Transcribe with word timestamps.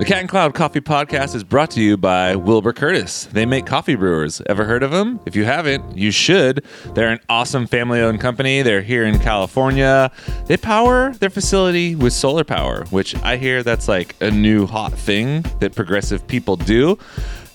The 0.00 0.06
Cat 0.06 0.20
and 0.20 0.30
Cloud 0.30 0.54
Coffee 0.54 0.80
Podcast 0.80 1.34
is 1.34 1.44
brought 1.44 1.72
to 1.72 1.82
you 1.82 1.98
by 1.98 2.34
Wilbur 2.34 2.72
Curtis. 2.72 3.26
They 3.26 3.44
make 3.44 3.66
coffee 3.66 3.96
brewers. 3.96 4.40
Ever 4.46 4.64
heard 4.64 4.82
of 4.82 4.90
them? 4.90 5.20
If 5.26 5.36
you 5.36 5.44
haven't, 5.44 5.94
you 5.94 6.10
should. 6.10 6.64
They're 6.94 7.10
an 7.10 7.20
awesome 7.28 7.66
family 7.66 8.00
owned 8.00 8.18
company. 8.18 8.62
They're 8.62 8.80
here 8.80 9.04
in 9.04 9.18
California. 9.18 10.10
They 10.46 10.56
power 10.56 11.12
their 11.12 11.28
facility 11.28 11.96
with 11.96 12.14
solar 12.14 12.44
power, 12.44 12.86
which 12.86 13.14
I 13.16 13.36
hear 13.36 13.62
that's 13.62 13.88
like 13.88 14.16
a 14.22 14.30
new 14.30 14.64
hot 14.66 14.94
thing 14.94 15.44
that 15.58 15.74
progressive 15.74 16.26
people 16.26 16.56
do. 16.56 16.98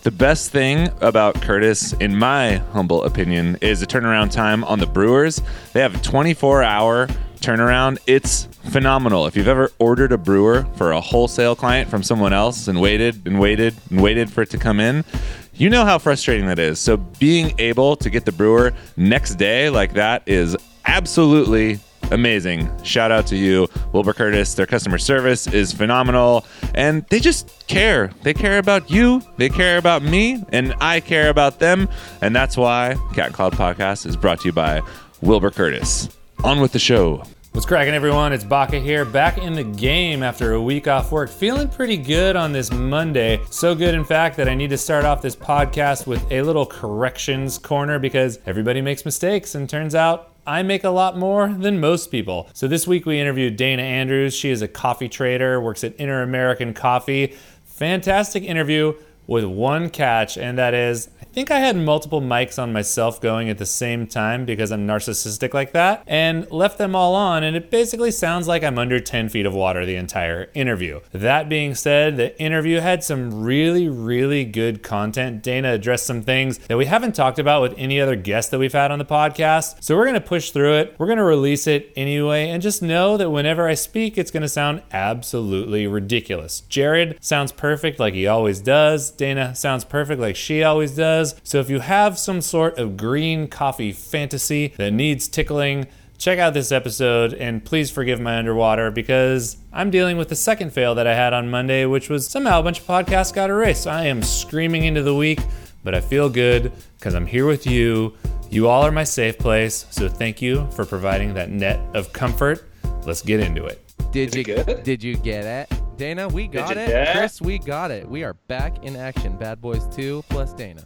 The 0.03 0.11
best 0.11 0.51
thing 0.51 0.91
about 1.01 1.41
Curtis, 1.41 1.93
in 1.93 2.15
my 2.15 2.57
humble 2.73 3.05
opinion, 3.05 3.57
is 3.59 3.79
the 3.79 3.87
turnaround 3.87 4.31
time 4.31 4.63
on 4.65 4.77
the 4.77 4.85
brewers. 4.85 5.41
They 5.73 5.81
have 5.81 5.95
a 5.95 6.03
24 6.03 6.61
hour 6.61 7.07
turnaround. 7.45 7.99
It's 8.07 8.45
phenomenal. 8.71 9.27
If 9.27 9.37
you've 9.37 9.47
ever 9.47 9.71
ordered 9.77 10.11
a 10.11 10.17
brewer 10.17 10.65
for 10.77 10.91
a 10.91 10.99
wholesale 10.99 11.55
client 11.55 11.89
from 11.89 12.01
someone 12.01 12.33
else 12.33 12.67
and 12.67 12.81
waited 12.81 13.27
and 13.27 13.39
waited 13.39 13.75
and 13.91 14.01
waited 14.01 14.31
for 14.31 14.41
it 14.41 14.49
to 14.49 14.57
come 14.57 14.79
in, 14.79 15.05
you 15.53 15.69
know 15.69 15.85
how 15.85 15.99
frustrating 15.99 16.47
that 16.47 16.57
is. 16.57 16.79
So 16.79 16.97
being 16.97 17.53
able 17.59 17.95
to 17.97 18.09
get 18.09 18.25
the 18.25 18.31
brewer 18.31 18.73
next 18.97 19.35
day 19.35 19.69
like 19.69 19.93
that 19.93 20.23
is 20.25 20.57
absolutely 20.85 21.79
amazing. 22.11 22.67
Shout 22.83 23.11
out 23.11 23.27
to 23.27 23.35
you, 23.35 23.67
Wilbur 23.93 24.13
Curtis. 24.13 24.55
Their 24.55 24.65
customer 24.65 24.97
service 24.97 25.45
is 25.45 25.71
phenomenal 25.71 26.45
and 26.73 27.05
they 27.09 27.19
just 27.19 27.67
care. 27.67 28.11
They 28.23 28.33
care 28.33 28.57
about 28.57 28.89
you, 28.89 29.21
they 29.37 29.49
care 29.49 29.77
about 29.77 30.01
me, 30.01 30.43
and 30.49 30.73
I 30.81 30.99
care 30.99 31.29
about 31.29 31.59
them. 31.59 31.89
And 32.21 32.35
that's 32.35 32.57
why 32.57 32.95
Cat 33.13 33.33
Cloud 33.33 33.53
Podcast 33.53 34.07
is 34.07 34.17
brought 34.17 34.41
to 34.41 34.47
you 34.47 34.51
by 34.51 34.81
Wilbur 35.21 35.51
Curtis. 35.51 36.09
On 36.43 36.59
with 36.59 36.73
the 36.73 36.79
show. 36.79 37.23
What's 37.55 37.65
cracking, 37.65 37.93
everyone? 37.93 38.33
It's 38.33 38.43
Baca 38.43 38.81
here, 38.81 39.05
back 39.05 39.37
in 39.37 39.53
the 39.53 39.63
game 39.63 40.23
after 40.23 40.55
a 40.55 40.61
week 40.61 40.89
off 40.89 41.13
work. 41.13 41.29
Feeling 41.29 41.69
pretty 41.69 41.95
good 41.95 42.35
on 42.35 42.51
this 42.51 42.69
Monday. 42.69 43.39
So 43.49 43.73
good, 43.73 43.95
in 43.95 44.03
fact, 44.03 44.35
that 44.35 44.49
I 44.49 44.55
need 44.55 44.71
to 44.71 44.77
start 44.77 45.05
off 45.05 45.21
this 45.21 45.37
podcast 45.37 46.05
with 46.05 46.29
a 46.33 46.41
little 46.41 46.65
corrections 46.65 47.57
corner 47.57 47.97
because 47.97 48.39
everybody 48.45 48.81
makes 48.81 49.05
mistakes, 49.05 49.55
and 49.55 49.69
turns 49.69 49.95
out 49.95 50.33
I 50.45 50.63
make 50.63 50.83
a 50.83 50.89
lot 50.89 51.17
more 51.17 51.47
than 51.47 51.79
most 51.79 52.11
people. 52.11 52.49
So 52.51 52.67
this 52.67 52.87
week 52.87 53.05
we 53.05 53.21
interviewed 53.21 53.55
Dana 53.55 53.83
Andrews. 53.83 54.35
She 54.35 54.49
is 54.49 54.61
a 54.61 54.67
coffee 54.67 55.07
trader, 55.07 55.61
works 55.61 55.85
at 55.85 55.95
Inter 55.95 56.23
American 56.23 56.73
Coffee. 56.73 57.37
Fantastic 57.63 58.43
interview 58.43 58.95
with 59.27 59.45
one 59.45 59.89
catch, 59.89 60.37
and 60.37 60.57
that 60.57 60.73
is 60.73 61.07
think 61.35 61.51
I 61.51 61.59
had 61.59 61.75
multiple 61.75 62.21
mics 62.21 62.57
on 62.57 62.71
myself 62.71 63.19
going 63.19 63.49
at 63.49 63.57
the 63.57 63.65
same 63.65 64.07
time 64.07 64.45
because 64.45 64.71
I'm 64.71 64.87
narcissistic 64.87 65.53
like 65.53 65.73
that, 65.73 66.01
and 66.07 66.49
left 66.49 66.77
them 66.77 66.95
all 66.95 67.13
on, 67.13 67.43
and 67.43 67.57
it 67.57 67.69
basically 67.69 68.11
sounds 68.11 68.47
like 68.47 68.63
I'm 68.63 68.79
under 68.79 69.01
10 69.01 69.27
feet 69.27 69.45
of 69.45 69.53
water 69.53 69.85
the 69.85 69.97
entire 69.97 70.49
interview. 70.53 71.01
That 71.11 71.49
being 71.49 71.75
said, 71.75 72.15
the 72.15 72.41
interview 72.41 72.79
had 72.79 73.03
some 73.03 73.43
really, 73.43 73.89
really 73.89 74.45
good 74.45 74.81
content. 74.81 75.43
Dana 75.43 75.73
addressed 75.73 76.05
some 76.05 76.21
things 76.21 76.57
that 76.69 76.77
we 76.77 76.85
haven't 76.85 77.15
talked 77.15 77.37
about 77.37 77.61
with 77.61 77.73
any 77.77 77.99
other 77.99 78.15
guest 78.15 78.51
that 78.51 78.59
we've 78.59 78.71
had 78.71 78.89
on 78.89 78.99
the 78.99 79.03
podcast, 79.03 79.83
so 79.83 79.97
we're 79.97 80.05
gonna 80.05 80.21
push 80.21 80.51
through 80.51 80.75
it. 80.75 80.95
We're 80.97 81.07
gonna 81.07 81.25
release 81.25 81.67
it 81.67 81.91
anyway, 81.97 82.47
and 82.47 82.63
just 82.63 82.81
know 82.81 83.17
that 83.17 83.29
whenever 83.29 83.67
I 83.67 83.73
speak, 83.73 84.17
it's 84.17 84.31
gonna 84.31 84.47
sound 84.47 84.83
absolutely 84.93 85.85
ridiculous. 85.85 86.61
Jared 86.69 87.17
sounds 87.19 87.51
perfect 87.51 87.99
like 87.99 88.13
he 88.13 88.25
always 88.25 88.61
does. 88.61 89.11
Dana 89.11 89.53
sounds 89.53 89.83
perfect 89.83 90.21
like 90.21 90.37
she 90.37 90.63
always 90.63 90.95
does. 90.95 91.24
So 91.43 91.59
if 91.59 91.69
you 91.69 91.79
have 91.79 92.19
some 92.19 92.41
sort 92.41 92.77
of 92.77 92.97
green 92.97 93.47
coffee 93.47 93.91
fantasy 93.91 94.73
that 94.77 94.91
needs 94.91 95.27
tickling, 95.27 95.87
check 96.17 96.39
out 96.39 96.53
this 96.53 96.71
episode 96.71 97.33
and 97.33 97.63
please 97.63 97.89
forgive 97.89 98.19
my 98.19 98.37
underwater 98.37 98.91
because 98.91 99.57
I'm 99.73 99.89
dealing 99.89 100.17
with 100.17 100.29
the 100.29 100.35
second 100.35 100.71
fail 100.71 100.95
that 100.95 101.07
I 101.07 101.15
had 101.15 101.33
on 101.33 101.49
Monday, 101.49 101.85
which 101.85 102.09
was 102.09 102.27
somehow 102.27 102.59
a 102.59 102.63
bunch 102.63 102.79
of 102.79 102.87
podcasts 102.87 103.33
got 103.33 103.49
erased. 103.49 103.87
I 103.87 104.05
am 104.05 104.21
screaming 104.23 104.85
into 104.85 105.03
the 105.03 105.15
week, 105.15 105.39
but 105.83 105.95
I 105.95 106.01
feel 106.01 106.29
good 106.29 106.71
because 106.97 107.13
I'm 107.13 107.25
here 107.25 107.45
with 107.45 107.65
you. 107.67 108.15
You 108.49 108.67
all 108.67 108.83
are 108.83 108.91
my 108.91 109.03
safe 109.03 109.37
place. 109.37 109.85
So 109.89 110.07
thank 110.07 110.41
you 110.41 110.69
for 110.71 110.85
providing 110.85 111.33
that 111.33 111.49
net 111.49 111.79
of 111.93 112.13
comfort. 112.13 112.69
Let's 113.05 113.21
get 113.21 113.39
into 113.39 113.65
it. 113.65 113.81
Did 114.11 114.33
you 114.33 114.43
good? 114.43 114.83
did 114.83 115.03
you 115.03 115.17
get 115.17 115.43
it? 115.43 115.84
Dana, 115.97 116.27
we 116.27 116.47
got 116.47 116.71
it. 116.71 116.87
get 116.87 117.07
it? 117.07 117.15
Chris, 117.15 117.41
we 117.41 117.57
got 117.57 117.89
it. 117.89 118.07
We 118.09 118.23
are 118.23 118.33
back 118.33 118.83
in 118.83 118.97
action. 118.97 119.37
Bad 119.37 119.61
Boys 119.61 119.87
2 119.95 120.25
plus 120.29 120.51
Dana. 120.51 120.83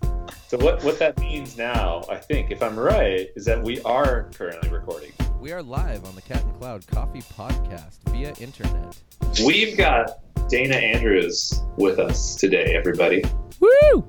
So 0.47 0.57
what 0.59 0.83
what 0.83 0.99
that 0.99 1.19
means 1.19 1.57
now, 1.57 2.03
I 2.09 2.17
think, 2.17 2.51
if 2.51 2.61
I'm 2.61 2.77
right, 2.77 3.27
is 3.35 3.43
that 3.45 3.61
we 3.61 3.81
are 3.81 4.29
currently 4.35 4.69
recording. 4.69 5.11
We 5.39 5.51
are 5.51 5.63
live 5.63 6.05
on 6.05 6.13
the 6.13 6.21
Cat 6.21 6.43
and 6.43 6.59
Cloud 6.59 6.85
Coffee 6.85 7.21
Podcast 7.21 7.97
via 8.09 8.33
internet. 8.39 8.97
We've 9.43 9.75
got 9.75 10.19
Dana 10.47 10.75
Andrews 10.75 11.59
with 11.77 11.97
us 11.97 12.35
today, 12.35 12.75
everybody. 12.75 13.23
Woo! 13.59 14.05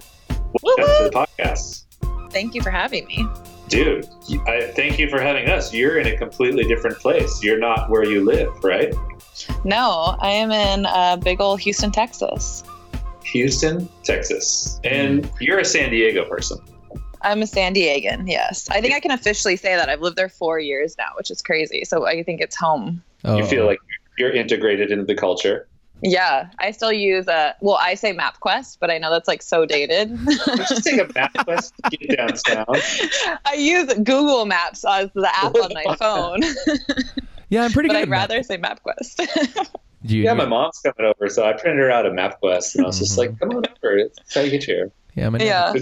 Welcome 0.62 0.84
to 0.84 1.10
the 1.10 1.27
podcast. 1.39 1.84
Thank 2.31 2.55
you 2.55 2.62
for 2.62 2.71
having 2.71 3.06
me. 3.06 3.27
Dude, 3.71 4.09
I 4.49 4.73
thank 4.75 4.99
you 4.99 5.09
for 5.09 5.21
having 5.21 5.49
us. 5.49 5.73
You're 5.73 5.99
in 5.99 6.09
a 6.09 6.17
completely 6.17 6.65
different 6.65 6.99
place. 6.99 7.41
You're 7.43 7.59
not 7.59 7.89
where 7.89 8.05
you 8.05 8.25
live, 8.25 8.53
right? 8.65 8.93
No, 9.65 10.17
I 10.21 10.31
am 10.31 10.51
in 10.51 10.87
uh, 10.87 11.17
big 11.17 11.41
old 11.41 11.61
Houston, 11.61 11.93
Texas. 11.93 12.65
Houston, 13.25 13.89
Texas. 14.03 14.81
And 14.83 15.31
you're 15.41 15.61
a 15.61 15.65
San 15.65 15.91
Diego 15.91 16.25
person. 16.25 16.59
I'm 17.23 17.43
a 17.43 17.47
San 17.47 17.75
Diegan, 17.75 18.29
yes. 18.29 18.69
I 18.71 18.81
think 18.81 18.95
I 18.95 18.99
can 19.01 19.13
officially 19.13 19.55
say 19.55 19.77
that. 19.77 19.89
I've 19.89 20.01
lived 20.01 20.17
there 20.17 20.29
four 20.29 20.59
years 20.59 20.97
now, 20.99 21.11
which 21.17 21.31
is 21.31 21.41
crazy. 21.41 21.85
So 21.85 22.07
I 22.07 22.23
think 22.25 22.41
it's 22.41 22.57
home. 22.57 23.03
Oh, 23.25 23.37
You 23.37 23.45
feel 23.45 23.67
like 23.67 23.79
you're 24.19 24.33
integrated 24.33 24.91
into 24.91 25.05
the 25.05 25.15
culture. 25.15 25.69
Yeah, 26.03 26.49
I 26.59 26.71
still 26.71 26.93
use 26.93 27.28
a 27.28 27.55
well, 27.61 27.77
I 27.81 27.94
say 27.94 28.15
MapQuest, 28.15 28.78
but 28.81 28.91
I 28.91 28.99
know 28.99 29.11
that's 29.11 29.28
like 29.28 29.43
so 29.43 29.66
dated. 29.66 30.16
Just 30.56 30.83
take 30.84 30.99
a 31.00 31.11
map 31.15 31.34
quest, 31.44 31.75
get 31.91 32.16
downtown. 32.16 32.65
I 33.44 33.55
use 33.55 33.93
Google 33.94 34.47
Maps 34.47 34.84
as 34.84 35.10
the 35.15 35.31
app 35.37 35.55
on 35.55 35.72
my 35.75 35.97
phone, 35.97 36.41
yeah, 37.50 37.65
I'm 37.65 37.72
pretty 37.72 37.89
but 37.89 37.94
good. 37.94 37.99
I'd 37.99 38.03
at 38.03 38.28
that. 38.28 38.34
rather 38.39 38.43
say 38.43 38.56
MapQuest. 38.59 39.69
You, 40.03 40.22
Yeah, 40.22 40.33
my 40.33 40.47
mom's 40.47 40.78
coming 40.78 41.12
over, 41.15 41.28
so 41.28 41.44
I 41.47 41.53
printed 41.53 41.78
her 41.81 41.91
out 41.91 42.06
a 42.06 42.10
MapQuest, 42.10 42.77
and 42.77 42.84
I 42.84 42.87
was 42.87 42.99
just 42.99 43.12
Mhm. 43.15 43.19
like, 43.19 43.39
"Come 43.39 43.50
on 43.50 43.56
over, 43.84 43.99
that's 44.16 44.34
how 44.34 44.41
you 44.41 44.50
get 44.50 44.65
here." 44.65 44.91
Yeah, 45.15 45.28
my 45.28 45.39
yeah. 45.39 45.75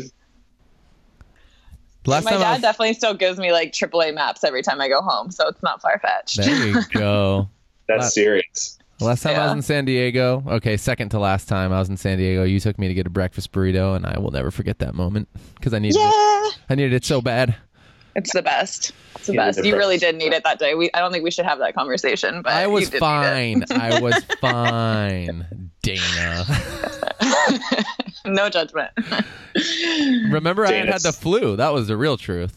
Last 2.06 2.24
my 2.24 2.30
time 2.32 2.40
dad 2.40 2.52
was- 2.54 2.60
definitely 2.62 2.94
still 2.94 3.14
gives 3.14 3.38
me 3.38 3.52
like 3.52 3.72
AAA 3.72 4.14
maps 4.14 4.42
every 4.42 4.62
time 4.62 4.80
I 4.80 4.88
go 4.88 5.00
home, 5.02 5.30
so 5.30 5.46
it's 5.48 5.62
not 5.62 5.82
far 5.82 5.98
fetched. 6.00 6.38
There 6.38 6.66
you 6.68 6.82
go. 6.90 7.48
That's 7.86 8.04
Wow. 8.04 8.08
serious. 8.08 8.77
Last 9.00 9.22
time 9.22 9.36
I 9.36 9.44
was 9.44 9.52
in 9.52 9.62
San 9.62 9.84
Diego, 9.84 10.42
okay, 10.46 10.76
second 10.76 11.10
to 11.10 11.18
last 11.20 11.48
time 11.48 11.72
I 11.72 11.78
was 11.78 11.88
in 11.88 11.96
San 11.96 12.18
Diego, 12.18 12.42
you 12.44 12.58
took 12.58 12.78
me 12.78 12.88
to 12.88 12.94
get 12.94 13.06
a 13.06 13.10
breakfast 13.10 13.52
burrito, 13.52 13.94
and 13.94 14.04
I 14.04 14.18
will 14.18 14.32
never 14.32 14.50
forget 14.50 14.80
that 14.80 14.94
moment 14.94 15.28
because 15.54 15.72
I 15.72 15.78
needed 15.78 15.98
it. 16.00 16.58
I 16.68 16.74
needed 16.74 16.92
it 16.92 17.04
so 17.04 17.20
bad. 17.20 17.54
it's 18.16 18.32
the 18.32 18.42
best. 18.42 18.90
It's 19.14 19.28
the 19.28 19.34
Yeah, 19.34 19.46
best. 19.46 19.64
You 19.64 19.76
really 19.76 19.98
did 19.98 20.16
need 20.16 20.32
it 20.32 20.42
that 20.42 20.58
day. 20.58 20.74
We 20.74 20.90
I 20.94 20.98
don't 20.98 21.12
think 21.12 21.22
we 21.22 21.30
should 21.30 21.44
have 21.44 21.60
that 21.60 21.74
conversation, 21.76 22.42
but 22.42 22.52
I 22.52 22.64
you 22.64 22.70
was 22.72 22.90
did 22.90 22.94
need 22.94 22.96
it. 22.96 23.00
fine. 23.00 23.64
I 23.70 24.00
was 24.00 24.24
fine, 24.40 25.70
Dana. 25.82 26.44
no 28.26 28.48
judgment. 28.50 28.90
Remember, 30.32 30.66
I 30.66 30.72
had 30.72 30.88
had 30.88 31.02
the 31.02 31.12
flu. 31.12 31.54
That 31.56 31.72
was 31.72 31.86
the 31.86 31.96
real 31.96 32.16
truth. 32.16 32.56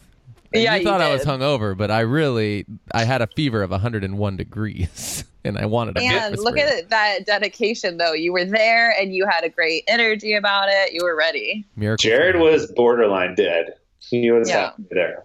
And 0.54 0.62
Yeah, 0.62 0.74
you 0.74 0.80
you 0.80 0.84
thought 0.86 1.00
I 1.00 1.12
was 1.12 1.22
did. 1.22 1.28
hungover, 1.28 1.76
but 1.76 1.90
I 1.90 2.00
really 2.00 2.66
I 2.92 3.04
had 3.04 3.22
a 3.22 3.26
fever 3.26 3.62
of 3.62 3.70
101 3.70 4.36
degrees, 4.36 5.24
and 5.44 5.56
I 5.58 5.66
wanted 5.66 5.96
a 5.98 6.02
and 6.02 6.38
look 6.38 6.58
at 6.58 6.68
it, 6.68 6.90
that 6.90 7.24
dedication, 7.26 7.96
though. 7.96 8.12
You 8.12 8.32
were 8.32 8.44
there 8.44 8.90
and 8.98 9.14
you 9.14 9.26
had 9.26 9.44
a 9.44 9.48
great 9.48 9.84
energy 9.88 10.34
about 10.34 10.68
it. 10.68 10.92
You 10.92 11.02
were 11.04 11.16
ready. 11.16 11.64
Miracle. 11.76 12.02
Jared 12.08 12.36
was 12.36 12.70
borderline 12.72 13.34
dead. 13.34 13.74
He 13.98 14.30
was 14.30 14.48
Yeah. 14.48 14.60
happy 14.70 14.84
there. 14.90 15.24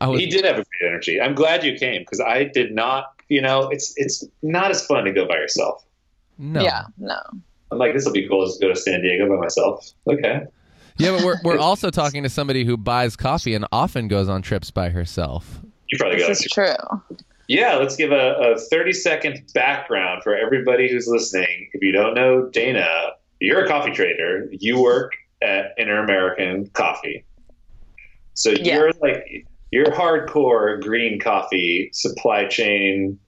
I 0.00 0.06
was, 0.06 0.20
He 0.20 0.26
did 0.26 0.44
have 0.44 0.54
a 0.58 0.64
great 0.64 0.88
energy. 0.90 1.20
I'm 1.20 1.34
glad 1.34 1.64
you 1.64 1.76
came 1.76 2.02
because 2.02 2.20
I 2.20 2.44
did 2.44 2.74
not. 2.74 3.12
You 3.28 3.42
know, 3.42 3.68
it's 3.68 3.92
it's 3.96 4.24
not 4.42 4.70
as 4.70 4.84
fun 4.86 5.04
to 5.04 5.12
go 5.12 5.26
by 5.26 5.34
yourself. 5.36 5.84
no. 6.38 6.62
Yeah, 6.62 6.84
no. 6.98 7.18
I'm 7.70 7.76
like, 7.78 7.92
this 7.92 8.06
will 8.06 8.12
be 8.14 8.26
cool. 8.26 8.46
Just 8.46 8.60
go 8.62 8.68
to 8.68 8.76
San 8.76 9.02
Diego 9.02 9.28
by 9.28 9.36
myself. 9.36 9.86
Okay. 10.06 10.40
Yeah, 10.98 11.12
but 11.12 11.24
we're 11.24 11.36
we're 11.44 11.58
also 11.58 11.90
talking 11.90 12.22
to 12.24 12.28
somebody 12.28 12.64
who 12.64 12.76
buys 12.76 13.16
coffee 13.16 13.54
and 13.54 13.66
often 13.72 14.08
goes 14.08 14.28
on 14.28 14.42
trips 14.42 14.70
by 14.70 14.88
herself. 14.90 15.60
You 15.90 15.98
probably 15.98 16.18
got 16.18 16.28
This 16.28 16.40
it. 16.42 16.46
is 16.46 16.52
true. 16.52 16.74
Yeah, 17.46 17.76
let's 17.76 17.96
give 17.96 18.12
a, 18.12 18.34
a 18.54 18.58
30 18.58 18.92
second 18.92 19.42
background 19.54 20.22
for 20.22 20.36
everybody 20.36 20.90
who's 20.90 21.06
listening. 21.08 21.70
If 21.72 21.82
you 21.82 21.92
don't 21.92 22.14
know 22.14 22.48
Dana, 22.50 22.86
you're 23.40 23.64
a 23.64 23.68
coffee 23.68 23.92
trader. 23.92 24.48
You 24.50 24.80
work 24.82 25.12
at 25.40 25.72
Inter 25.78 26.02
American 26.04 26.68
Coffee. 26.70 27.24
So 28.34 28.50
Yeah. 28.50 28.74
you're 28.76 28.92
like, 29.00 29.46
you're 29.70 29.86
hardcore 29.86 30.82
green 30.82 31.18
coffee 31.20 31.90
supply 31.94 32.46
chain 32.46 33.18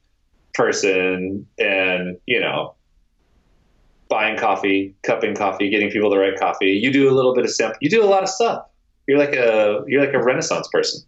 person 0.54 1.46
and, 1.58 2.18
you 2.26 2.40
know, 2.40 2.74
buying 4.10 4.36
coffee, 4.36 4.94
cupping 5.02 5.34
coffee, 5.34 5.70
getting 5.70 5.88
people 5.88 6.10
the 6.10 6.18
right 6.18 6.38
coffee. 6.38 6.72
You 6.72 6.92
do 6.92 7.08
a 7.08 7.14
little 7.14 7.34
bit 7.34 7.44
of 7.44 7.50
simp. 7.50 7.76
You 7.80 7.88
do 7.88 8.04
a 8.04 8.06
lot 8.06 8.22
of 8.22 8.28
stuff. 8.28 8.66
You're 9.06 9.18
like 9.18 9.32
a 9.32 9.82
you're 9.86 10.04
like 10.04 10.12
a 10.12 10.22
renaissance 10.22 10.68
person. 10.68 11.02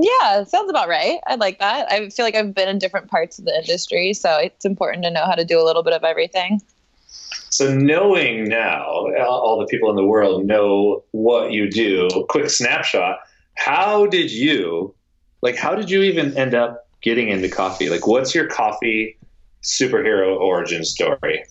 Yeah, 0.00 0.44
sounds 0.44 0.70
about 0.70 0.88
right. 0.88 1.18
I 1.26 1.34
like 1.34 1.58
that. 1.58 1.92
I 1.92 2.08
feel 2.08 2.24
like 2.24 2.34
I've 2.34 2.54
been 2.54 2.68
in 2.68 2.78
different 2.78 3.08
parts 3.10 3.38
of 3.38 3.44
the 3.44 3.54
industry, 3.54 4.14
so 4.14 4.36
it's 4.38 4.64
important 4.64 5.04
to 5.04 5.10
know 5.10 5.26
how 5.26 5.34
to 5.34 5.44
do 5.44 5.60
a 5.60 5.62
little 5.62 5.82
bit 5.82 5.92
of 5.92 6.02
everything. 6.02 6.60
So 7.50 7.72
knowing 7.72 8.48
now, 8.48 8.82
all 8.82 9.58
the 9.60 9.66
people 9.66 9.90
in 9.90 9.96
the 9.96 10.04
world 10.04 10.46
know 10.46 11.04
what 11.12 11.52
you 11.52 11.70
do. 11.70 12.08
Quick 12.30 12.50
snapshot. 12.50 13.18
How 13.56 14.06
did 14.06 14.32
you, 14.32 14.94
like, 15.42 15.56
how 15.56 15.74
did 15.74 15.90
you 15.90 16.02
even 16.02 16.36
end 16.36 16.54
up 16.54 16.88
getting 17.02 17.28
into 17.28 17.48
coffee? 17.48 17.90
Like, 17.90 18.06
what's 18.06 18.34
your 18.34 18.46
coffee 18.46 19.16
superhero 19.62 20.36
origin 20.36 20.84
story? 20.84 21.44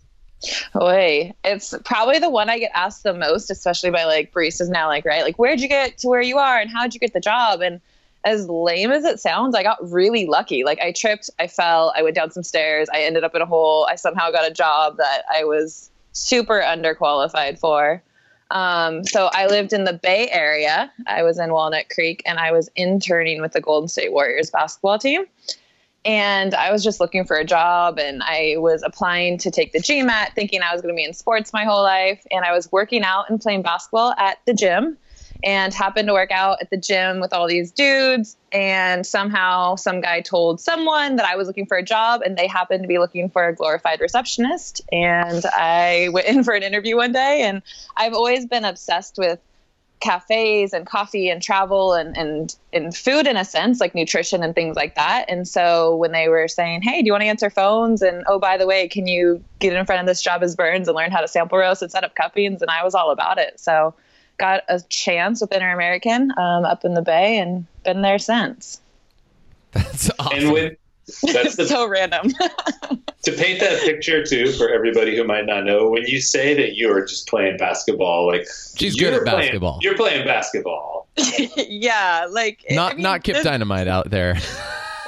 Wait, 0.73 1.33
it's 1.43 1.73
probably 1.85 2.19
the 2.19 2.29
one 2.29 2.49
I 2.49 2.59
get 2.59 2.71
asked 2.73 3.03
the 3.03 3.13
most, 3.13 3.49
especially 3.49 3.89
by 3.89 4.03
like 4.03 4.33
baristas 4.33 4.69
now. 4.69 4.87
Like, 4.87 5.05
right, 5.05 5.23
like, 5.23 5.37
where'd 5.37 5.61
you 5.61 5.67
get 5.67 5.97
to 5.99 6.07
where 6.07 6.21
you 6.21 6.37
are, 6.37 6.59
and 6.59 6.69
how'd 6.69 6.93
you 6.93 6.99
get 6.99 7.13
the 7.13 7.19
job? 7.19 7.61
And 7.61 7.79
as 8.25 8.47
lame 8.47 8.91
as 8.91 9.03
it 9.03 9.19
sounds, 9.19 9.55
I 9.55 9.63
got 9.63 9.77
really 9.81 10.25
lucky. 10.25 10.63
Like, 10.63 10.79
I 10.79 10.91
tripped, 10.91 11.29
I 11.39 11.47
fell, 11.47 11.93
I 11.95 12.03
went 12.03 12.15
down 12.15 12.31
some 12.31 12.43
stairs, 12.43 12.89
I 12.93 13.03
ended 13.03 13.23
up 13.23 13.35
in 13.35 13.41
a 13.41 13.45
hole. 13.45 13.85
I 13.89 13.95
somehow 13.95 14.31
got 14.31 14.49
a 14.49 14.53
job 14.53 14.97
that 14.97 15.23
I 15.33 15.43
was 15.43 15.89
super 16.13 16.61
underqualified 16.61 17.59
for. 17.59 18.01
Um, 18.51 19.03
so 19.03 19.29
I 19.33 19.47
lived 19.47 19.73
in 19.73 19.83
the 19.83 19.93
Bay 19.93 20.29
Area. 20.29 20.91
I 21.07 21.23
was 21.23 21.39
in 21.39 21.51
Walnut 21.51 21.89
Creek, 21.89 22.21
and 22.25 22.37
I 22.37 22.51
was 22.51 22.69
interning 22.75 23.41
with 23.41 23.53
the 23.53 23.61
Golden 23.61 23.87
State 23.87 24.11
Warriors 24.11 24.51
basketball 24.51 24.99
team 24.99 25.25
and 26.05 26.53
I 26.53 26.71
was 26.71 26.83
just 26.83 26.99
looking 26.99 27.23
for 27.23 27.37
a 27.37 27.45
job 27.45 27.97
and 27.97 28.21
I 28.21 28.55
was 28.57 28.83
applying 28.83 29.37
to 29.39 29.51
take 29.51 29.71
the 29.71 29.79
GMAT 29.79 30.33
thinking 30.35 30.61
I 30.61 30.73
was 30.73 30.81
going 30.81 30.93
to 30.93 30.97
be 30.97 31.05
in 31.05 31.13
sports 31.13 31.53
my 31.53 31.63
whole 31.63 31.81
life. 31.81 32.25
And 32.29 32.43
I 32.43 32.51
was 32.51 32.71
working 32.71 33.03
out 33.03 33.29
and 33.29 33.39
playing 33.39 33.61
basketball 33.61 34.13
at 34.17 34.39
the 34.45 34.53
gym 34.53 34.97
and 35.45 35.73
happened 35.73 36.07
to 36.07 36.13
work 36.13 36.31
out 36.31 36.59
at 36.61 36.69
the 36.69 36.77
gym 36.77 37.19
with 37.19 37.33
all 37.33 37.47
these 37.47 37.71
dudes. 37.71 38.35
And 38.51 39.05
somehow 39.05 39.75
some 39.75 40.01
guy 40.01 40.21
told 40.21 40.59
someone 40.59 41.17
that 41.17 41.25
I 41.25 41.37
was 41.37 41.47
looking 41.47 41.65
for 41.65 41.77
a 41.77 41.83
job 41.83 42.21
and 42.21 42.37
they 42.37 42.47
happened 42.47 42.83
to 42.83 42.87
be 42.87 42.99
looking 42.99 43.29
for 43.29 43.47
a 43.47 43.55
glorified 43.55 44.01
receptionist. 44.01 44.81
And 44.91 45.45
I 45.45 46.09
went 46.11 46.27
in 46.27 46.43
for 46.43 46.53
an 46.53 46.63
interview 46.63 46.97
one 46.97 47.13
day 47.13 47.43
and 47.43 47.61
I've 47.95 48.13
always 48.13 48.45
been 48.45 48.65
obsessed 48.65 49.17
with 49.17 49.39
cafes 50.03 50.73
and 50.73 50.85
coffee 50.85 51.29
and 51.29 51.41
travel 51.41 51.93
and, 51.93 52.17
and 52.17 52.55
and 52.73 52.95
food 52.95 53.25
in 53.25 53.37
a 53.37 53.45
sense 53.45 53.79
like 53.79 53.95
nutrition 53.95 54.43
and 54.43 54.53
things 54.53 54.75
like 54.75 54.95
that. 54.95 55.23
And 55.29 55.47
so 55.47 55.95
when 55.95 56.11
they 56.11 56.27
were 56.27 56.49
saying 56.49 56.81
hey 56.81 57.01
do 57.01 57.05
you 57.05 57.13
want 57.13 57.21
to 57.21 57.27
answer 57.27 57.49
phones? 57.49 58.01
and 58.01 58.23
oh 58.27 58.37
by 58.37 58.57
the 58.57 58.67
way 58.67 58.87
can 58.87 59.07
you 59.07 59.41
get 59.59 59.73
in 59.73 59.85
front 59.85 60.01
of 60.01 60.07
this 60.07 60.21
Jabez 60.21 60.55
Burns 60.55 60.89
and 60.89 60.97
learn 60.97 61.09
how 61.09 61.21
to 61.21 61.27
sample 61.27 61.57
roast 61.57 61.81
and 61.81 61.89
set 61.89 62.03
up 62.03 62.15
cup 62.15 62.35
beans 62.35 62.61
and 62.61 62.69
i 62.69 62.83
was 62.83 62.93
all 62.93 63.11
about 63.11 63.37
it. 63.37 63.59
So 63.59 63.93
got 64.37 64.63
a 64.67 64.81
chance 64.89 65.39
with 65.39 65.53
inter-american 65.53 66.31
um, 66.37 66.65
up 66.65 66.83
in 66.83 66.95
the 66.95 67.01
bay 67.01 67.37
and 67.37 67.65
been 67.83 68.01
there 68.01 68.19
since. 68.19 68.81
That's 69.71 70.11
awesome. 70.19 70.37
And 70.37 70.51
when 70.51 70.77
that's 71.33 71.55
the 71.55 71.65
so 71.67 71.87
random 71.87 72.29
to 73.23 73.31
paint 73.33 73.59
that 73.59 73.81
picture 73.81 74.23
too 74.25 74.51
for 74.53 74.69
everybody 74.69 75.15
who 75.15 75.23
might 75.23 75.45
not 75.45 75.63
know 75.65 75.89
when 75.89 76.03
you 76.07 76.21
say 76.21 76.53
that 76.53 76.75
you 76.75 76.91
are 76.91 77.05
just 77.05 77.27
playing 77.27 77.57
basketball 77.57 78.27
like 78.27 78.47
She's 78.75 78.95
you're 78.99 79.11
good 79.11 79.19
at 79.21 79.25
playing- 79.27 79.39
basketball. 79.47 79.79
you're 79.81 79.95
playing 79.95 80.25
basketball 80.25 81.07
yeah 81.57 82.27
like 82.29 82.63
not 82.71 82.93
I 82.93 82.95
mean, 82.95 83.03
not 83.03 83.23
Kip 83.23 83.35
this- 83.35 83.43
Dynamite 83.43 83.87
out 83.87 84.09
there. 84.09 84.37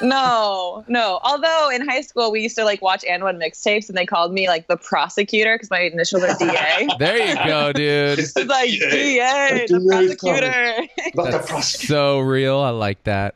No, 0.02 0.84
no. 0.90 1.20
Although 1.24 1.70
in 1.74 1.88
high 1.88 2.02
school 2.02 2.30
we 2.30 2.42
used 2.42 2.58
to 2.58 2.66
like 2.66 2.82
watch 2.82 3.06
AND1 3.10 3.42
mixtapes, 3.42 3.88
and 3.88 3.98
they 3.98 4.06
called 4.06 4.34
me 4.34 4.50
like 4.50 4.68
the 4.68 4.76
prosecutor 4.76 5.56
because 5.56 5.70
my 5.72 5.80
initials 5.80 6.22
are 6.22 6.36
DA. 6.38 6.88
There 7.00 7.18
you 7.30 7.36
go, 7.36 7.72
dude. 7.72 8.20
It's 8.20 8.36
It's 8.36 8.50
like 8.50 8.70
DA. 8.72 8.90
DA, 8.90 9.66
the 9.68 9.80
DA 9.80 10.08
's 10.10 10.16
prosecutor. 10.18 10.88
About 11.14 11.26
the 11.28 11.32
That's 11.32 11.50
prosecutor. 11.50 11.94
so 11.94 12.20
real. 12.20 12.58
I 12.60 12.72
like 12.72 13.02
that. 13.06 13.36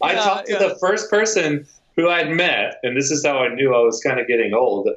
I 0.00 0.12
Yeah, 0.12 0.20
talked 0.22 0.46
to 0.46 0.52
yeah. 0.52 0.58
the 0.60 0.76
first 0.76 1.10
person 1.10 1.66
who 1.96 2.08
I'd 2.08 2.30
met, 2.30 2.76
and 2.82 2.96
this 2.96 3.10
is 3.10 3.24
how 3.24 3.38
I 3.38 3.54
knew 3.54 3.74
I 3.74 3.80
was 3.80 4.00
kind 4.00 4.18
of 4.20 4.26
getting 4.26 4.54
old. 4.54 4.88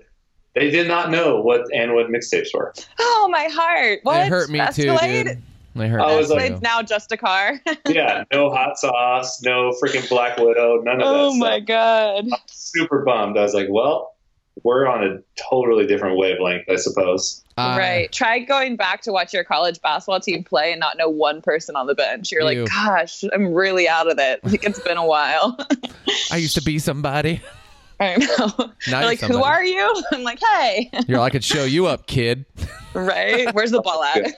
They 0.56 0.70
did 0.70 0.88
not 0.88 1.10
know 1.10 1.42
what 1.42 1.62
AND1 1.74 2.10
mixtapes 2.10 2.50
were. 2.54 2.74
Oh 3.00 3.28
my 3.32 3.46
heart! 3.52 4.00
What? 4.04 4.24
They 4.24 4.28
hurt 4.30 4.50
me 4.50 4.60
too, 4.72 4.90
Escalade? 4.92 5.24
dude. 5.28 5.42
They 5.76 5.88
hurt 5.90 6.02
I 6.02 6.12
me 6.12 6.18
was 6.18 6.30
like- 6.30 6.54
too. 6.54 6.60
Now 6.62 6.84
just 6.84 7.12
a 7.12 7.18
car. 7.18 7.60
Yeah, 7.88 8.24
no 8.32 8.50
hot 8.52 8.78
sauce, 8.78 9.42
no 9.42 9.72
freaking 9.84 10.08
Black 10.10 10.38
Widow, 10.38 10.82
none 10.84 11.02
of 11.02 11.08
oh 11.08 11.34
that 11.34 11.40
my 11.40 11.58
stuff. 11.58 11.66
god! 11.68 12.26
I'm 12.32 12.40
super 12.48 13.04
bummed. 13.04 13.38
I 13.38 13.42
was 13.42 13.54
like, 13.56 13.68
well, 13.70 14.13
we're 14.62 14.86
on 14.88 15.04
a 15.04 15.20
totally 15.50 15.88
different 15.88 16.18
wavelength, 16.18 16.70
I 16.70 16.76
suppose. 16.76 17.44
Uh, 17.58 17.76
right. 17.78 18.12
Try 18.12 18.40
going 18.40 18.76
back 18.76 19.02
to 19.04 19.12
watch 19.12 19.34
your 19.34 19.44
college 19.44 19.82
basketball 19.82 20.20
team 20.20 20.44
play 20.44 20.72
and 20.72 20.80
not 20.80 20.98
know 20.98 21.10
one 21.10 21.42
person 21.42 21.76
on 21.76 21.88
the 21.88 21.96
bench. 21.96 22.32
You're 22.32 22.42
Ew. 22.50 22.62
like, 22.64 22.70
gosh, 22.72 23.24
I'm 23.34 23.54
really 23.54 23.88
out 23.88 24.10
of 24.10 24.18
it. 24.20 24.44
Like 24.44 24.64
it's 24.64 24.80
been 24.80 24.98
a 24.98 25.06
while. 25.06 25.58
I 26.32 26.38
used 26.38 26.56
to 26.56 26.62
be 26.64 26.78
somebody. 26.80 27.42
I 28.00 28.16
know. 28.18 28.28
Now 28.58 28.66
They're 28.88 29.00
you're 29.02 29.06
like, 29.06 29.20
who 29.22 29.44
are 29.44 29.64
you? 29.64 30.04
I'm 30.12 30.24
like, 30.24 30.40
hey, 30.54 30.90
You're 31.08 31.20
like, 31.20 31.32
I 31.32 31.34
could 31.34 31.44
show 31.44 31.64
you 31.64 31.86
up, 31.88 32.06
kid. 32.08 32.46
right? 32.94 33.54
Where's 33.54 33.72
the 33.72 33.82
ball 33.82 34.04
at? 34.04 34.34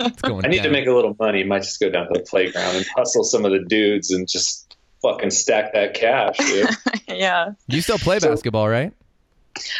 It's 0.00 0.22
going 0.22 0.44
I 0.44 0.48
need 0.48 0.56
down. 0.58 0.64
to 0.66 0.70
make 0.72 0.86
a 0.86 0.92
little 0.92 1.14
money. 1.20 1.44
Might 1.44 1.62
just 1.62 1.78
go 1.78 1.88
down 1.90 2.06
to 2.06 2.12
the 2.14 2.26
playground 2.28 2.76
and 2.76 2.86
hustle 2.96 3.22
some 3.22 3.44
of 3.44 3.52
the 3.52 3.60
dudes 3.60 4.10
and 4.10 4.26
just 4.28 4.76
fucking 5.02 5.30
stack 5.30 5.72
that 5.74 5.94
cash, 5.94 6.36
dude. 6.38 6.68
yeah. 7.08 7.52
You 7.68 7.80
still 7.80 7.98
play 7.98 8.18
So- 8.18 8.30
basketball, 8.30 8.68
right? 8.68 8.92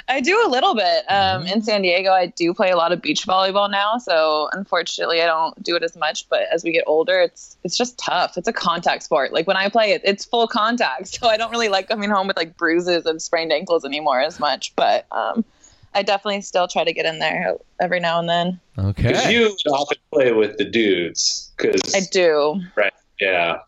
I 0.09 0.21
do 0.21 0.43
a 0.45 0.49
little 0.49 0.75
bit. 0.75 1.05
Um, 1.09 1.45
Mhm. 1.45 1.53
In 1.53 1.63
San 1.63 1.83
Diego, 1.83 2.11
I 2.13 2.27
do 2.27 2.53
play 2.53 2.71
a 2.71 2.77
lot 2.77 2.93
of 2.93 3.01
beach 3.01 3.27
volleyball 3.27 3.71
now. 3.71 3.99
So 3.99 4.49
unfortunately, 4.53 5.23
I 5.23 5.27
don't 5.27 5.61
do 5.63 5.77
it 5.77 5.83
as 5.83 5.97
much. 5.97 6.29
But 6.29 6.43
as 6.53 6.65
we 6.65 6.73
get 6.73 6.85
older, 6.87 7.21
it's 7.21 7.57
it's 7.65 7.77
just 7.77 7.97
tough. 7.99 8.37
It's 8.37 8.49
a 8.49 8.53
contact 8.53 9.03
sport. 9.05 9.33
Like 9.33 9.47
when 9.47 9.57
I 9.57 9.69
play 9.69 9.93
it, 9.93 10.03
it's 10.05 10.25
full 10.25 10.47
contact. 10.49 11.09
So 11.21 11.29
I 11.29 11.37
don't 11.37 11.51
really 11.51 11.69
like 11.69 11.89
coming 11.89 12.11
home 12.11 12.27
with 12.27 12.37
like 12.37 12.57
bruises 12.57 13.07
and 13.07 13.21
sprained 13.23 13.53
ankles 13.53 13.85
anymore 13.85 14.21
as 14.21 14.41
much. 14.41 14.75
But 14.77 15.07
um, 15.13 15.45
I 15.95 16.03
definitely 16.03 16.41
still 16.43 16.67
try 16.69 16.85
to 16.85 16.93
get 16.93 17.07
in 17.07 17.19
there 17.19 17.55
every 17.81 18.01
now 18.01 18.19
and 18.19 18.29
then. 18.29 18.61
Because 18.77 19.19
Okay. 19.25 19.33
you 19.33 19.57
often 19.71 19.99
play 20.13 20.33
with 20.33 20.57
the 20.59 20.65
dudes. 20.65 21.51
because 21.57 21.95
I 21.95 22.01
do. 22.11 22.61
Right. 22.75 22.93
yeah, 23.21 23.59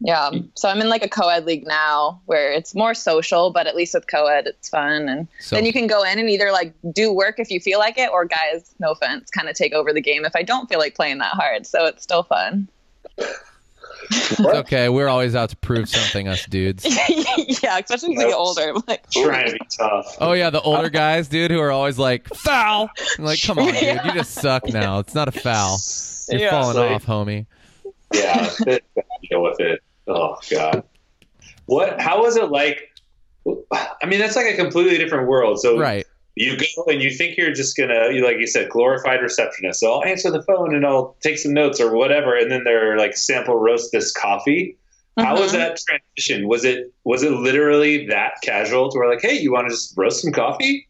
Yeah. 0.00 0.30
So 0.54 0.68
I'm 0.68 0.80
in 0.80 0.88
like 0.88 1.02
a 1.04 1.08
co-ed 1.08 1.44
league 1.44 1.66
now 1.66 2.20
where 2.26 2.52
it's 2.52 2.72
more 2.74 2.94
social, 2.94 3.50
but 3.50 3.66
at 3.66 3.74
least 3.74 3.94
with 3.94 4.06
co-ed, 4.06 4.46
it's 4.46 4.68
fun. 4.68 5.08
And 5.08 5.26
So, 5.40 5.56
then 5.56 5.66
you 5.66 5.72
can 5.72 5.88
go 5.88 6.04
in 6.04 6.18
and 6.20 6.30
either 6.30 6.52
like 6.52 6.72
do 6.92 7.12
work 7.12 7.40
if 7.40 7.50
you 7.50 7.58
feel 7.58 7.80
like 7.80 7.98
it, 7.98 8.08
or 8.10 8.24
guys, 8.24 8.72
no 8.78 8.92
offense, 8.92 9.28
kind 9.30 9.48
of 9.48 9.56
take 9.56 9.72
over 9.72 9.92
the 9.92 10.00
game 10.00 10.24
if 10.24 10.36
I 10.36 10.42
don't 10.44 10.68
feel 10.68 10.78
like 10.78 10.94
playing 10.94 11.18
that 11.18 11.32
hard. 11.32 11.66
So 11.66 11.84
it's 11.86 12.02
still 12.04 12.22
fun. 12.22 12.68
it's 14.10 14.40
okay. 14.40 14.88
We're 14.88 15.08
always 15.08 15.34
out 15.34 15.50
to 15.50 15.56
prove 15.56 15.88
something, 15.88 16.28
us 16.28 16.46
dudes. 16.46 16.84
yeah, 17.62 17.78
especially 17.78 18.14
as 18.14 18.18
we 18.18 18.24
get 18.24 18.32
older. 18.34 18.68
I'm 18.70 18.82
like, 18.86 19.10
trying 19.10 19.46
to 19.46 19.52
be 19.54 19.60
tough. 19.76 20.16
Oh 20.20 20.32
yeah, 20.32 20.50
the 20.50 20.60
older 20.60 20.90
guys, 20.90 21.26
dude, 21.28 21.50
who 21.50 21.58
are 21.58 21.72
always 21.72 21.98
like 21.98 22.28
foul. 22.34 22.88
I'm 23.18 23.24
like, 23.24 23.42
come 23.42 23.58
on, 23.58 23.72
dude, 23.74 24.00
you 24.04 24.12
just 24.14 24.34
suck 24.34 24.66
now. 24.68 25.00
It's 25.00 25.14
not 25.14 25.26
a 25.28 25.32
foul. 25.32 25.78
You're 26.30 26.40
Yeah. 26.40 26.50
falling 26.50 26.76
Like- 26.76 26.90
off, 26.92 27.04
homie. 27.06 27.46
Yeah, 28.14 28.48
deal 29.28 29.42
with 29.42 29.60
it. 29.60 29.82
Oh 30.08 30.36
god, 30.50 30.82
what? 31.66 32.00
How 32.00 32.22
was 32.22 32.36
it 32.36 32.50
like? 32.50 32.90
I 33.70 34.06
mean, 34.06 34.18
that's 34.18 34.36
like 34.36 34.46
a 34.46 34.56
completely 34.56 34.98
different 34.98 35.28
world. 35.28 35.60
So 35.60 35.78
Right. 35.78 36.06
you 36.34 36.56
go 36.56 36.84
and 36.86 37.00
you 37.02 37.10
think 37.10 37.36
you're 37.36 37.52
just 37.52 37.76
gonna, 37.76 38.10
you 38.12 38.24
like 38.24 38.38
you 38.38 38.46
said, 38.46 38.68
glorified 38.68 39.22
receptionist. 39.22 39.80
So 39.80 39.92
I'll 39.92 40.04
answer 40.04 40.30
the 40.30 40.42
phone 40.42 40.74
and 40.74 40.84
I'll 40.84 41.16
take 41.20 41.38
some 41.38 41.54
notes 41.54 41.80
or 41.80 41.94
whatever, 41.94 42.36
and 42.36 42.50
then 42.50 42.64
they're 42.64 42.96
like 42.98 43.16
sample 43.16 43.56
roast 43.56 43.92
this 43.92 44.12
coffee. 44.12 44.76
How 45.18 45.38
was 45.40 45.50
Mhm. 45.50 45.58
that 45.58 45.80
transition? 45.86 46.48
Was 46.48 46.64
it 46.64 46.92
was 47.04 47.22
it 47.22 47.32
literally 47.32 48.06
that 48.06 48.34
casual 48.42 48.90
to 48.90 48.98
where 48.98 49.08
like, 49.10 49.22
hey, 49.22 49.34
you 49.34 49.52
want 49.52 49.68
to 49.68 49.74
just 49.74 49.94
roast 49.96 50.22
some 50.22 50.32
coffee? 50.32 50.87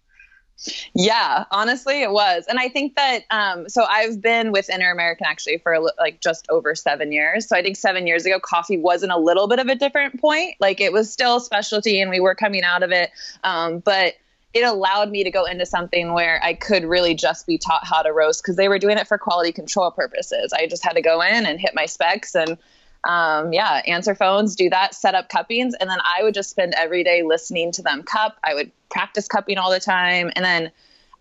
Yeah, 0.95 1.45
honestly, 1.51 2.03
it 2.03 2.11
was. 2.11 2.47
And 2.49 2.59
I 2.59 2.69
think 2.69 2.97
that, 2.97 3.25
um, 3.31 3.69
so 3.69 3.85
I've 3.85 4.21
been 4.21 4.51
with 4.51 4.69
Inter 4.69 4.91
American 4.91 5.27
actually 5.27 5.59
for 5.59 5.79
like 5.99 6.21
just 6.21 6.47
over 6.51 6.75
seven 6.75 7.13
years. 7.13 7.49
So 7.49 7.57
I 7.57 7.63
think 7.63 7.77
seven 7.77 8.07
years 8.07 8.27
ago, 8.27 8.41
coffee 8.41 8.77
wasn't 8.77 9.13
a 9.13 9.19
little 9.19 9.47
bit 9.47 9.61
of 9.61 9.69
a 9.69 9.75
different 9.75 10.21
point. 10.21 10.57
Like 10.61 10.81
it 10.81 10.93
was 10.93 11.13
still 11.13 11.41
specialty 11.41 12.01
and 12.01 12.11
we 12.11 12.21
were 12.21 12.35
coming 12.35 12.65
out 12.65 12.83
of 12.83 12.91
it. 12.91 13.11
Um, 13.45 13.79
but 13.79 14.15
it 14.55 14.65
allowed 14.65 15.11
me 15.11 15.25
to 15.25 15.31
go 15.31 15.45
into 15.45 15.67
something 15.67 16.13
where 16.13 16.43
I 16.43 16.55
could 16.55 16.85
really 16.85 17.15
just 17.15 17.47
be 17.47 17.59
taught 17.59 17.87
how 17.87 18.03
to 18.03 18.13
roast 18.13 18.43
because 18.43 18.57
they 18.57 18.69
were 18.69 18.79
doing 18.79 18.99
it 18.99 19.07
for 19.07 19.19
quality 19.19 19.53
control 19.53 19.91
purposes. 19.91 20.53
I 20.53 20.67
just 20.67 20.83
had 20.83 20.95
to 20.95 21.03
go 21.03 21.21
in 21.21 21.47
and 21.47 21.61
hit 21.61 21.73
my 21.75 21.87
specs 21.87 22.35
and 22.35 22.57
um, 23.05 23.53
yeah, 23.53 23.83
answer 23.87 24.15
phones, 24.15 24.57
do 24.57 24.69
that, 24.71 24.95
set 24.95 25.15
up 25.15 25.29
cuppings, 25.29 25.75
and 25.75 25.89
then 25.89 25.99
I 26.05 26.23
would 26.23 26.35
just 26.35 26.51
spend 26.51 26.75
every 26.77 27.05
day 27.05 27.23
listening 27.23 27.73
to 27.73 27.83
them 27.83 28.03
cup. 28.03 28.39
I 28.45 28.55
would 28.55 28.71
practice 28.91 29.29
cupping 29.29 29.59
all 29.59 29.71
the 29.71 29.81
time, 29.81 30.31
and 30.35 30.45
then 30.45 30.73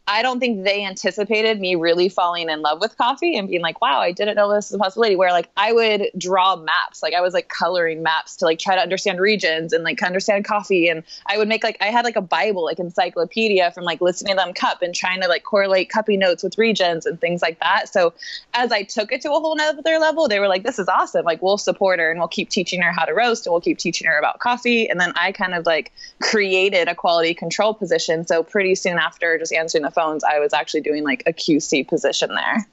I 0.08 0.22
don't 0.22 0.40
think 0.40 0.64
they 0.64 0.86
anticipated 0.86 1.60
me 1.60 1.76
really 1.76 2.08
falling 2.08 2.50
in 2.50 2.62
love 2.62 2.80
with 2.80 2.98
coffee 2.98 3.38
and 3.38 3.50
being 3.50 3.62
like, 3.62 3.82
wow, 3.82 4.00
I 4.00 4.14
didn't 4.14 4.36
know 4.36 4.48
this 4.54 4.72
was 4.72 4.76
a 4.76 4.78
possibility. 4.78 5.18
Where 5.18 5.32
like 5.32 5.50
I 5.58 5.74
would 5.74 6.10
draw 6.18 6.56
maps, 6.56 7.04
like 7.04 7.14
I 7.14 7.20
was 7.20 7.34
like 7.34 7.50
coloring 7.50 8.04
maps 8.04 8.38
to 8.38 8.46
like 8.46 8.58
try 8.58 8.76
to 8.76 8.82
understand 8.82 9.20
regions 9.20 9.74
and 9.74 9.84
like 9.84 10.02
understand 10.02 10.46
coffee. 10.46 10.88
And 10.88 11.04
I 11.26 11.38
would 11.38 11.50
make 11.50 11.62
like, 11.62 11.78
I 11.82 11.88
had 11.88 12.06
like 12.06 12.16
a 12.16 12.22
Bible, 12.22 12.64
like 12.64 12.80
encyclopedia 12.80 13.70
from 13.72 13.84
like 13.84 14.00
listening 14.00 14.38
to 14.38 14.44
them 14.44 14.54
cup 14.54 14.82
and 14.82 14.96
trying 14.96 15.22
to 15.22 15.28
like 15.28 15.44
correlate 15.44 15.90
cupping 15.90 16.20
notes 16.20 16.42
with 16.42 16.58
regions 16.58 17.06
and 17.06 17.20
things 17.20 17.42
like 17.42 17.60
that. 17.60 17.90
So 17.90 18.14
as 18.54 18.72
I 18.72 18.84
took 18.84 19.12
it 19.12 19.22
to 19.22 19.34
a 19.34 19.40
whole 19.40 19.58
nother 19.58 20.00
level, 20.00 20.30
they 20.30 20.40
were 20.40 20.48
like, 20.48 20.64
this 20.64 20.80
is 20.80 20.88
awesome. 20.88 21.26
Like 21.26 21.42
we'll 21.42 21.58
support 21.58 22.00
her 22.00 22.10
and 22.10 22.20
we'll 22.20 22.30
keep 22.30 22.50
teaching 22.50 22.82
her 22.82 22.94
how 22.94 23.04
to 23.04 23.14
roast 23.14 23.46
and 23.46 23.52
we'll 23.52 23.62
keep 23.62 23.78
teaching 23.78 24.08
her 24.08 24.18
about 24.18 24.40
coffee. 24.40 24.90
And 24.90 25.02
then 25.02 25.12
I 25.18 25.34
kind 25.34 25.54
of 25.54 25.66
like 25.66 25.92
created 26.22 26.88
a 26.88 26.96
quality 26.96 27.34
control 27.34 27.74
position. 27.74 28.26
So 28.26 28.42
pretty 28.42 28.76
soon 28.76 28.98
after 28.98 29.38
just 29.38 29.52
answering 29.52 29.84
the 29.84 29.97
phones, 29.98 30.24
I 30.24 30.40
was 30.40 30.54
actually 30.54 30.82
doing 30.82 31.04
like 31.04 31.24
a 31.26 31.34
QC 31.34 31.88
position 31.88 32.30
there. 32.36 32.68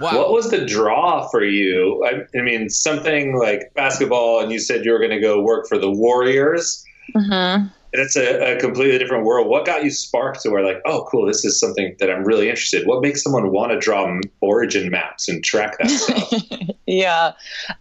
Wow. 0.00 0.16
What 0.16 0.32
was 0.32 0.50
the 0.50 0.64
draw 0.64 1.26
for 1.28 1.42
you? 1.42 2.04
I, 2.06 2.38
I 2.38 2.42
mean, 2.42 2.70
something 2.70 3.36
like 3.36 3.74
basketball, 3.74 4.40
and 4.40 4.52
you 4.52 4.60
said 4.60 4.84
you 4.84 4.92
were 4.92 4.98
going 4.98 5.10
to 5.10 5.20
go 5.20 5.42
work 5.42 5.66
for 5.66 5.76
the 5.76 5.90
Warriors. 5.90 6.84
Mm-hmm. 7.16 7.66
It's 7.92 8.16
a, 8.16 8.56
a 8.56 8.60
completely 8.60 8.98
different 8.98 9.24
world. 9.24 9.48
What 9.48 9.66
got 9.66 9.82
you 9.82 9.90
sparked 9.90 10.42
to 10.42 10.50
where, 10.50 10.64
like, 10.64 10.80
oh, 10.84 11.08
cool, 11.10 11.26
this 11.26 11.44
is 11.44 11.58
something 11.58 11.96
that 11.98 12.10
I'm 12.10 12.22
really 12.22 12.48
interested. 12.48 12.86
What 12.86 13.02
makes 13.02 13.24
someone 13.24 13.50
want 13.50 13.72
to 13.72 13.78
draw 13.78 14.20
origin 14.40 14.90
maps 14.90 15.28
and 15.28 15.42
track 15.42 15.78
that 15.78 15.90
stuff? 15.90 16.32
yeah. 16.86 17.32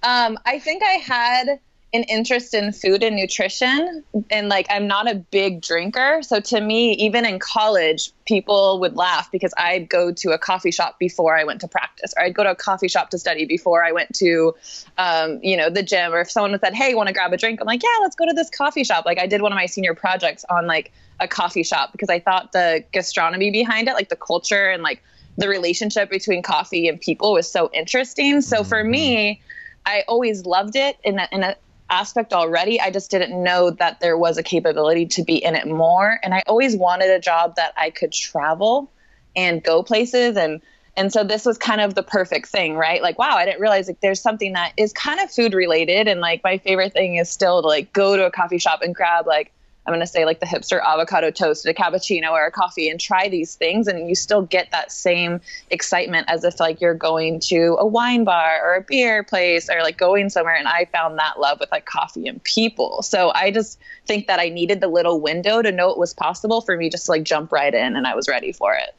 Um, 0.02 0.40
I 0.46 0.58
think 0.58 0.82
I 0.82 0.94
had 0.94 1.60
an 1.94 2.04
interest 2.04 2.54
in 2.54 2.74
food 2.74 3.02
and 3.02 3.16
nutrition 3.16 4.04
and 4.30 4.50
like 4.50 4.68
I'm 4.70 4.88
not 4.88 5.10
a 5.10 5.16
big 5.16 5.62
drinker. 5.62 6.22
So 6.22 6.42
to 6.42 6.60
me 6.60 6.92
even 6.94 7.26
in 7.26 7.40
college 7.40 8.12
people 8.26 8.82
would 8.82 8.98
laugh 8.98 9.32
because 9.32 9.54
I'd 9.58 9.88
go 9.88 10.12
to 10.12 10.32
a 10.32 10.38
coffee 10.38 10.72
shop 10.72 11.00
before 11.00 11.38
I 11.38 11.46
went 11.46 11.62
to 11.62 11.68
practice 11.70 12.14
or 12.18 12.24
I'd 12.24 12.36
go 12.36 12.44
to 12.44 12.52
a 12.52 12.56
coffee 12.56 12.90
shop 12.90 13.10
to 13.12 13.18
study 13.18 13.46
before 13.46 13.86
I 13.86 13.94
went 13.94 14.14
to 14.16 14.54
um, 14.98 15.40
you 15.42 15.56
know 15.56 15.70
the 15.70 15.82
gym. 15.82 16.14
Or 16.14 16.20
if 16.20 16.30
someone 16.30 16.60
said 16.60 16.74
hey 16.74 16.94
want 16.94 17.08
to 17.08 17.14
grab 17.14 17.32
a 17.32 17.38
drink? 17.38 17.62
I'm 17.62 17.68
like 17.68 17.84
yeah 17.84 17.98
let's 18.02 18.18
go 18.18 18.26
to 18.26 18.34
this 18.34 18.50
coffee 18.50 18.84
shop. 18.84 19.06
Like 19.06 19.20
I 19.20 19.28
did 19.28 19.42
one 19.42 19.54
of 19.54 19.56
my 19.56 19.66
senior 19.66 19.96
projects 19.96 20.44
on 20.50 20.68
like 20.68 20.92
a 21.22 21.28
coffee 21.28 21.64
shop 21.64 21.94
because 21.94 22.10
I 22.10 22.20
thought 22.20 22.52
the 22.52 22.84
gastronomy 22.92 23.50
behind 23.50 23.88
it 23.88 23.94
like 23.94 24.10
the 24.10 24.18
culture 24.18 24.70
and 24.70 24.84
like 24.84 25.02
the 25.38 25.48
relationship 25.48 26.10
between 26.10 26.42
coffee 26.44 26.90
and 26.90 27.00
people 27.00 27.32
was 27.32 27.50
so 27.50 27.70
interesting. 27.74 28.42
So 28.42 28.66
for 28.66 28.84
me 28.84 29.42
I 29.86 30.04
always 30.10 30.46
loved 30.46 30.76
it 30.76 30.98
in 31.06 31.18
a, 31.18 31.30
in 31.32 31.44
a 31.44 31.56
aspect 31.90 32.34
already. 32.34 32.80
I 32.80 32.92
just 32.92 33.12
didn't 33.12 33.42
know 33.42 33.72
that 33.72 34.00
there 34.00 34.18
was 34.18 34.38
a 34.38 34.44
capability 34.44 35.06
to 35.08 35.24
be 35.24 35.38
in 35.44 35.56
it 35.56 35.68
more. 35.68 36.20
And 36.24 36.34
I 36.34 36.44
always 36.48 36.76
wanted 36.76 37.10
a 37.10 37.20
job 37.20 37.56
that 37.56 37.74
I 37.78 37.90
could 37.90 38.12
travel 38.12 38.92
and 39.36 39.64
go 39.64 39.84
places 39.84 40.38
and 40.38 40.62
and 40.98 41.14
so 41.14 41.24
this 41.24 41.46
was 41.46 41.60
kind 41.60 41.80
of 41.80 41.94
the 41.94 42.02
perfect 42.02 42.48
thing, 42.48 42.76
right? 42.76 43.04
Like, 43.04 43.20
wow, 43.20 43.36
I 43.36 43.46
didn't 43.46 43.62
realize 43.62 43.86
like 43.86 44.02
there's 44.02 44.20
something 44.20 44.54
that 44.54 44.74
is 44.78 44.92
kind 44.94 45.20
of 45.20 45.30
food 45.30 45.54
related. 45.54 46.08
And 46.08 46.20
like 46.22 46.44
my 46.44 46.58
favorite 46.58 46.92
thing 46.92 47.18
is 47.18 47.30
still 47.30 47.62
to 47.62 47.68
like 47.68 47.94
go 47.94 48.18
to 48.18 48.26
a 48.26 48.32
coffee 48.32 48.58
shop 48.58 48.82
and 48.82 48.96
grab 48.96 49.28
like 49.28 49.54
I'm 49.88 49.94
going 49.94 50.02
to 50.02 50.08
say 50.08 50.26
like 50.26 50.42
the 50.42 50.46
hipster 50.46 50.84
avocado 50.86 51.32
toast, 51.32 51.66
a 51.66 51.74
cappuccino, 51.74 52.32
or 52.32 52.46
a 52.46 52.52
coffee, 52.52 52.90
and 52.90 53.00
try 53.00 53.30
these 53.30 53.56
things, 53.56 53.88
and 53.88 54.10
you 54.10 54.16
still 54.16 54.42
get 54.42 54.70
that 54.72 54.92
same 54.92 55.40
excitement 55.72 56.26
as 56.30 56.44
if 56.44 56.60
like 56.60 56.82
you're 56.82 56.94
going 56.94 57.40
to 57.42 57.78
a 57.80 57.88
wine 57.88 58.26
bar 58.26 58.60
or 58.62 58.76
a 58.76 58.82
beer 58.82 59.24
place 59.24 59.70
or 59.70 59.82
like 59.82 59.98
going 59.98 60.30
somewhere. 60.30 60.56
And 60.56 60.68
I 60.68 60.86
found 60.92 61.18
that 61.20 61.40
love 61.40 61.62
with 61.62 61.72
like 61.72 61.86
coffee 61.86 62.28
and 62.28 62.44
people. 62.44 63.02
So 63.02 63.32
I 63.34 63.50
just 63.50 63.80
think 64.06 64.28
that 64.28 64.42
I 64.42 64.50
needed 64.50 64.82
the 64.82 64.90
little 64.90 65.22
window 65.22 65.62
to 65.62 65.72
know 65.72 65.90
it 65.90 65.98
was 65.98 66.14
possible 66.14 66.60
for 66.60 66.76
me 66.76 66.90
just 66.90 67.06
to 67.06 67.12
like 67.12 67.24
jump 67.24 67.54
right 67.54 67.74
in, 67.74 67.96
and 67.96 68.06
I 68.06 68.14
was 68.14 68.28
ready 68.28 68.52
for 68.52 68.76
it. 68.76 68.94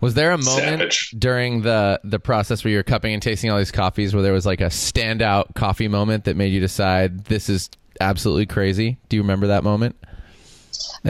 Was 0.00 0.14
there 0.14 0.30
a 0.30 0.38
moment 0.38 0.92
Savage. 0.92 1.14
during 1.18 1.62
the 1.62 2.00
the 2.04 2.20
process 2.20 2.62
where 2.62 2.70
you 2.70 2.76
were 2.76 2.84
cupping 2.84 3.14
and 3.14 3.22
tasting 3.22 3.50
all 3.50 3.58
these 3.58 3.72
coffees 3.72 4.14
where 4.14 4.22
there 4.22 4.32
was 4.32 4.46
like 4.46 4.60
a 4.60 4.66
standout 4.66 5.54
coffee 5.54 5.88
moment 5.88 6.24
that 6.24 6.36
made 6.36 6.52
you 6.52 6.60
decide 6.60 7.24
this 7.24 7.48
is 7.48 7.68
absolutely 8.00 8.46
crazy? 8.46 8.98
Do 9.08 9.16
you 9.16 9.22
remember 9.22 9.48
that 9.48 9.64
moment? 9.64 9.96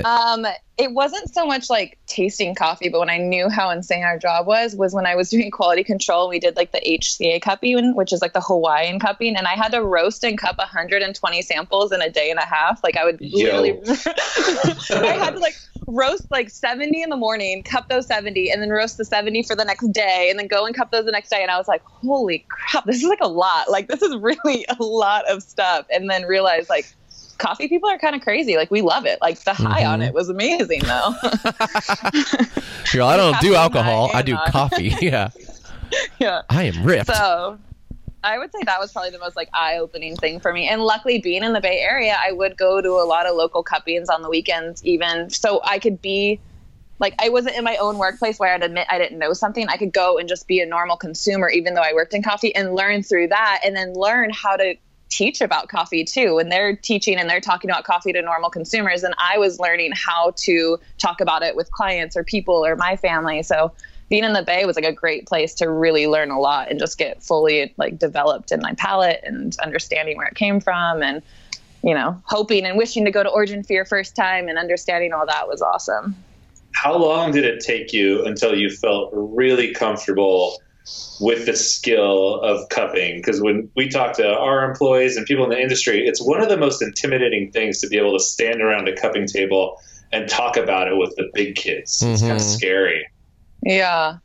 Um, 0.04 0.46
it 0.76 0.92
wasn't 0.92 1.32
so 1.32 1.46
much 1.46 1.70
like 1.70 1.98
tasting 2.06 2.54
coffee, 2.54 2.88
but 2.88 2.98
when 2.98 3.10
I 3.10 3.18
knew 3.18 3.48
how 3.48 3.70
insane 3.70 4.02
our 4.02 4.18
job 4.18 4.46
was, 4.46 4.74
was 4.74 4.92
when 4.92 5.06
I 5.06 5.14
was 5.14 5.30
doing 5.34 5.50
quality 5.50 5.84
control. 5.84 6.28
We 6.28 6.40
did 6.40 6.56
like 6.56 6.72
the 6.72 6.80
HCA 6.80 7.40
cupping, 7.40 7.94
which 7.94 8.12
is 8.12 8.20
like 8.20 8.32
the 8.32 8.40
Hawaiian 8.40 8.98
cupping, 8.98 9.36
and 9.36 9.46
I 9.46 9.54
had 9.54 9.72
to 9.72 9.82
roast 9.82 10.24
and 10.24 10.38
cup 10.38 10.58
120 10.58 11.42
samples 11.42 11.92
in 11.92 12.02
a 12.02 12.10
day 12.10 12.30
and 12.30 12.38
a 12.38 12.46
half. 12.46 12.82
Like 12.82 12.96
I 12.96 13.04
would 13.04 13.18
Yo. 13.20 13.38
literally, 13.38 13.70
I 14.90 15.16
had 15.18 15.34
to 15.34 15.40
like 15.40 15.54
roast 15.86 16.26
like 16.30 16.50
70 16.50 17.02
in 17.02 17.10
the 17.10 17.16
morning, 17.16 17.62
cup 17.62 17.88
those 17.88 18.06
70, 18.06 18.50
and 18.50 18.60
then 18.60 18.70
roast 18.70 18.96
the 18.96 19.04
70 19.04 19.44
for 19.44 19.54
the 19.54 19.64
next 19.64 19.86
day, 19.92 20.28
and 20.30 20.38
then 20.38 20.48
go 20.48 20.66
and 20.66 20.74
cup 20.74 20.90
those 20.90 21.04
the 21.04 21.12
next 21.12 21.30
day. 21.30 21.42
And 21.42 21.50
I 21.50 21.58
was 21.58 21.68
like, 21.68 21.82
holy 21.84 22.46
crap, 22.48 22.84
this 22.84 22.96
is 22.96 23.08
like 23.08 23.20
a 23.20 23.28
lot. 23.28 23.70
Like 23.70 23.88
this 23.88 24.02
is 24.02 24.16
really 24.16 24.66
a 24.80 24.82
lot 24.82 25.30
of 25.30 25.42
stuff. 25.42 25.86
And 25.92 26.10
then 26.10 26.24
realized 26.24 26.68
like 26.68 26.86
coffee 27.38 27.68
people 27.68 27.88
are 27.88 27.98
kind 27.98 28.14
of 28.14 28.22
crazy. 28.22 28.56
Like 28.56 28.70
we 28.70 28.80
love 28.82 29.06
it. 29.06 29.18
Like 29.20 29.38
the 29.40 29.54
high 29.54 29.84
on 29.84 30.00
Mhm. 30.00 30.08
it 30.08 30.14
was 30.14 30.28
amazing 30.28 30.80
though. 30.84 31.14
You're 32.92 33.02
I 33.04 33.16
don't 33.16 33.40
do 33.40 33.54
alcohol. 33.54 34.10
I 34.14 34.22
do 34.22 34.34
on. 34.36 34.46
coffee. 34.50 34.94
yeah. 35.00 35.30
yeah. 36.18 36.42
I 36.48 36.64
am 36.64 36.84
ripped. 36.84 37.06
So 37.06 37.58
I 38.22 38.38
would 38.38 38.50
say 38.52 38.60
that 38.64 38.80
was 38.80 38.92
probably 38.92 39.10
the 39.10 39.18
most 39.18 39.36
like 39.36 39.48
eye-opening 39.52 40.16
thing 40.16 40.40
for 40.40 40.52
me. 40.52 40.68
And 40.68 40.82
luckily, 40.82 41.18
being 41.18 41.42
in 41.44 41.52
the 41.52 41.60
Bay 41.60 41.80
Area, 41.80 42.16
I 42.20 42.32
would 42.32 42.56
go 42.56 42.80
to 42.80 42.90
a 42.90 43.04
lot 43.04 43.26
of 43.26 43.36
local 43.36 43.62
cuppings 43.62 44.08
on 44.08 44.22
the 44.22 44.30
weekends, 44.30 44.84
even 44.84 45.28
so 45.30 45.60
I 45.64 45.78
could 45.78 46.00
be 46.00 46.40
like 47.00 47.14
I 47.20 47.28
wasn't 47.28 47.56
in 47.56 47.64
my 47.64 47.76
own 47.76 47.98
workplace 47.98 48.38
where 48.38 48.54
I'd 48.54 48.62
admit 48.62 48.86
I 48.88 48.98
didn't 48.98 49.18
know 49.18 49.32
something. 49.32 49.68
I 49.68 49.76
could 49.76 49.92
go 49.92 50.16
and 50.18 50.28
just 50.28 50.46
be 50.46 50.60
a 50.60 50.66
normal 50.66 50.96
consumer, 50.96 51.48
even 51.50 51.74
though 51.74 51.82
I 51.82 51.92
worked 51.92 52.14
in 52.14 52.22
coffee, 52.22 52.54
and 52.54 52.74
learn 52.74 53.02
through 53.02 53.28
that, 53.28 53.60
and 53.64 53.76
then 53.76 53.92
learn 53.94 54.30
how 54.30 54.56
to 54.56 54.74
teach 55.14 55.40
about 55.40 55.68
coffee 55.68 56.04
too. 56.04 56.38
And 56.38 56.50
they're 56.50 56.74
teaching 56.76 57.16
and 57.16 57.30
they're 57.30 57.40
talking 57.40 57.70
about 57.70 57.84
coffee 57.84 58.12
to 58.12 58.22
normal 58.22 58.50
consumers, 58.50 59.04
and 59.04 59.14
I 59.18 59.38
was 59.38 59.60
learning 59.60 59.92
how 59.94 60.32
to 60.38 60.78
talk 60.98 61.20
about 61.20 61.42
it 61.42 61.56
with 61.56 61.70
clients 61.70 62.16
or 62.16 62.24
people 62.24 62.66
or 62.66 62.76
my 62.76 62.96
family. 62.96 63.42
So 63.42 63.72
being 64.08 64.24
in 64.24 64.32
the 64.32 64.42
bay 64.42 64.64
was 64.64 64.76
like 64.76 64.84
a 64.84 64.92
great 64.92 65.26
place 65.26 65.54
to 65.54 65.70
really 65.70 66.06
learn 66.06 66.30
a 66.30 66.38
lot 66.38 66.70
and 66.70 66.78
just 66.78 66.98
get 66.98 67.22
fully 67.22 67.72
like 67.76 67.98
developed 67.98 68.52
in 68.52 68.60
my 68.60 68.74
palate 68.74 69.20
and 69.24 69.56
understanding 69.58 70.16
where 70.16 70.26
it 70.26 70.34
came 70.34 70.60
from 70.60 71.02
and 71.02 71.22
you 71.82 71.94
know 71.94 72.20
hoping 72.24 72.64
and 72.64 72.76
wishing 72.76 73.04
to 73.04 73.10
go 73.10 73.22
to 73.22 73.28
origin 73.28 73.62
for 73.62 73.72
your 73.72 73.84
first 73.84 74.14
time 74.14 74.48
and 74.48 74.58
understanding 74.58 75.12
all 75.12 75.26
that 75.26 75.48
was 75.48 75.62
awesome 75.62 76.14
How 76.74 76.96
long 76.96 77.32
did 77.32 77.44
it 77.44 77.60
take 77.60 77.92
you 77.92 78.24
until 78.24 78.54
you 78.54 78.70
felt 78.70 79.10
really 79.12 79.72
comfortable 79.72 80.58
with 81.20 81.46
the 81.46 81.56
skill 81.56 82.40
of 82.40 82.68
cupping? 82.68 83.18
Because 83.18 83.40
when 83.40 83.70
we 83.76 83.88
talk 83.88 84.14
to 84.16 84.28
our 84.28 84.68
employees 84.68 85.16
and 85.16 85.26
people 85.26 85.44
in 85.44 85.50
the 85.50 85.60
industry, 85.60 86.06
it's 86.06 86.20
one 86.20 86.40
of 86.42 86.48
the 86.48 86.56
most 86.56 86.82
intimidating 86.82 87.50
things 87.52 87.80
to 87.80 87.88
be 87.88 87.98
able 87.98 88.12
to 88.12 88.22
stand 88.22 88.60
around 88.60 88.88
a 88.88 88.96
cupping 88.96 89.26
table 89.26 89.80
and 90.12 90.28
talk 90.28 90.56
about 90.56 90.88
it 90.88 90.96
with 90.96 91.14
the 91.16 91.30
big 91.34 91.56
kids. 91.56 92.02
It's 92.02 92.20
kind 92.20 92.32
of 92.32 92.38
mm-hmm. 92.38 92.56
scary. 92.56 93.06
yeah 93.62 94.18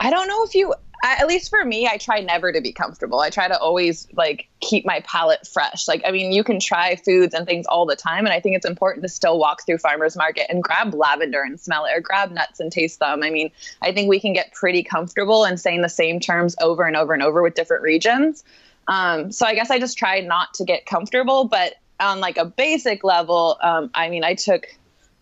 i 0.00 0.10
don't 0.10 0.28
know 0.28 0.44
if 0.44 0.54
you 0.54 0.74
I, 1.04 1.16
at 1.20 1.28
least 1.28 1.50
for 1.50 1.62
me 1.62 1.86
i 1.86 1.98
try 1.98 2.20
never 2.20 2.50
to 2.50 2.60
be 2.60 2.72
comfortable. 2.72 3.20
I 3.20 3.28
try 3.28 3.46
to 3.46 3.58
always 3.58 4.08
like 4.14 4.48
keep 4.60 4.86
my 4.86 5.00
palate 5.00 5.46
fresh. 5.46 5.86
Like 5.86 6.02
i 6.06 6.10
mean 6.10 6.32
you 6.32 6.42
can 6.42 6.58
try 6.58 6.96
foods 6.96 7.34
and 7.34 7.46
things 7.46 7.66
all 7.66 7.84
the 7.84 7.94
time 7.94 8.24
and 8.24 8.32
i 8.32 8.40
think 8.40 8.56
it's 8.56 8.66
important 8.66 9.02
to 9.04 9.08
still 9.08 9.38
walk 9.38 9.64
through 9.66 9.78
farmers 9.78 10.16
market 10.16 10.46
and 10.48 10.62
grab 10.62 10.94
lavender 10.94 11.42
and 11.42 11.60
smell 11.60 11.84
it 11.84 11.92
or 11.94 12.00
grab 12.00 12.32
nuts 12.32 12.58
and 12.58 12.72
taste 12.72 12.98
them. 12.98 13.22
I 13.22 13.30
mean 13.30 13.50
i 13.82 13.92
think 13.92 14.08
we 14.08 14.18
can 14.18 14.32
get 14.32 14.52
pretty 14.52 14.82
comfortable 14.82 15.44
in 15.44 15.58
saying 15.58 15.82
the 15.82 15.88
same 15.88 16.18
terms 16.20 16.56
over 16.60 16.84
and 16.84 16.96
over 16.96 17.12
and 17.12 17.22
over 17.22 17.42
with 17.42 17.54
different 17.54 17.82
regions. 17.82 18.42
Um, 18.88 19.30
so 19.30 19.46
i 19.46 19.54
guess 19.54 19.70
i 19.70 19.78
just 19.78 19.98
try 19.98 20.20
not 20.20 20.54
to 20.54 20.64
get 20.64 20.86
comfortable 20.86 21.44
but 21.44 21.74
on 22.00 22.20
like 22.20 22.38
a 22.38 22.44
basic 22.44 23.04
level 23.04 23.56
um, 23.62 23.90
i 23.94 24.08
mean 24.08 24.24
i 24.24 24.34
took 24.34 24.66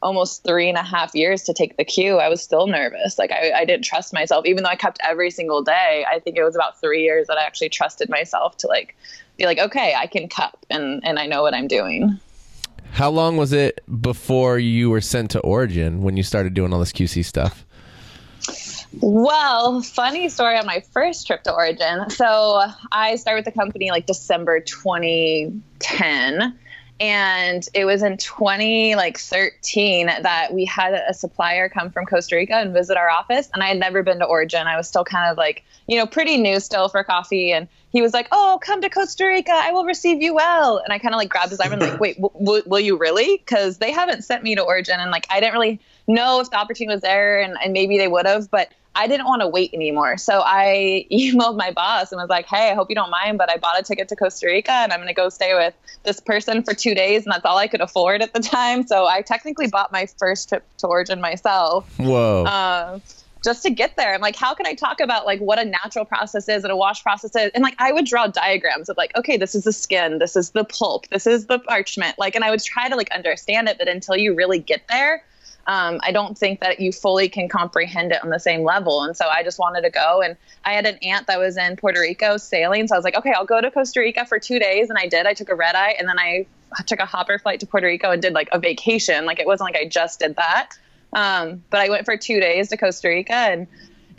almost 0.03 0.45
three 0.45 0.69
and 0.69 0.77
a 0.77 0.83
half 0.83 1.15
years 1.15 1.43
to 1.45 1.55
take 1.55 1.77
the 1.77 1.85
Q, 1.85 2.19
I 2.19 2.29
was 2.29 2.43
still 2.43 2.67
nervous. 2.67 3.19
Like 3.19 3.31
I, 3.31 3.53
I 3.53 3.65
didn't 3.65 3.85
trust 3.85 4.13
myself, 4.13 4.45
even 4.47 4.65
though 4.65 4.71
I 4.71 4.77
kept 4.77 4.99
every 5.03 5.31
single 5.31 5.63
day. 5.63 6.05
I 6.11 6.19
think 6.19 6.37
it 6.37 6.43
was 6.45 6.55
about 6.55 6.81
three 6.81 7.03
years 7.03 7.29
that 7.29 7.39
I 7.39 7.45
actually 7.45 7.69
trusted 7.71 8.11
myself 8.11 8.57
to 8.59 8.67
like 8.67 8.97
be 9.39 9.47
like, 9.47 9.59
okay, 9.59 9.95
I 9.97 10.07
can 10.07 10.29
cup 10.29 10.67
and 10.69 11.01
and 11.05 11.19
I 11.19 11.27
know 11.27 11.43
what 11.43 11.55
I'm 11.55 11.69
doing. 11.69 12.19
How 12.93 13.09
long 13.11 13.39
was 13.39 13.55
it 13.55 13.81
before 14.01 14.59
you 14.59 14.91
were 14.91 15.01
sent 15.01 15.31
to 15.31 15.41
Origin 15.41 16.03
when 16.03 16.19
you 16.19 16.23
started 16.23 16.53
doing 16.53 16.75
all 16.75 16.81
this 16.81 16.93
QC 16.93 17.25
stuff? 17.25 17.65
Well, 19.01 19.81
funny 19.81 20.29
story 20.29 20.59
on 20.59 20.67
my 20.67 20.81
first 20.93 21.27
trip 21.27 21.43
to 21.45 21.55
Origin. 21.55 22.11
So 22.11 22.63
I 22.91 23.17
started 23.17 23.47
with 23.47 23.55
the 23.55 23.59
company 23.59 23.91
like 23.91 24.05
December 24.05 24.61
2010. 24.61 26.59
And 27.03 27.69
it 27.75 27.85
was 27.85 28.05
in 28.05 28.17
20 28.17 28.95
like 28.95 29.19
13 29.19 30.07
that 30.07 30.55
we 30.55 30.65
had 30.65 30.95
a 30.95 31.13
supplier 31.13 31.69
come 31.69 31.91
from 31.91 32.07
Costa 32.07 32.37
Rica 32.37 32.55
and 32.55 32.73
visit 32.73 32.97
our 32.97 33.11
office. 33.11 33.51
And 33.53 33.61
I 33.61 33.67
had 33.67 33.81
never 33.81 34.05
been 34.05 34.21
to 34.21 34.25
Origin. 34.25 34.69
I 34.69 34.77
was 34.77 34.87
still 34.87 35.03
kind 35.03 35.29
of 35.29 35.37
like, 35.37 35.65
you 35.89 35.99
know, 35.99 36.07
pretty 36.07 36.37
new 36.37 36.61
still 36.61 36.89
for 36.89 37.03
coffee. 37.03 37.51
And 37.53 37.67
he 37.91 38.03
was 38.03 38.15
like, 38.15 38.29
"Oh, 38.31 38.61
come 38.63 38.81
to 38.83 38.89
Costa 38.89 39.27
Rica. 39.27 39.51
I 39.53 39.73
will 39.73 39.85
receive 39.85 40.23
you 40.23 40.33
well." 40.33 40.79
And 40.79 40.93
I 40.93 41.01
kind 41.01 41.13
of 41.13 41.19
like 41.19 41.29
grabbed 41.29 41.51
his 41.51 41.59
arm 41.59 41.73
and 41.73 41.83
like, 41.83 41.99
"Wait, 41.99 42.21
w- 42.23 42.39
w- 42.39 42.63
will 42.67 42.81
you 42.81 42.97
really?" 42.97 43.37
Because 43.39 43.79
they 43.79 43.91
haven't 43.91 44.23
sent 44.23 44.45
me 44.45 44.55
to 44.55 44.63
Origin, 44.63 45.01
and 45.01 45.11
like 45.11 45.27
I 45.29 45.41
didn't 45.41 45.55
really 45.55 45.81
know 46.07 46.41
if 46.41 46.51
the 46.51 46.57
opportunity 46.57 46.95
was 46.95 47.03
there, 47.03 47.41
and, 47.41 47.57
and 47.63 47.73
maybe 47.73 47.99
they 47.99 48.09
would 48.09 48.27
have, 48.27 48.49
but 48.49 48.73
I 48.95 49.07
didn't 49.07 49.27
want 49.27 49.41
to 49.43 49.49
wait 49.49 49.73
anymore. 49.73 50.17
So 50.17 50.43
I 50.45 51.07
emailed 51.13 51.57
my 51.57 51.71
boss 51.71 52.13
and 52.13 52.21
was 52.21 52.31
like, 52.31 52.47
"Hey, 52.47 52.71
I 52.71 52.75
hope 52.75 52.89
you 52.91 52.95
don't 52.95 53.11
mind, 53.11 53.39
but 53.39 53.51
I 53.51 53.57
bought 53.57 53.79
a 53.79 53.83
ticket 53.83 54.09
to 54.09 54.17
Costa 54.17 54.47
Rica, 54.47 54.73
and 54.73 54.93
I'm 54.93 54.99
going 54.99 55.09
to 55.09 55.15
go 55.15 55.29
stay 55.29 55.55
with 55.55 55.75
this 56.03 56.21
person 56.21 56.63
for 56.63 56.75
two 56.75 56.95
days, 56.95 57.25
and 57.25 57.33
that's 57.33 57.45
all 57.45 57.59
I 57.59 57.69
could 57.69 57.81
afford 57.81 58.23
at 58.23 58.33
the 58.33 58.41
time. 58.41 58.87
So 58.87 59.07
I 59.07 59.23
technically 59.23 59.69
bought 59.69 59.93
my 59.93 60.07
first 60.19 60.49
trip 60.49 60.65
to 60.79 60.87
Origin 60.87 61.21
myself." 61.21 61.89
Whoa. 61.99 62.45
um, 62.47 63.03
just 63.43 63.63
to 63.65 63.71
get 63.71 63.97
there. 63.97 64.15
I'm 64.15 64.21
like, 64.21 64.37
how 64.37 64.55
can 64.55 64.67
I 64.67 64.75
talk 64.75 65.01
about 65.01 65.27
like 65.27 65.41
what 65.41 65.59
a 65.59 65.65
natural 65.65 66.05
process 66.05 66.49
is 66.49 66.63
and 66.65 66.73
a 66.73 66.77
wash 66.77 67.03
process 67.03 67.35
is? 67.35 67.51
And 67.55 67.63
like, 67.63 67.75
I 67.79 67.93
would 67.93 68.05
draw 68.05 68.27
diagrams 68.29 68.89
of 68.89 68.97
like, 68.97 69.17
okay, 69.17 69.37
this 69.37 69.55
is 69.55 69.65
the 69.65 69.73
skin, 69.73 70.19
this 70.19 70.37
is 70.37 70.51
the 70.51 70.65
pulp, 70.65 71.09
this 71.09 71.27
is 71.27 71.47
the 71.47 71.59
parchment. 71.59 72.19
Like, 72.19 72.35
and 72.35 72.45
I 72.45 72.51
would 72.51 72.63
try 72.63 72.89
to 72.89 72.97
like 72.97 73.11
understand 73.11 73.69
it, 73.69 73.79
but 73.79 73.89
until 73.89 74.17
you 74.17 74.35
really 74.35 74.59
get 74.59 74.87
there, 74.89 75.25
um, 75.67 76.01
I 76.03 76.11
don't 76.11 76.37
think 76.37 76.61
that 76.61 76.81
you 76.81 76.93
fully 76.93 77.29
can 77.29 77.49
comprehend 77.49 78.13
it 78.13 78.23
on 78.23 78.31
the 78.31 78.41
same 78.41 78.65
level. 78.65 79.03
And 79.03 79.17
so 79.17 79.29
I 79.29 79.43
just 79.43 79.59
wanted 79.59 79.83
to 79.83 79.91
go. 79.91 80.21
And 80.21 80.37
I 80.65 80.73
had 80.73 80.87
an 80.87 80.97
aunt 81.03 81.29
that 81.29 81.39
was 81.39 81.57
in 81.57 81.77
Puerto 81.77 82.01
Rico 82.01 82.37
sailing. 82.37 82.89
So 82.89 82.97
I 82.97 82.99
was 82.99 83.05
like, 83.05 83.17
okay, 83.17 83.33
I'll 83.33 83.47
go 83.47 83.61
to 83.61 83.71
Costa 83.71 84.01
Rica 84.01 84.27
for 84.27 84.39
two 84.39 84.59
days. 84.59 84.91
And 84.91 84.99
I 84.99 85.07
did. 85.07 85.27
I 85.27 85.35
took 85.35 85.49
a 85.51 85.55
red 85.55 85.77
eye 85.77 85.95
and 85.99 86.09
then 86.09 86.19
I 86.19 86.47
took 86.87 86.99
a 86.99 87.07
hopper 87.07 87.39
flight 87.39 87.61
to 87.61 87.67
Puerto 87.67 87.87
Rico 87.87 88.11
and 88.11 88.21
did 88.21 88.33
like 88.33 88.49
a 88.53 88.59
vacation. 88.59 89.25
Like 89.25 89.39
it 89.39 89.47
wasn't 89.47 89.73
like 89.73 89.81
I 89.81 89.87
just 89.87 90.19
did 90.19 90.37
that. 90.37 90.71
Um, 91.13 91.63
but 91.71 91.81
I 91.81 91.89
went 91.91 92.07
for 92.07 92.17
two 92.17 92.41
days 92.41 92.69
to 92.71 92.77
Costa 92.77 93.09
Rica 93.09 93.35
and 93.35 93.67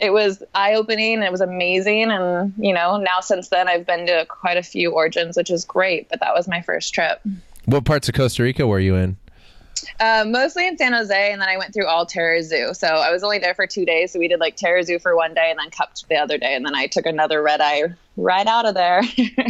it 0.00 0.12
was 0.12 0.42
eye 0.54 0.74
opening 0.74 1.22
it 1.22 1.30
was 1.30 1.40
amazing. 1.40 2.10
And, 2.10 2.54
you 2.56 2.72
know, 2.72 2.96
now 2.96 3.20
since 3.20 3.48
then 3.48 3.68
I've 3.68 3.86
been 3.86 4.06
to 4.06 4.24
quite 4.28 4.56
a 4.56 4.62
few 4.62 4.92
origins, 4.92 5.36
which 5.36 5.50
is 5.50 5.64
great. 5.64 6.08
But 6.08 6.20
that 6.20 6.34
was 6.34 6.48
my 6.48 6.62
first 6.62 6.94
trip. 6.94 7.20
What 7.66 7.84
parts 7.84 8.08
of 8.08 8.14
Costa 8.14 8.42
Rica 8.42 8.66
were 8.66 8.80
you 8.80 8.94
in? 8.96 9.16
Uh, 10.00 10.24
mostly 10.26 10.66
in 10.66 10.76
San 10.76 10.92
Jose, 10.92 11.32
and 11.32 11.40
then 11.40 11.48
I 11.48 11.56
went 11.56 11.72
through 11.72 11.86
all 11.86 12.06
Tarrazú. 12.06 12.74
So 12.76 12.86
I 12.86 13.10
was 13.10 13.22
only 13.22 13.38
there 13.38 13.54
for 13.54 13.66
two 13.66 13.84
days. 13.84 14.12
So 14.12 14.18
we 14.18 14.28
did 14.28 14.40
like 14.40 14.56
Tarrazú 14.56 15.00
for 15.00 15.16
one 15.16 15.34
day, 15.34 15.50
and 15.50 15.58
then 15.58 15.70
Cupped 15.70 16.08
the 16.08 16.16
other 16.16 16.38
day, 16.38 16.54
and 16.54 16.64
then 16.64 16.74
I 16.74 16.86
took 16.86 17.06
another 17.06 17.42
red 17.42 17.60
eye 17.60 17.94
right 18.16 18.46
out 18.46 18.66
of 18.66 18.74
there. 18.74 19.02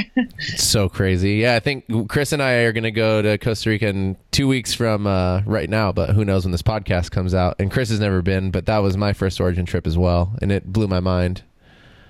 so 0.57 0.89
crazy. 0.89 1.35
Yeah, 1.35 1.55
I 1.55 1.61
think 1.61 1.85
Chris 2.09 2.33
and 2.33 2.43
I 2.43 2.53
are 2.63 2.73
going 2.73 2.85
to 2.85 2.91
go 2.91 3.23
to 3.23 3.39
Costa 3.39 3.71
Rica 3.71 3.89
in 3.89 4.17
two 4.31 4.49
weeks 4.49 4.75
from 4.75 5.07
uh, 5.07 5.43
right 5.45 5.69
now, 5.69 5.93
but 5.93 6.11
who 6.11 6.25
knows 6.25 6.45
when 6.45 6.53
this 6.53 6.63
podcast 6.63 7.11
comes 7.11 7.35
out. 7.35 7.57
And 7.59 7.71
Chris 7.71 7.91
has 7.91 8.01
never 8.01 8.23
been, 8.23 8.51
but 8.51 8.67
that 8.67 8.79
was 8.79 8.97
my 8.97 9.13
first 9.13 9.41
origin 9.41 9.67
trip 9.67 9.87
as 9.87 9.99
well, 9.99 10.37
and 10.41 10.51
it 10.51 10.73
blew 10.73 10.89
my 10.89 11.01
mind. 11.01 11.43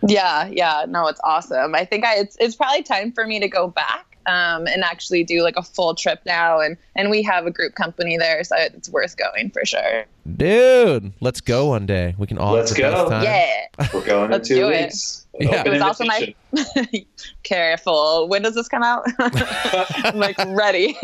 Yeah, 0.06 0.49
yeah, 0.52 0.85
no, 0.88 1.06
it's 1.06 1.21
awesome. 1.25 1.75
I 1.75 1.85
think 1.85 2.04
I 2.04 2.16
it's 2.16 2.37
it's 2.38 2.54
probably 2.54 2.83
time 2.83 3.12
for 3.12 3.26
me 3.26 3.40
to 3.40 3.49
go 3.49 3.68
back 3.68 4.13
um, 4.26 4.66
and 4.66 4.82
actually 4.84 5.24
do 5.24 5.42
like 5.42 5.56
a 5.56 5.62
full 5.62 5.94
trip 5.94 6.20
now. 6.26 6.60
And 6.60 6.76
and 6.96 7.10
we 7.10 7.22
have 7.22 7.46
a 7.46 7.50
group 7.50 7.74
company 7.74 8.16
there, 8.18 8.42
so 8.44 8.56
it's 8.56 8.88
worth 8.88 9.16
going 9.16 9.50
for 9.50 9.64
sure. 9.64 10.04
Dude, 10.36 11.12
let's 11.20 11.40
go 11.40 11.66
one 11.66 11.86
day. 11.86 12.14
We 12.18 12.26
can 12.26 12.38
all 12.38 12.54
Let's 12.54 12.72
go. 12.72 12.90
best 12.90 13.10
time. 13.10 13.24
Yeah, 13.24 13.88
We're 13.92 14.04
going 14.06 14.24
in 14.26 14.30
Let's 14.30 14.48
two 14.48 14.54
do 14.56 14.68
it. 14.70 14.94
Yeah. 15.40 15.62
It 15.66 15.70
was 15.70 15.80
also 15.82 16.04
my 16.04 16.34
careful. 17.42 18.28
When 18.28 18.42
does 18.42 18.54
this 18.54 18.68
come 18.68 18.82
out? 18.82 19.04
I'm 19.18 20.16
like 20.18 20.38
ready. 20.48 20.96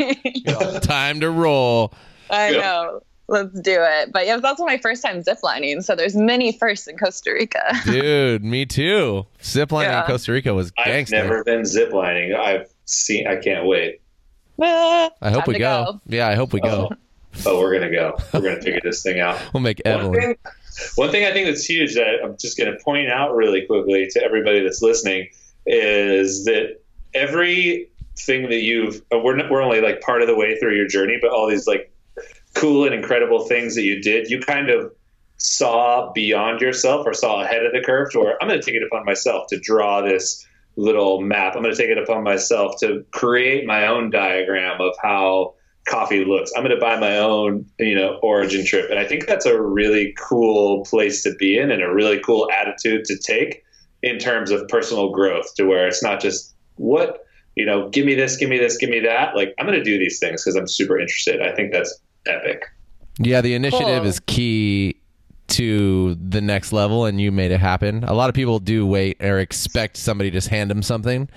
Time 0.81 1.19
to 1.19 1.29
roll. 1.29 1.93
I 2.29 2.51
Yeah. 2.51 2.59
know. 2.59 3.01
Let's 3.27 3.53
do 3.61 3.77
it. 3.79 4.11
But 4.11 4.25
yeah, 4.25 4.33
it 4.33 4.35
was 4.37 4.43
also 4.43 4.65
my 4.65 4.77
first 4.77 5.01
time 5.01 5.23
ziplining, 5.23 5.81
so 5.83 5.95
there's 5.95 6.17
many 6.17 6.51
firsts 6.57 6.87
in 6.87 6.97
Costa 6.97 7.31
Rica. 7.31 7.61
Dude, 7.85 8.43
me 8.43 8.65
too. 8.65 9.25
Ziplining 9.41 9.83
Yeah. 9.83 10.01
in 10.01 10.07
Costa 10.07 10.33
Rica 10.33 10.53
was 10.53 10.73
I've 10.77 11.09
never 11.11 11.41
been 11.45 11.61
ziplining. 11.61 12.35
I've 12.37 12.67
seen. 12.91 13.27
I 13.27 13.37
can't 13.37 13.65
wait. 13.65 14.01
I 14.61 15.09
hope 15.23 15.45
Time 15.45 15.53
we 15.53 15.59
go. 15.59 15.85
go. 15.93 16.01
Yeah, 16.07 16.27
I 16.27 16.35
hope 16.35 16.53
we 16.53 16.59
go. 16.61 16.89
Oh. 16.91 16.95
Oh, 17.45 17.59
we're 17.61 17.73
gonna 17.73 17.89
go. 17.91 18.17
We're 18.33 18.41
gonna 18.41 18.61
figure 18.61 18.81
this 18.83 19.01
thing 19.03 19.19
out. 19.21 19.39
We'll 19.53 19.61
make 19.61 19.81
One 19.85 19.93
Evelyn. 19.93 20.19
thing, 20.21 20.35
one 20.95 21.11
thing 21.11 21.25
I 21.25 21.31
think 21.31 21.47
that's 21.47 21.63
huge 21.63 21.95
that 21.95 22.19
I'm 22.23 22.35
just 22.37 22.57
going 22.57 22.71
to 22.71 22.77
point 22.83 23.09
out 23.09 23.35
really 23.35 23.65
quickly 23.65 24.07
to 24.11 24.23
everybody 24.23 24.61
that's 24.61 24.81
listening 24.81 25.29
is 25.65 26.43
that 26.45 26.79
everything 27.13 28.49
that 28.49 28.61
you've 28.61 29.01
uh, 29.13 29.19
we're 29.19 29.49
we're 29.49 29.61
only 29.61 29.81
like 29.81 30.01
part 30.01 30.21
of 30.21 30.27
the 30.27 30.35
way 30.35 30.57
through 30.59 30.75
your 30.75 30.87
journey, 30.87 31.17
but 31.21 31.31
all 31.31 31.47
these 31.49 31.67
like 31.67 31.91
cool 32.53 32.85
and 32.85 32.93
incredible 32.93 33.47
things 33.47 33.75
that 33.75 33.83
you 33.83 34.01
did, 34.01 34.29
you 34.29 34.39
kind 34.41 34.69
of 34.69 34.91
saw 35.37 36.11
beyond 36.11 36.61
yourself 36.61 37.05
or 37.07 37.13
saw 37.13 37.41
ahead 37.43 37.65
of 37.65 37.71
the 37.71 37.81
curve. 37.81 38.11
To 38.11 38.19
where 38.19 38.41
I'm 38.41 38.47
going 38.49 38.59
to 38.59 38.65
take 38.65 38.75
it 38.75 38.83
upon 38.83 39.05
myself 39.05 39.47
to 39.49 39.59
draw 39.59 40.01
this 40.01 40.45
little 40.75 41.21
map. 41.21 41.55
I'm 41.55 41.63
going 41.63 41.75
to 41.75 41.81
take 41.81 41.89
it 41.89 41.97
upon 41.97 42.23
myself 42.23 42.79
to 42.79 43.05
create 43.11 43.65
my 43.65 43.87
own 43.87 44.09
diagram 44.09 44.79
of 44.79 44.93
how 45.01 45.53
coffee 45.87 46.23
looks. 46.25 46.51
I'm 46.55 46.63
going 46.63 46.75
to 46.75 46.81
buy 46.81 46.99
my 46.99 47.17
own, 47.17 47.65
you 47.79 47.95
know, 47.95 48.19
origin 48.21 48.65
trip. 48.65 48.89
And 48.89 48.99
I 48.99 49.05
think 49.05 49.27
that's 49.27 49.45
a 49.45 49.59
really 49.59 50.15
cool 50.17 50.83
place 50.85 51.23
to 51.23 51.33
be 51.35 51.57
in 51.57 51.71
and 51.71 51.81
a 51.81 51.93
really 51.93 52.19
cool 52.19 52.49
attitude 52.51 53.05
to 53.05 53.17
take 53.17 53.63
in 54.03 54.17
terms 54.17 54.51
of 54.51 54.67
personal 54.67 55.09
growth 55.09 55.53
to 55.55 55.65
where 55.65 55.87
it's 55.87 56.03
not 56.03 56.21
just 56.21 56.53
what, 56.75 57.25
you 57.55 57.65
know, 57.65 57.89
give 57.89 58.05
me 58.05 58.15
this, 58.15 58.37
give 58.37 58.49
me 58.49 58.57
this, 58.57 58.77
give 58.77 58.89
me 58.89 58.99
that. 59.01 59.35
Like 59.35 59.53
I'm 59.59 59.65
going 59.65 59.77
to 59.77 59.83
do 59.83 59.97
these 59.99 60.19
things 60.19 60.43
because 60.43 60.55
I'm 60.55 60.67
super 60.67 60.99
interested. 60.99 61.41
I 61.41 61.53
think 61.55 61.71
that's 61.71 61.99
epic. 62.25 62.63
Yeah, 63.19 63.41
the 63.41 63.53
initiative 63.55 63.99
Cool. 63.99 64.07
is 64.07 64.19
key 64.21 65.00
to 65.51 66.15
the 66.15 66.41
next 66.41 66.73
level, 66.73 67.05
and 67.05 67.19
you 67.19 67.31
made 67.31 67.51
it 67.51 67.59
happen. 67.59 68.03
A 68.05 68.13
lot 68.13 68.29
of 68.29 68.35
people 68.35 68.59
do 68.59 68.85
wait 68.85 69.23
or 69.23 69.39
expect 69.39 69.97
somebody 69.97 70.29
to 70.29 70.37
just 70.37 70.47
hand 70.47 70.69
them 70.69 70.81
something, 70.81 71.29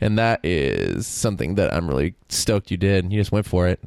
and 0.00 0.18
that 0.18 0.40
is 0.42 1.06
something 1.06 1.54
that 1.56 1.72
I'm 1.72 1.88
really 1.88 2.14
stoked 2.28 2.70
you 2.70 2.76
did. 2.76 3.12
You 3.12 3.20
just 3.20 3.32
went 3.32 3.46
for 3.46 3.68
it. 3.68 3.80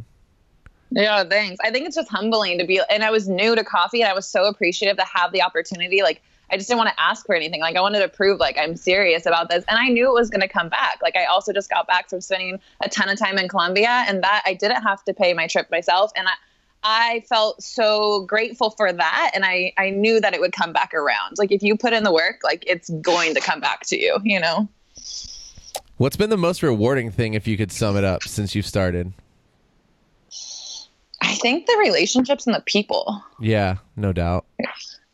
Yeah, 0.91 1.23
thanks. 1.23 1.57
I 1.63 1.71
think 1.71 1.87
it's 1.87 1.95
just 1.95 2.09
humbling 2.09 2.59
to 2.59 2.65
be, 2.65 2.79
and 2.89 3.03
I 3.03 3.11
was 3.11 3.27
new 3.27 3.55
to 3.55 3.63
coffee, 3.63 4.01
and 4.01 4.09
I 4.09 4.13
was 4.13 4.27
so 4.27 4.45
appreciative 4.45 4.97
to 4.97 5.05
have 5.05 5.31
the 5.31 5.41
opportunity. 5.41 6.03
Like, 6.03 6.21
I 6.51 6.57
just 6.57 6.67
didn't 6.69 6.77
want 6.77 6.91
to 6.91 7.01
ask 7.01 7.25
for 7.25 7.33
anything. 7.33 7.61
Like, 7.61 7.75
I 7.75 7.81
wanted 7.81 8.01
to 8.01 8.09
prove 8.09 8.39
like 8.39 8.57
I'm 8.59 8.75
serious 8.75 9.25
about 9.25 9.49
this, 9.49 9.65
and 9.67 9.79
I 9.79 9.87
knew 9.89 10.07
it 10.07 10.13
was 10.13 10.29
going 10.29 10.41
to 10.41 10.47
come 10.47 10.69
back. 10.69 10.99
Like, 11.01 11.15
I 11.15 11.25
also 11.25 11.51
just 11.51 11.69
got 11.69 11.87
back 11.87 12.09
from 12.09 12.21
spending 12.21 12.59
a 12.81 12.89
ton 12.89 13.09
of 13.09 13.17
time 13.17 13.39
in 13.39 13.47
Colombia, 13.47 14.05
and 14.07 14.23
that 14.23 14.43
I 14.45 14.53
didn't 14.53 14.83
have 14.83 15.03
to 15.05 15.13
pay 15.13 15.33
my 15.33 15.47
trip 15.47 15.69
myself, 15.71 16.11
and 16.15 16.27
I. 16.27 16.31
I 16.83 17.23
felt 17.29 17.63
so 17.63 18.25
grateful 18.25 18.71
for 18.71 18.91
that 18.91 19.31
and 19.33 19.45
I, 19.45 19.73
I 19.77 19.89
knew 19.89 20.19
that 20.19 20.33
it 20.33 20.41
would 20.41 20.51
come 20.51 20.73
back 20.73 20.93
around. 20.93 21.37
Like 21.37 21.51
if 21.51 21.63
you 21.63 21.77
put 21.77 21.93
in 21.93 22.03
the 22.03 22.11
work, 22.11 22.41
like 22.43 22.63
it's 22.67 22.89
going 22.89 23.33
to 23.35 23.39
come 23.39 23.59
back 23.59 23.85
to 23.87 23.99
you, 23.99 24.17
you 24.23 24.39
know? 24.39 24.67
What's 25.97 26.15
been 26.15 26.29
the 26.29 26.37
most 26.37 26.63
rewarding 26.63 27.11
thing, 27.11 27.35
if 27.35 27.47
you 27.47 27.55
could 27.55 27.71
sum 27.71 27.95
it 27.95 28.03
up, 28.03 28.23
since 28.23 28.55
you've 28.55 28.65
started? 28.65 29.13
I 31.21 31.35
think 31.35 31.67
the 31.67 31.77
relationships 31.79 32.45
and 32.45 32.55
the 32.55 32.61
people. 32.61 33.23
Yeah, 33.39 33.77
no 33.95 34.11
doubt. 34.11 34.45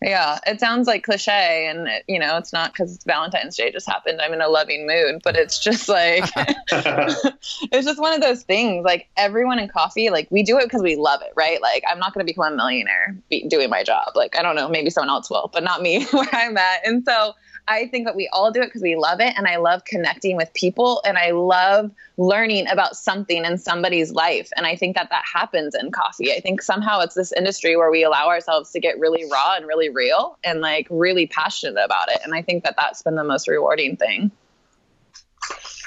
Yeah, 0.02 0.40
it 0.48 0.62
sounds 0.62 0.88
like 0.88 1.04
cliche, 1.04 1.68
and 1.68 1.88
it, 1.90 2.06
you 2.08 2.20
know, 2.20 2.38
it's 2.38 2.54
not 2.54 2.72
because 2.72 3.04
Valentine's 3.06 3.58
Day 3.58 3.70
just 3.70 3.86
happened. 3.86 4.22
I'm 4.22 4.32
in 4.32 4.42
a 4.42 4.48
loving 4.48 4.88
mood, 4.88 5.22
but 5.26 5.36
it's 5.36 5.60
just 5.60 5.90
like 5.90 6.24
it's 6.38 7.86
just 7.86 8.00
one 8.00 8.14
of 8.14 8.22
those 8.22 8.44
things. 8.44 8.86
Like 8.86 9.10
everyone 9.18 9.60
in 9.60 9.68
coffee, 9.68 10.10
like 10.10 10.28
we 10.32 10.42
do 10.42 10.58
it 10.58 10.64
because 10.64 10.82
we 10.82 10.96
love 10.96 11.22
it, 11.22 11.34
right? 11.36 11.62
Like 11.62 11.84
I'm 11.90 12.00
not 12.00 12.14
going 12.14 12.26
to 12.26 12.32
become 12.32 12.54
a 12.54 12.56
millionaire 12.56 13.18
be, 13.30 13.46
doing 13.50 13.70
my 13.70 13.84
job. 13.84 14.14
Like 14.16 14.38
I 14.38 14.42
don't 14.42 14.56
know, 14.56 14.70
maybe 14.70 14.90
someone 14.90 15.10
else 15.10 15.30
will, 15.30 15.50
but 15.52 15.64
not 15.64 15.82
me 15.82 16.06
where 16.12 16.30
I'm 16.32 16.58
at. 16.58 16.88
And 16.88 17.04
so 17.04 17.34
I 17.70 17.88
think 17.88 18.06
that 18.08 18.16
we 18.16 18.28
all 18.34 18.52
do 18.52 18.62
it 18.62 18.66
because 18.66 18.82
we 18.82 18.96
love 18.96 19.20
it, 19.22 19.36
and 19.38 19.48
I 19.48 19.58
love 19.58 19.86
connecting 19.86 20.36
with 20.36 20.52
people, 20.56 21.02
and 21.06 21.20
I 21.20 21.32
love 21.32 21.92
learning 22.18 22.68
about 22.68 22.98
something 22.98 23.46
in 23.46 23.60
somebody's 23.60 24.12
life. 24.12 24.50
And 24.58 24.66
I 24.66 24.76
think 24.76 24.96
that 24.98 25.10
that 25.12 25.24
happens 25.32 25.76
in 25.76 25.92
coffee. 25.92 26.34
I 26.34 26.40
think 26.40 26.64
somehow 26.64 27.00
it's 27.00 27.14
this 27.14 27.32
industry 27.32 27.78
where 27.78 27.92
we 27.92 28.04
allow 28.04 28.28
ourselves 28.28 28.72
to 28.72 28.80
get 28.80 29.00
really 29.00 29.24
raw 29.32 29.56
and 29.56 29.68
really 29.68 29.90
real 29.90 30.38
and 30.44 30.62
like 30.62 30.88
really 30.90 31.28
passionate 31.28 31.82
about 31.82 32.12
it. 32.12 32.20
And 32.24 32.34
I 32.34 32.42
think 32.42 32.64
that 32.64 32.76
that's 32.76 33.04
been 33.04 33.16
the 33.16 33.24
most 33.24 33.48
rewarding 33.48 33.96
thing. 33.96 34.32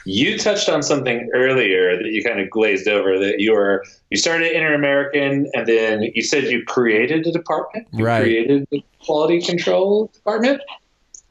You 0.05 0.39
touched 0.39 0.69
on 0.69 0.83
something 0.83 1.31
earlier 1.35 1.97
that 1.97 2.07
you 2.07 2.25
kind 2.25 2.41
of 2.41 2.51
glazed 2.51 2.89
over 2.89 3.19
that 3.19 3.39
you 3.39 3.53
were 3.53 3.85
you 4.11 4.17
started 4.17 4.53
Inter 4.53 4.75
American 4.75 5.49
and 5.55 5.67
then 5.67 6.03
you 6.15 6.23
said 6.23 6.45
you 6.45 6.65
created 6.65 7.27
a 7.27 7.33
department. 7.33 7.87
You 7.93 8.05
Right. 8.05 8.23
created 8.23 8.67
the 8.71 8.85
quality 9.05 9.41
control 9.41 10.11
department. 10.13 10.61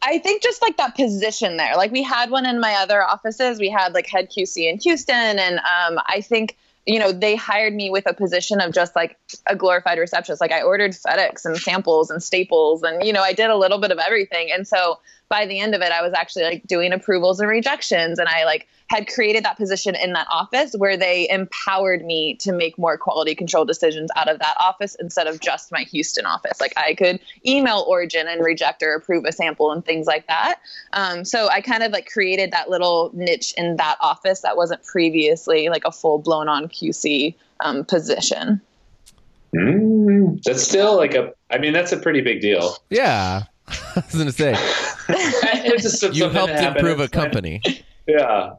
I 0.02 0.18
think 0.18 0.42
just 0.42 0.62
like 0.62 0.78
that 0.78 0.96
position 0.96 1.58
there. 1.58 1.76
Like 1.76 1.92
we 1.92 2.04
had 2.04 2.32
one 2.32 2.46
in 2.46 2.60
my 2.60 2.74
other 2.76 3.04
offices. 3.04 3.60
We 3.60 3.70
had 3.70 3.94
like 3.94 4.08
head 4.08 4.30
QC 4.32 4.70
in 4.70 4.80
Houston, 4.80 5.40
and 5.40 5.60
um, 5.60 6.00
I 6.08 6.22
think 6.22 6.58
you 6.86 7.00
know 7.00 7.12
they 7.12 7.36
hired 7.36 7.76
me 7.76 7.90
with 7.90 8.10
a 8.10 8.14
position 8.14 8.60
of 8.60 8.74
just 8.74 8.96
like 8.96 9.18
a 9.48 9.56
glorified 9.56 10.00
receptionist. 10.00 10.42
Like 10.42 10.52
I 10.52 10.62
ordered 10.62 10.92
FedEx 10.92 11.46
and 11.46 11.58
samples 11.58 12.10
and 12.10 12.22
staples, 12.22 12.84
and 12.84 13.04
you 13.06 13.14
know 13.14 13.22
I 13.22 13.34
did 13.34 13.50
a 13.50 13.58
little 13.58 13.78
bit 13.78 13.92
of 13.92 14.00
everything. 14.00 14.50
And 14.52 14.68
so 14.68 15.00
by 15.32 15.46
the 15.46 15.62
end 15.62 15.74
of 15.74 15.82
it, 15.82 15.94
I 15.94 16.02
was 16.02 16.12
actually 16.13 16.44
like 16.44 16.67
doing 16.67 16.91
approvals 16.91 17.39
and 17.39 17.48
rejections, 17.48 18.20
and 18.20 18.28
I 18.28 18.44
like 18.44 18.67
had 18.88 19.08
created 19.08 19.46
that 19.46 19.56
position 19.56 19.96
in 19.96 20.12
that 20.12 20.28
office 20.30 20.74
where 20.78 20.98
they 20.98 21.30
empowered 21.30 22.04
me 22.06 22.36
to 22.41 22.52
make 22.52 22.78
more 22.78 22.98
quality 22.98 23.34
control 23.34 23.63
decisions 23.63 24.10
out 24.17 24.28
of 24.28 24.39
that 24.39 24.56
office 24.60 24.98
instead 25.00 25.28
of 25.28 25.39
just 25.39 25.72
my 25.72 25.84
Houston 25.84 26.26
office. 26.26 26.60
Like 26.60 26.74
I 26.76 26.96
could 26.96 27.22
email 27.48 27.86
Origin 27.88 28.28
and 28.28 28.44
reject 28.44 28.84
or 28.84 28.94
approve 28.94 29.24
a 29.24 29.32
sample 29.32 29.72
and 29.72 29.86
things 29.86 30.06
like 30.06 30.28
that. 30.28 30.60
Um, 30.91 31.24
so 31.24 31.48
I 31.48 31.62
kind 31.62 31.82
of 31.82 31.94
like 31.94 32.10
created 32.12 32.52
that 32.52 32.70
little 32.70 33.10
niche 33.13 33.54
in 33.58 33.78
that 33.78 33.96
office 34.02 34.41
that 34.41 34.58
wasn't 34.58 34.84
previously 34.84 35.70
like 35.70 35.84
a 35.86 35.94
full 35.94 36.17
blown 36.17 36.50
on 36.50 36.67
QC 36.67 37.36
um, 37.62 37.86
position. 37.86 38.60
Mm, 39.56 40.44
that's 40.44 40.63
still 40.63 40.98
like 40.98 41.13
a. 41.13 41.34
I 41.50 41.58
mean, 41.58 41.72
that's 41.72 41.94
a 41.94 41.98
pretty 41.98 42.20
big 42.20 42.41
deal. 42.41 42.76
Yeah. 42.89 43.44
I 43.96 44.04
was 44.06 44.13
going 44.13 44.26
to 44.26 44.32
say, 44.32 44.56
It's 45.64 45.84
just 45.84 46.16
you 46.16 46.30
helped 46.30 46.54
improve 46.54 47.00
a 47.00 47.08
company. 47.08 47.62
Yeah. 48.08 48.54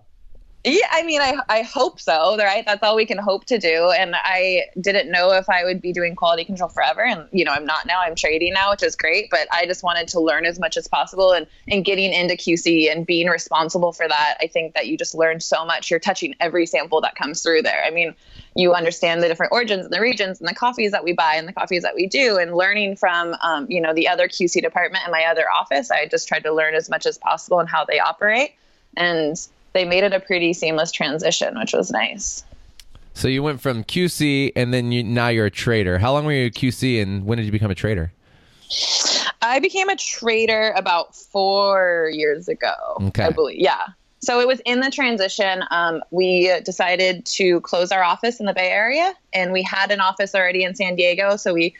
Yeah, 0.64 0.86
I 0.92 1.02
mean, 1.02 1.20
I, 1.20 1.38
I 1.48 1.62
hope 1.62 1.98
so, 1.98 2.36
right? 2.36 2.64
That's 2.64 2.84
all 2.84 2.94
we 2.94 3.04
can 3.04 3.18
hope 3.18 3.46
to 3.46 3.58
do. 3.58 3.90
And 3.90 4.14
I 4.14 4.66
didn't 4.80 5.10
know 5.10 5.32
if 5.32 5.50
I 5.50 5.64
would 5.64 5.82
be 5.82 5.92
doing 5.92 6.14
quality 6.14 6.44
control 6.44 6.68
forever. 6.68 7.04
And, 7.04 7.26
you 7.32 7.44
know, 7.44 7.50
I'm 7.50 7.66
not 7.66 7.84
now, 7.84 8.00
I'm 8.00 8.14
trading 8.14 8.52
now, 8.52 8.70
which 8.70 8.84
is 8.84 8.94
great. 8.94 9.28
But 9.28 9.48
I 9.52 9.66
just 9.66 9.82
wanted 9.82 10.06
to 10.08 10.20
learn 10.20 10.46
as 10.46 10.60
much 10.60 10.76
as 10.76 10.86
possible. 10.86 11.32
And, 11.32 11.48
and 11.66 11.84
getting 11.84 12.12
into 12.12 12.34
QC 12.34 12.92
and 12.92 13.04
being 13.04 13.26
responsible 13.26 13.92
for 13.92 14.06
that, 14.06 14.36
I 14.40 14.46
think 14.46 14.74
that 14.74 14.86
you 14.86 14.96
just 14.96 15.16
learn 15.16 15.40
so 15.40 15.64
much. 15.64 15.90
You're 15.90 15.98
touching 15.98 16.36
every 16.38 16.66
sample 16.66 17.00
that 17.00 17.16
comes 17.16 17.42
through 17.42 17.62
there. 17.62 17.82
I 17.84 17.90
mean, 17.90 18.14
you 18.54 18.72
understand 18.72 19.20
the 19.20 19.26
different 19.26 19.50
origins 19.50 19.86
and 19.86 19.92
the 19.92 20.00
regions 20.00 20.38
and 20.38 20.48
the 20.48 20.54
coffees 20.54 20.92
that 20.92 21.02
we 21.02 21.12
buy 21.12 21.34
and 21.34 21.48
the 21.48 21.52
coffees 21.52 21.82
that 21.82 21.96
we 21.96 22.06
do. 22.06 22.38
And 22.38 22.54
learning 22.54 22.96
from, 22.96 23.34
um, 23.42 23.66
you 23.68 23.80
know, 23.80 23.94
the 23.94 24.06
other 24.06 24.28
QC 24.28 24.62
department 24.62 25.04
in 25.06 25.10
my 25.10 25.24
other 25.24 25.50
office, 25.50 25.90
I 25.90 26.06
just 26.06 26.28
tried 26.28 26.44
to 26.44 26.54
learn 26.54 26.76
as 26.76 26.88
much 26.88 27.04
as 27.04 27.18
possible 27.18 27.58
and 27.58 27.68
how 27.68 27.84
they 27.84 27.98
operate. 27.98 28.54
And 28.96 29.36
they 29.72 29.84
made 29.84 30.04
it 30.04 30.12
a 30.12 30.20
pretty 30.20 30.52
seamless 30.52 30.92
transition, 30.92 31.58
which 31.58 31.72
was 31.72 31.90
nice. 31.90 32.44
So 33.14 33.28
you 33.28 33.42
went 33.42 33.60
from 33.60 33.84
QC 33.84 34.52
and 34.56 34.72
then 34.72 34.90
you 34.92 35.04
now 35.04 35.28
you're 35.28 35.46
a 35.46 35.50
trader. 35.50 35.98
How 35.98 36.12
long 36.12 36.24
were 36.24 36.32
you 36.32 36.50
QC 36.50 37.02
and 37.02 37.26
when 37.26 37.38
did 37.38 37.44
you 37.44 37.52
become 37.52 37.70
a 37.70 37.74
trader? 37.74 38.12
I 39.42 39.58
became 39.58 39.88
a 39.88 39.96
trader 39.96 40.72
about 40.76 41.14
four 41.14 42.10
years 42.12 42.48
ago. 42.48 42.72
Okay. 43.00 43.24
I 43.24 43.30
believe. 43.30 43.58
Yeah. 43.58 43.82
So 44.20 44.40
it 44.40 44.46
was 44.46 44.60
in 44.64 44.80
the 44.80 44.90
transition. 44.90 45.64
Um, 45.70 46.02
we 46.12 46.52
decided 46.64 47.26
to 47.26 47.60
close 47.62 47.90
our 47.90 48.04
office 48.04 48.38
in 48.38 48.46
the 48.46 48.54
Bay 48.54 48.70
Area, 48.70 49.12
and 49.32 49.52
we 49.52 49.62
had 49.62 49.90
an 49.90 50.00
office 50.00 50.32
already 50.32 50.62
in 50.62 50.76
San 50.76 50.94
Diego. 50.94 51.36
So 51.36 51.52
we 51.52 51.74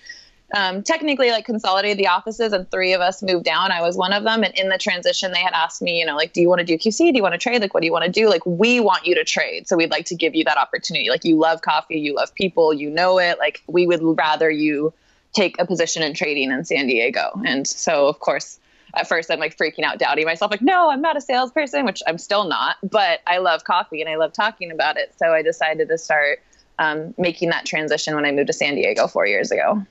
um, 0.55 0.83
technically 0.83 1.31
like 1.31 1.45
consolidated 1.45 1.99
the 1.99 2.09
offices 2.09 2.53
and 2.53 2.71
three 2.71 2.93
of 2.93 3.01
us 3.01 3.23
moved 3.23 3.45
down. 3.45 3.73
I 3.73 3.81
was 3.81 3.97
one 3.97 4.13
of 4.13 4.25
them. 4.25 4.45
And 4.45 4.55
in 4.55 4.69
the 4.69 4.79
transition, 4.79 5.33
they 5.33 5.41
had 5.41 5.55
asked 5.55 5.81
me, 5.81 5.99
you 5.99 6.07
know, 6.07 6.17
like, 6.17 6.33
do 6.33 6.41
you 6.41 6.49
want 6.49 6.59
to 6.59 6.65
do 6.65 6.77
QC? 6.77 6.99
Do 6.99 7.17
you 7.17 7.23
want 7.23 7.33
to 7.33 7.39
trade? 7.39 7.63
Like, 7.63 7.73
what 7.73 7.81
do 7.81 7.87
you 7.87 7.93
want 7.93 8.05
to 8.05 8.11
do? 8.11 8.29
Like, 8.29 8.45
we 8.45 8.79
want 8.79 9.07
you 9.07 9.15
to 9.15 9.25
trade. 9.25 9.67
So 9.67 9.77
we'd 9.77 9.91
like 9.91 10.07
to 10.07 10.15
give 10.15 10.35
you 10.35 10.45
that 10.45 10.59
opportunity. 10.59 11.09
Like, 11.09 11.25
you 11.25 11.37
love 11.37 11.63
coffee, 11.63 11.99
you 11.99 12.15
love 12.15 12.35
people, 12.35 12.75
you 12.75 12.91
know 12.91 13.19
it. 13.19 13.39
Like, 13.39 13.63
we 13.67 13.87
would 13.87 14.01
rather 14.03 14.51
you 14.51 14.93
take 15.33 15.59
a 15.59 15.67
position 15.67 16.03
in 16.03 16.13
trading 16.13 16.51
in 16.51 16.65
San 16.65 16.87
Diego. 16.87 17.41
And 17.47 17.67
so, 17.67 18.07
of 18.07 18.19
course, 18.21 18.59
at 18.95 19.09
first 19.09 19.31
I'm 19.31 19.41
like 19.41 19.57
freaking 19.57 19.85
out, 19.85 19.99
doubting 19.99 20.27
myself, 20.27 20.51
like, 20.51 20.61
no, 20.61 20.91
I'm 20.91 21.01
not 21.01 21.17
a 21.17 21.21
salesperson, 21.21 21.87
which 21.87 22.03
I'm 22.07 22.19
still 22.19 22.45
not, 22.45 22.77
but 22.83 23.21
I 23.27 23.39
love 23.39 23.65
coffee 23.65 24.03
and 24.03 24.11
I 24.11 24.17
love 24.17 24.35
talking 24.35 24.71
about 24.71 24.99
it. 24.99 25.15
So 25.17 25.33
I 25.33 25.41
decided 25.41 25.89
to 25.89 25.97
start 25.97 26.43
um, 26.79 27.15
making 27.17 27.51
that 27.51 27.65
transition 27.65 28.15
when 28.15 28.27
I 28.27 28.33
moved 28.33 28.49
to 28.49 28.53
San 28.53 28.75
Diego 28.75 29.07
four 29.07 29.27
years 29.27 29.51
ago. 29.51 29.87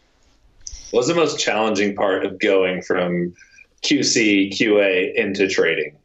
Was 0.93 1.07
the 1.07 1.15
most 1.15 1.39
challenging 1.39 1.95
part 1.95 2.25
of 2.25 2.39
going 2.39 2.81
from 2.81 3.33
QC, 3.83 4.51
QA 4.51 5.13
into 5.15 5.47
trading? 5.47 5.97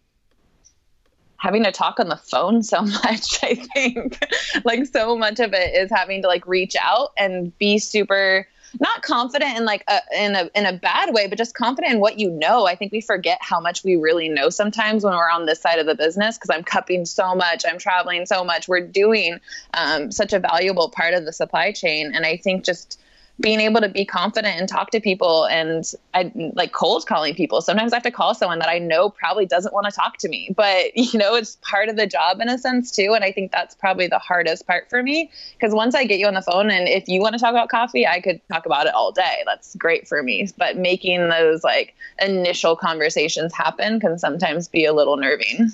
having 1.38 1.64
to 1.64 1.72
talk 1.72 2.00
on 2.00 2.08
the 2.08 2.16
phone 2.16 2.62
so 2.62 2.82
much 3.04 3.38
i 3.42 3.54
think. 3.54 4.18
Like 4.64 4.86
so 4.86 5.16
much 5.16 5.40
of 5.40 5.52
it 5.52 5.74
is 5.74 5.90
having 5.90 6.22
to 6.22 6.28
like 6.28 6.46
reach 6.46 6.74
out 6.80 7.12
and 7.18 7.56
be 7.58 7.78
super 7.78 8.48
not 8.80 9.02
confident 9.02 9.56
in 9.56 9.64
like 9.64 9.84
a, 9.88 10.00
in 10.18 10.34
a 10.34 10.50
in 10.54 10.66
a 10.66 10.72
bad 10.72 11.14
way 11.14 11.26
but 11.28 11.38
just 11.38 11.54
confident 11.54 11.94
in 11.94 12.00
what 12.00 12.18
you 12.18 12.30
know. 12.30 12.66
I 12.66 12.74
think 12.74 12.92
we 12.92 13.00
forget 13.00 13.38
how 13.40 13.60
much 13.60 13.84
we 13.84 13.96
really 13.96 14.28
know 14.28 14.50
sometimes 14.50 15.04
when 15.04 15.14
we're 15.14 15.30
on 15.30 15.46
this 15.46 15.60
side 15.60 15.78
of 15.78 15.86
the 15.86 15.94
business 15.94 16.36
because 16.36 16.50
i'm 16.50 16.64
cupping 16.64 17.04
so 17.04 17.34
much 17.34 17.64
i'm 17.68 17.78
traveling 17.78 18.26
so 18.26 18.44
much. 18.44 18.68
We're 18.68 18.86
doing 18.86 19.38
um, 19.74 20.10
such 20.10 20.32
a 20.32 20.38
valuable 20.38 20.90
part 20.90 21.14
of 21.14 21.24
the 21.24 21.32
supply 21.32 21.72
chain. 21.72 22.12
And 22.14 22.26
i 22.26 22.36
think 22.36 22.64
just 22.64 23.00
being 23.38 23.60
able 23.60 23.80
to 23.82 23.88
be 23.88 24.04
confident 24.04 24.58
and 24.58 24.68
talk 24.68 24.90
to 24.90 25.00
people 25.00 25.44
and 25.46 25.92
I 26.14 26.32
like 26.54 26.72
cold 26.72 27.06
calling 27.06 27.34
people. 27.34 27.60
Sometimes 27.60 27.92
I 27.92 27.96
have 27.96 28.02
to 28.04 28.10
call 28.10 28.34
someone 28.34 28.60
that 28.60 28.68
I 28.70 28.78
know 28.78 29.10
probably 29.10 29.44
doesn't 29.44 29.74
want 29.74 29.84
to 29.86 29.92
talk 29.92 30.16
to 30.18 30.28
me, 30.28 30.54
but 30.56 30.96
you 30.96 31.18
know, 31.18 31.34
it's 31.34 31.56
part 31.56 31.88
of 31.88 31.96
the 31.96 32.06
job 32.06 32.40
in 32.40 32.48
a 32.48 32.56
sense 32.56 32.90
too. 32.90 33.12
And 33.14 33.24
I 33.24 33.32
think 33.32 33.52
that's 33.52 33.74
probably 33.74 34.06
the 34.06 34.18
hardest 34.18 34.66
part 34.66 34.88
for 34.88 35.02
me 35.02 35.30
because 35.58 35.74
once 35.74 35.94
I 35.94 36.04
get 36.04 36.18
you 36.18 36.26
on 36.26 36.34
the 36.34 36.42
phone 36.42 36.70
and 36.70 36.88
if 36.88 37.08
you 37.08 37.20
want 37.20 37.34
to 37.34 37.38
talk 37.38 37.50
about 37.50 37.68
coffee, 37.68 38.06
I 38.06 38.20
could 38.20 38.40
talk 38.50 38.64
about 38.64 38.86
it 38.86 38.94
all 38.94 39.12
day. 39.12 39.42
That's 39.44 39.76
great 39.76 40.08
for 40.08 40.22
me. 40.22 40.48
But 40.56 40.78
making 40.78 41.28
those 41.28 41.62
like 41.62 41.94
initial 42.18 42.74
conversations 42.74 43.52
happen 43.52 44.00
can 44.00 44.18
sometimes 44.18 44.66
be 44.66 44.86
a 44.86 44.94
little 44.94 45.18
nerving. 45.18 45.70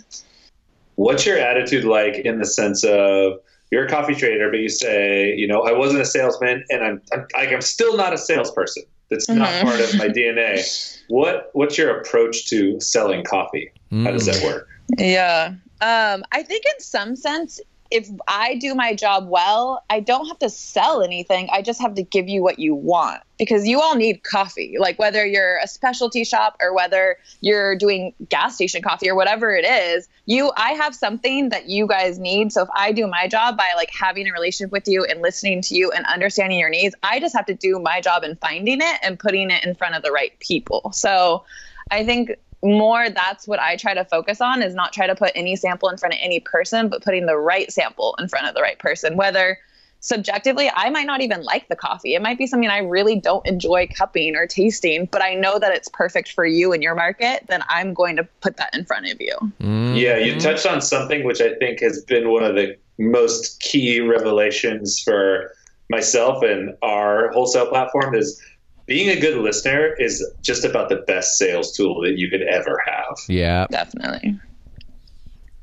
What's 0.96 1.24
your 1.24 1.38
attitude 1.38 1.84
like 1.84 2.16
in 2.16 2.38
the 2.38 2.44
sense 2.44 2.84
of 2.84 3.40
you're 3.72 3.86
a 3.86 3.88
coffee 3.88 4.14
trader, 4.14 4.50
but 4.50 4.60
you 4.60 4.68
say, 4.68 5.34
you 5.34 5.46
know, 5.48 5.62
I 5.62 5.72
wasn't 5.72 6.02
a 6.02 6.04
salesman, 6.04 6.62
and 6.68 6.84
I'm 6.84 7.02
I'm, 7.12 7.26
I'm 7.34 7.62
still 7.62 7.96
not 7.96 8.12
a 8.12 8.18
salesperson. 8.18 8.84
That's 9.08 9.26
mm-hmm. 9.26 9.38
not 9.38 9.62
part 9.64 9.80
of 9.80 9.98
my 9.98 10.08
DNA. 10.08 11.00
What 11.08 11.50
what's 11.54 11.78
your 11.78 11.98
approach 11.98 12.48
to 12.50 12.78
selling 12.80 13.24
coffee? 13.24 13.72
Mm. 13.90 14.04
How 14.04 14.12
does 14.12 14.26
that 14.26 14.44
work? 14.44 14.68
Yeah, 14.98 15.54
um, 15.80 16.22
I 16.32 16.42
think 16.42 16.64
in 16.66 16.80
some 16.80 17.16
sense 17.16 17.60
if 17.92 18.08
I 18.26 18.54
do 18.56 18.74
my 18.74 18.94
job 18.94 19.28
well, 19.28 19.84
I 19.90 20.00
don't 20.00 20.26
have 20.26 20.38
to 20.38 20.48
sell 20.48 21.02
anything. 21.02 21.48
I 21.52 21.60
just 21.60 21.80
have 21.80 21.94
to 21.96 22.02
give 22.02 22.28
you 22.28 22.42
what 22.42 22.58
you 22.58 22.74
want 22.74 23.20
because 23.38 23.68
you 23.68 23.82
all 23.82 23.94
need 23.94 24.22
coffee. 24.22 24.76
Like 24.78 24.98
whether 24.98 25.26
you're 25.26 25.58
a 25.58 25.68
specialty 25.68 26.24
shop 26.24 26.56
or 26.60 26.74
whether 26.74 27.18
you're 27.42 27.76
doing 27.76 28.14
gas 28.30 28.54
station 28.54 28.80
coffee 28.82 29.10
or 29.10 29.14
whatever 29.14 29.54
it 29.54 29.66
is, 29.66 30.08
you 30.24 30.50
I 30.56 30.70
have 30.72 30.94
something 30.94 31.50
that 31.50 31.68
you 31.68 31.86
guys 31.86 32.18
need. 32.18 32.52
So 32.52 32.62
if 32.62 32.68
I 32.74 32.92
do 32.92 33.06
my 33.06 33.28
job 33.28 33.58
by 33.58 33.72
like 33.76 33.90
having 33.92 34.26
a 34.26 34.32
relationship 34.32 34.72
with 34.72 34.88
you 34.88 35.04
and 35.04 35.20
listening 35.20 35.60
to 35.62 35.74
you 35.74 35.90
and 35.90 36.06
understanding 36.06 36.58
your 36.58 36.70
needs, 36.70 36.94
I 37.02 37.20
just 37.20 37.36
have 37.36 37.46
to 37.46 37.54
do 37.54 37.78
my 37.78 38.00
job 38.00 38.24
in 38.24 38.36
finding 38.36 38.80
it 38.80 38.98
and 39.02 39.18
putting 39.18 39.50
it 39.50 39.64
in 39.64 39.74
front 39.74 39.96
of 39.96 40.02
the 40.02 40.12
right 40.12 40.38
people. 40.40 40.92
So 40.94 41.44
I 41.90 42.06
think 42.06 42.38
more 42.62 43.10
that's 43.10 43.46
what 43.48 43.58
I 43.58 43.76
try 43.76 43.94
to 43.94 44.04
focus 44.04 44.40
on 44.40 44.62
is 44.62 44.74
not 44.74 44.92
try 44.92 45.06
to 45.06 45.14
put 45.14 45.32
any 45.34 45.56
sample 45.56 45.88
in 45.88 45.96
front 45.96 46.14
of 46.14 46.20
any 46.22 46.40
person, 46.40 46.88
but 46.88 47.02
putting 47.02 47.26
the 47.26 47.36
right 47.36 47.70
sample 47.72 48.14
in 48.18 48.28
front 48.28 48.46
of 48.46 48.54
the 48.54 48.62
right 48.62 48.78
person. 48.78 49.16
Whether 49.16 49.58
subjectively, 50.02 50.70
I 50.74 50.90
might 50.90 51.06
not 51.06 51.20
even 51.22 51.42
like 51.42 51.68
the 51.68 51.76
coffee. 51.76 52.14
It 52.14 52.22
might 52.22 52.36
be 52.36 52.46
something 52.46 52.68
I 52.68 52.78
really 52.78 53.18
don't 53.18 53.46
enjoy 53.46 53.88
cupping 53.88 54.36
or 54.36 54.46
tasting, 54.46 55.08
but 55.10 55.22
I 55.22 55.34
know 55.34 55.58
that 55.58 55.72
it's 55.72 55.88
perfect 55.88 56.32
for 56.32 56.44
you 56.44 56.72
and 56.72 56.82
your 56.82 56.94
market, 56.94 57.46
then 57.48 57.62
I'm 57.68 57.94
going 57.94 58.16
to 58.16 58.24
put 58.40 58.56
that 58.56 58.74
in 58.74 58.84
front 58.84 59.06
of 59.10 59.20
you. 59.20 59.36
Mm-hmm. 59.60 59.94
Yeah, 59.94 60.18
you 60.18 60.38
touched 60.38 60.66
on 60.66 60.82
something 60.82 61.24
which 61.24 61.40
I 61.40 61.54
think 61.54 61.80
has 61.80 62.04
been 62.04 62.30
one 62.30 62.42
of 62.44 62.56
the 62.56 62.76
most 62.98 63.60
key 63.60 64.00
revelations 64.00 65.00
for 65.00 65.54
myself 65.88 66.42
and 66.42 66.74
our 66.82 67.30
wholesale 67.30 67.66
platform 67.66 68.14
is 68.14 68.40
being 68.86 69.16
a 69.16 69.20
good 69.20 69.38
listener 69.38 69.94
is 69.98 70.24
just 70.42 70.64
about 70.64 70.88
the 70.88 70.96
best 70.96 71.38
sales 71.38 71.72
tool 71.72 72.02
that 72.02 72.18
you 72.18 72.28
could 72.30 72.42
ever 72.42 72.82
have. 72.86 73.16
Yeah. 73.28 73.66
Definitely. 73.70 74.38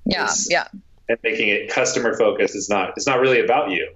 Yeah. 0.06 0.26
It's, 0.26 0.50
yeah. 0.50 0.68
And 1.08 1.18
making 1.24 1.50
it 1.50 1.70
customer 1.70 2.18
focused 2.18 2.56
is 2.56 2.70
not 2.70 2.94
it's 2.96 3.08
not 3.08 3.20
really 3.20 3.42
about 3.42 3.72
you. 3.72 3.92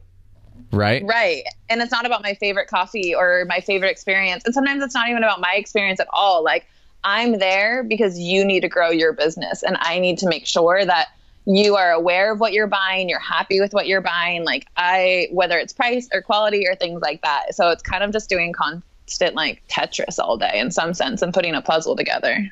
Right. 0.72 1.04
Right. 1.06 1.44
And 1.70 1.82
it's 1.82 1.92
not 1.92 2.06
about 2.06 2.24
my 2.24 2.34
favorite 2.34 2.68
coffee 2.68 3.14
or 3.14 3.46
my 3.48 3.60
favorite 3.60 3.90
experience. 3.90 4.44
And 4.46 4.54
sometimes 4.54 4.84
it's 4.84 4.96
not 4.96 5.08
even 5.10 5.24
about 5.24 5.40
my 5.40 5.54
experience 5.56 6.00
at 6.00 6.08
all. 6.12 6.44
Like 6.44 6.66
I'm 7.04 7.38
there 7.38 7.84
because 7.84 8.18
you 8.20 8.44
need 8.44 8.62
to 8.62 8.70
grow 8.70 8.90
your 8.90 9.14
business 9.14 9.64
and 9.64 9.78
I 9.80 10.00
need 10.00 10.18
to 10.20 10.28
make 10.28 10.48
sure 10.48 10.84
that 10.84 11.10
you 11.46 11.76
are 11.76 11.92
aware 11.92 12.32
of 12.32 12.40
what 12.40 12.54
you're 12.54 12.68
buying, 12.68 13.10
you're 13.10 13.20
happy 13.20 13.60
with 13.60 13.74
what 13.74 13.86
you're 13.86 14.02
buying, 14.02 14.46
like 14.46 14.66
I 14.78 15.28
whether 15.32 15.58
it's 15.58 15.74
price 15.74 16.08
or 16.14 16.22
quality 16.22 16.66
or 16.68 16.76
things 16.76 17.02
like 17.02 17.22
that. 17.22 17.54
So 17.54 17.70
it's 17.70 17.84
kind 17.84 18.04
of 18.04 18.12
just 18.12 18.30
doing 18.30 18.54
con- 18.54 18.82
constant 19.06 19.36
like 19.36 19.62
Tetris 19.68 20.20
all 20.20 20.38
day 20.38 20.60
in 20.60 20.72
some 20.72 20.94
sense 20.94 21.22
and 21.22 21.34
putting 21.34 21.56
a 21.56 21.62
puzzle 21.62 21.96
together. 21.96 22.52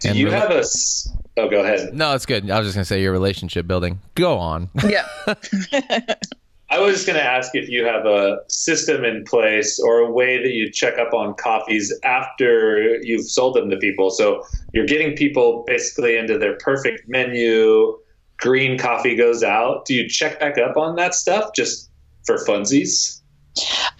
Do 0.00 0.08
and 0.08 0.18
you 0.18 0.30
have 0.30 0.50
a? 0.50 0.64
Oh, 1.36 1.48
go 1.48 1.62
ahead. 1.62 1.94
No, 1.94 2.14
it's 2.14 2.26
good. 2.26 2.50
I 2.50 2.58
was 2.58 2.68
just 2.68 2.76
gonna 2.76 2.84
say 2.84 3.02
your 3.02 3.12
relationship 3.12 3.66
building. 3.66 4.00
Go 4.14 4.38
on. 4.38 4.70
Yeah. 4.86 5.06
I 6.70 6.78
was 6.80 6.94
just 6.94 7.06
going 7.06 7.18
to 7.18 7.24
ask 7.24 7.54
if 7.54 7.68
you 7.68 7.84
have 7.84 8.04
a 8.04 8.38
system 8.48 9.04
in 9.04 9.22
place 9.24 9.78
or 9.78 10.00
a 10.00 10.10
way 10.10 10.42
that 10.42 10.54
you 10.54 10.72
check 10.72 10.98
up 10.98 11.14
on 11.14 11.34
coffees 11.34 11.96
after 12.02 12.96
you've 13.00 13.26
sold 13.26 13.54
them 13.54 13.70
to 13.70 13.76
people. 13.76 14.10
So 14.10 14.42
you're 14.72 14.86
getting 14.86 15.14
people 15.14 15.62
basically 15.68 16.16
into 16.16 16.36
their 16.36 16.56
perfect 16.56 17.08
menu. 17.08 17.96
Green 18.38 18.76
coffee 18.76 19.14
goes 19.14 19.44
out. 19.44 19.84
Do 19.84 19.94
you 19.94 20.08
check 20.08 20.40
back 20.40 20.58
up 20.58 20.76
on 20.76 20.96
that 20.96 21.14
stuff 21.14 21.50
just 21.54 21.90
for 22.24 22.38
funsies? 22.44 23.20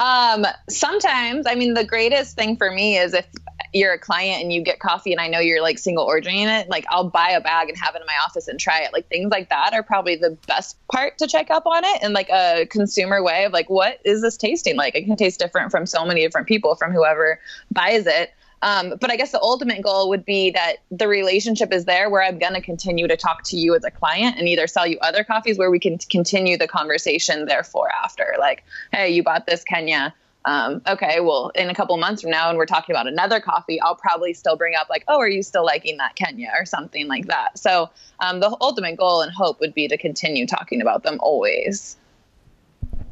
Um, 0.00 0.46
sometimes, 0.68 1.46
I 1.46 1.54
mean, 1.54 1.74
the 1.74 1.84
greatest 1.84 2.36
thing 2.36 2.56
for 2.56 2.70
me 2.70 2.98
is 2.98 3.14
if 3.14 3.26
you're 3.72 3.92
a 3.92 3.98
client 3.98 4.42
and 4.42 4.52
you 4.52 4.62
get 4.62 4.78
coffee 4.78 5.12
and 5.12 5.20
I 5.20 5.28
know 5.28 5.40
you're 5.40 5.62
like 5.62 5.78
single 5.78 6.04
ordering 6.04 6.48
it, 6.48 6.68
like 6.68 6.84
I'll 6.88 7.10
buy 7.10 7.30
a 7.30 7.40
bag 7.40 7.68
and 7.68 7.78
have 7.78 7.94
it 7.94 8.00
in 8.00 8.06
my 8.06 8.16
office 8.24 8.48
and 8.48 8.58
try 8.58 8.80
it. 8.80 8.92
Like 8.92 9.08
things 9.08 9.30
like 9.30 9.48
that 9.50 9.72
are 9.72 9.82
probably 9.82 10.16
the 10.16 10.36
best 10.46 10.76
part 10.88 11.18
to 11.18 11.26
check 11.26 11.50
up 11.50 11.66
on 11.66 11.84
it 11.84 12.02
in 12.02 12.12
like 12.12 12.30
a 12.30 12.66
consumer 12.66 13.22
way 13.22 13.44
of 13.44 13.52
like, 13.52 13.68
what 13.68 14.00
is 14.04 14.22
this 14.22 14.36
tasting 14.36 14.76
like? 14.76 14.94
It 14.94 15.04
can 15.04 15.16
taste 15.16 15.40
different 15.40 15.70
from 15.70 15.86
so 15.86 16.04
many 16.04 16.22
different 16.22 16.46
people 16.46 16.76
from 16.76 16.92
whoever 16.92 17.40
buys 17.70 18.06
it. 18.06 18.32
Um, 18.64 18.94
but 18.98 19.10
I 19.10 19.16
guess 19.16 19.30
the 19.30 19.40
ultimate 19.42 19.82
goal 19.82 20.08
would 20.08 20.24
be 20.24 20.50
that 20.52 20.76
the 20.90 21.06
relationship 21.06 21.70
is 21.70 21.84
there 21.84 22.08
where 22.08 22.22
I'm 22.22 22.38
going 22.38 22.54
to 22.54 22.62
continue 22.62 23.06
to 23.06 23.16
talk 23.16 23.42
to 23.44 23.58
you 23.58 23.74
as 23.76 23.84
a 23.84 23.90
client 23.90 24.38
and 24.38 24.48
either 24.48 24.66
sell 24.66 24.86
you 24.86 24.98
other 25.02 25.22
coffees 25.22 25.58
where 25.58 25.70
we 25.70 25.78
can 25.78 25.98
continue 25.98 26.56
the 26.56 26.66
conversation 26.66 27.44
therefore 27.44 27.90
after. 28.02 28.34
Like, 28.38 28.64
hey, 28.90 29.10
you 29.10 29.22
bought 29.22 29.46
this 29.46 29.64
Kenya. 29.64 30.14
um, 30.46 30.80
okay, 30.88 31.20
well, 31.20 31.50
in 31.54 31.68
a 31.68 31.74
couple 31.74 31.94
months 31.98 32.22
from 32.22 32.30
now, 32.30 32.48
and 32.48 32.56
we're 32.56 32.64
talking 32.64 32.94
about 32.94 33.06
another 33.06 33.38
coffee, 33.38 33.78
I'll 33.82 33.96
probably 33.96 34.32
still 34.32 34.56
bring 34.56 34.74
up 34.76 34.88
like, 34.88 35.04
oh, 35.08 35.18
are 35.18 35.28
you 35.28 35.42
still 35.42 35.66
liking 35.66 35.98
that 35.98 36.16
Kenya 36.16 36.50
or 36.58 36.64
something 36.64 37.06
like 37.06 37.26
that. 37.26 37.58
So 37.58 37.90
um, 38.20 38.40
the 38.40 38.56
ultimate 38.62 38.96
goal 38.96 39.20
and 39.20 39.30
hope 39.30 39.60
would 39.60 39.74
be 39.74 39.88
to 39.88 39.98
continue 39.98 40.46
talking 40.46 40.80
about 40.80 41.02
them 41.02 41.18
always. 41.20 41.98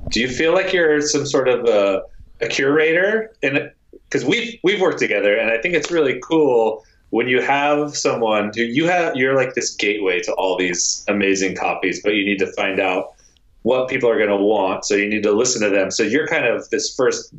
Do 0.09 0.21
you 0.21 0.29
feel 0.29 0.55
like 0.55 0.73
you're 0.73 1.03
some 1.03 1.27
sort 1.27 1.49
of 1.49 1.67
a, 1.67 2.05
a 2.41 2.49
curator? 2.49 3.35
And 3.43 3.71
because 4.12 4.27
we've 4.27 4.59
we've 4.62 4.81
worked 4.81 4.98
together, 4.98 5.35
and 5.35 5.51
I 5.51 5.59
think 5.59 5.75
it's 5.75 5.90
really 5.90 6.20
cool 6.22 6.85
when 7.11 7.29
you 7.29 7.40
have 7.40 7.96
someone 7.96 8.53
who 8.55 8.62
you 8.62 8.87
have 8.87 9.16
you're 9.16 9.35
like 9.35 9.55
this 9.55 9.75
gateway 9.75 10.20
to 10.20 10.33
all 10.35 10.59
these 10.59 11.05
amazing 11.09 11.57
copies, 11.57 12.03
but 12.03 12.11
you 12.11 12.25
need 12.25 12.38
to 12.38 12.53
find 12.53 12.79
out 12.79 13.14
what 13.62 13.88
people 13.88 14.11
are 14.11 14.18
going 14.18 14.29
to 14.29 14.37
want. 14.37 14.85
So 14.85 14.94
you 14.94 15.09
need 15.09 15.22
to 15.22 15.33
listen 15.33 15.62
to 15.62 15.70
them. 15.70 15.90
So 15.90 16.03
you're 16.03 16.27
kind 16.27 16.44
of 16.44 16.68
this 16.70 16.94
first 16.94 17.35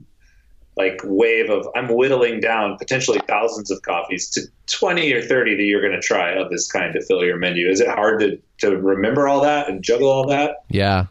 like 0.75 0.99
wave 1.03 1.51
of 1.51 1.67
I'm 1.75 1.87
whittling 1.87 2.39
down 2.39 2.77
potentially 2.79 3.19
thousands 3.27 3.69
of 3.69 3.83
coffees 3.83 4.29
to 4.31 4.41
20 4.67 5.13
or 5.13 5.21
30 5.21 5.55
that 5.57 5.63
you're 5.63 5.81
going 5.81 5.93
to 5.93 6.01
try 6.01 6.31
of 6.31 6.49
this 6.49 6.71
kind 6.71 6.93
to 6.93 7.05
fill 7.05 7.23
your 7.23 7.37
menu. 7.37 7.69
Is 7.69 7.79
it 7.79 7.87
hard 7.87 8.21
to, 8.21 8.39
to 8.59 8.77
remember 8.77 9.27
all 9.27 9.41
that 9.41 9.69
and 9.69 9.83
juggle 9.83 10.09
all 10.09 10.27
that? 10.29 10.63
Yeah. 10.69 11.05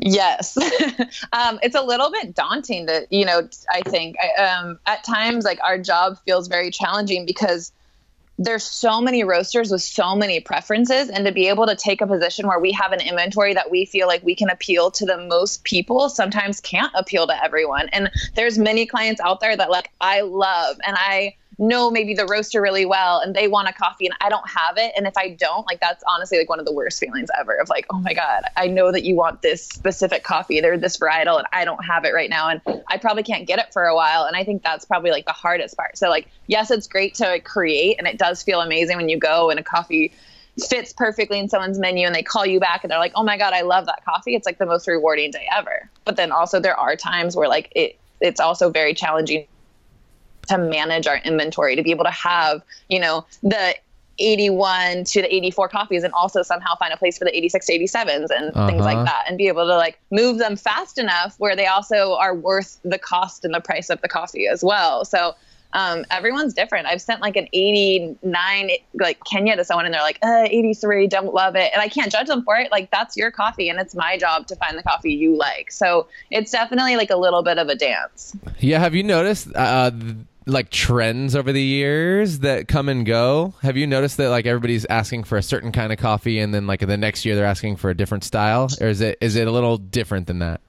Yes. 0.00 0.56
um, 1.32 1.58
it's 1.62 1.74
a 1.74 1.82
little 1.82 2.10
bit 2.10 2.34
daunting 2.34 2.86
to, 2.86 3.06
you 3.10 3.24
know, 3.24 3.48
I 3.70 3.82
think 3.82 4.16
I, 4.20 4.42
um, 4.42 4.78
at 4.86 5.04
times 5.04 5.44
like 5.44 5.58
our 5.64 5.78
job 5.78 6.18
feels 6.24 6.48
very 6.48 6.70
challenging 6.70 7.26
because 7.26 7.72
there's 8.38 8.62
so 8.62 9.00
many 9.00 9.24
roasters 9.24 9.72
with 9.72 9.82
so 9.82 10.14
many 10.14 10.38
preferences 10.38 11.08
and 11.08 11.26
to 11.26 11.32
be 11.32 11.48
able 11.48 11.66
to 11.66 11.74
take 11.74 12.00
a 12.00 12.06
position 12.06 12.46
where 12.46 12.60
we 12.60 12.70
have 12.70 12.92
an 12.92 13.00
inventory 13.00 13.52
that 13.52 13.70
we 13.70 13.84
feel 13.84 14.06
like 14.06 14.22
we 14.22 14.34
can 14.36 14.48
appeal 14.48 14.92
to 14.92 15.04
the 15.04 15.18
most 15.26 15.64
people 15.64 16.08
sometimes 16.08 16.60
can't 16.60 16.92
appeal 16.94 17.26
to 17.26 17.44
everyone 17.44 17.88
and 17.88 18.08
there's 18.36 18.56
many 18.56 18.86
clients 18.86 19.20
out 19.20 19.40
there 19.40 19.56
that 19.56 19.70
like 19.70 19.90
i 20.00 20.20
love 20.20 20.78
and 20.86 20.96
i 21.00 21.34
know 21.58 21.90
maybe 21.90 22.14
the 22.14 22.26
roaster 22.26 22.62
really 22.62 22.86
well 22.86 23.18
and 23.18 23.34
they 23.34 23.48
want 23.48 23.68
a 23.68 23.72
coffee 23.72 24.06
and 24.06 24.14
I 24.20 24.28
don't 24.28 24.48
have 24.48 24.76
it. 24.76 24.92
And 24.96 25.06
if 25.06 25.16
I 25.16 25.30
don't, 25.30 25.66
like 25.66 25.80
that's 25.80 26.04
honestly 26.08 26.38
like 26.38 26.48
one 26.48 26.60
of 26.60 26.66
the 26.66 26.72
worst 26.72 27.00
feelings 27.00 27.28
ever 27.38 27.54
of 27.54 27.68
like, 27.68 27.86
oh 27.90 27.98
my 27.98 28.14
God, 28.14 28.42
I 28.56 28.68
know 28.68 28.92
that 28.92 29.04
you 29.04 29.16
want 29.16 29.42
this 29.42 29.64
specific 29.64 30.22
coffee. 30.22 30.60
They're 30.60 30.78
this 30.78 30.96
varietal 30.96 31.38
and 31.38 31.46
I 31.52 31.64
don't 31.64 31.84
have 31.84 32.04
it 32.04 32.14
right 32.14 32.30
now. 32.30 32.48
And 32.48 32.60
I 32.86 32.98
probably 32.98 33.24
can't 33.24 33.46
get 33.46 33.58
it 33.58 33.72
for 33.72 33.84
a 33.84 33.94
while. 33.94 34.24
And 34.24 34.36
I 34.36 34.44
think 34.44 34.62
that's 34.62 34.84
probably 34.84 35.10
like 35.10 35.26
the 35.26 35.32
hardest 35.32 35.76
part. 35.76 35.98
So 35.98 36.08
like, 36.08 36.28
yes, 36.46 36.70
it's 36.70 36.86
great 36.86 37.14
to 37.16 37.40
create 37.40 37.96
and 37.98 38.06
it 38.06 38.18
does 38.18 38.42
feel 38.42 38.60
amazing 38.60 38.96
when 38.96 39.08
you 39.08 39.18
go 39.18 39.50
and 39.50 39.58
a 39.58 39.64
coffee 39.64 40.12
fits 40.68 40.92
perfectly 40.92 41.38
in 41.38 41.48
someone's 41.48 41.78
menu 41.78 42.06
and 42.06 42.14
they 42.14 42.22
call 42.22 42.44
you 42.44 42.60
back 42.60 42.84
and 42.84 42.90
they're 42.90 42.98
like, 42.98 43.12
oh 43.14 43.22
my 43.22 43.36
God, 43.36 43.52
I 43.52 43.62
love 43.62 43.86
that 43.86 44.04
coffee. 44.04 44.34
It's 44.34 44.46
like 44.46 44.58
the 44.58 44.66
most 44.66 44.86
rewarding 44.86 45.30
day 45.30 45.48
ever. 45.56 45.88
But 46.04 46.16
then 46.16 46.32
also 46.32 46.60
there 46.60 46.76
are 46.76 46.96
times 46.96 47.36
where 47.36 47.48
like 47.48 47.72
it, 47.74 47.98
it's 48.20 48.40
also 48.40 48.70
very 48.70 48.94
challenging 48.94 49.46
to 50.48 50.58
manage 50.58 51.06
our 51.06 51.18
inventory 51.18 51.76
to 51.76 51.82
be 51.82 51.90
able 51.90 52.04
to 52.04 52.10
have 52.10 52.62
you 52.88 53.00
know 53.00 53.24
the 53.42 53.74
81 54.20 55.04
to 55.04 55.22
the 55.22 55.32
84 55.32 55.68
copies 55.68 56.02
and 56.02 56.12
also 56.12 56.42
somehow 56.42 56.74
find 56.76 56.92
a 56.92 56.96
place 56.96 57.18
for 57.18 57.24
the 57.24 57.36
86 57.36 57.66
to 57.66 57.78
87s 57.78 58.26
and 58.30 58.50
uh-huh. 58.50 58.66
things 58.66 58.80
like 58.80 58.96
uh-huh. 58.96 59.04
that 59.04 59.24
and 59.28 59.38
be 59.38 59.48
able 59.48 59.64
to 59.66 59.76
like 59.76 59.98
move 60.10 60.38
them 60.38 60.56
fast 60.56 60.98
enough 60.98 61.36
where 61.38 61.54
they 61.54 61.66
also 61.66 62.14
are 62.14 62.34
worth 62.34 62.80
the 62.84 62.98
cost 62.98 63.44
and 63.44 63.54
the 63.54 63.60
price 63.60 63.90
of 63.90 64.00
the 64.00 64.08
coffee 64.08 64.48
as 64.48 64.64
well 64.64 65.04
so 65.04 65.34
um, 65.72 66.04
everyone's 66.10 66.54
different. 66.54 66.86
I've 66.86 67.02
sent 67.02 67.20
like 67.20 67.36
an 67.36 67.46
89 67.52 68.70
like 68.94 69.20
Kenya 69.24 69.56
to 69.56 69.64
someone 69.64 69.84
and 69.84 69.94
they're 69.94 70.02
like, 70.02 70.18
uh, 70.22 70.46
83, 70.50 71.06
don't 71.08 71.34
love 71.34 71.56
it. 71.56 71.70
And 71.72 71.82
I 71.82 71.88
can't 71.88 72.10
judge 72.10 72.26
them 72.26 72.42
for 72.42 72.56
it. 72.56 72.70
Like 72.70 72.90
that's 72.90 73.16
your 73.16 73.30
coffee 73.30 73.68
and 73.68 73.78
it's 73.78 73.94
my 73.94 74.16
job 74.16 74.46
to 74.46 74.56
find 74.56 74.78
the 74.78 74.82
coffee 74.82 75.12
you 75.12 75.36
like. 75.36 75.70
So 75.70 76.06
it's 76.30 76.50
definitely 76.50 76.96
like 76.96 77.10
a 77.10 77.16
little 77.16 77.42
bit 77.42 77.58
of 77.58 77.68
a 77.68 77.74
dance. 77.74 78.34
Yeah. 78.60 78.78
Have 78.78 78.94
you 78.94 79.02
noticed, 79.02 79.48
uh, 79.54 79.90
like 80.48 80.70
trends 80.70 81.36
over 81.36 81.52
the 81.52 81.62
years 81.62 82.40
that 82.40 82.68
come 82.68 82.88
and 82.88 83.04
go? 83.04 83.54
Have 83.62 83.76
you 83.76 83.86
noticed 83.86 84.16
that 84.16 84.30
like 84.30 84.46
everybody's 84.46 84.84
asking 84.86 85.24
for 85.24 85.36
a 85.36 85.42
certain 85.42 85.72
kind 85.72 85.92
of 85.92 85.98
coffee 85.98 86.38
and 86.38 86.54
then 86.54 86.66
like 86.66 86.80
the 86.80 86.96
next 86.96 87.24
year 87.24 87.36
they're 87.36 87.44
asking 87.44 87.76
for 87.76 87.90
a 87.90 87.96
different 87.96 88.24
style? 88.24 88.68
Or 88.80 88.88
is 88.88 89.00
it 89.00 89.18
is 89.20 89.36
it 89.36 89.46
a 89.46 89.50
little 89.50 89.76
different 89.76 90.26
than 90.26 90.40
that? 90.40 90.60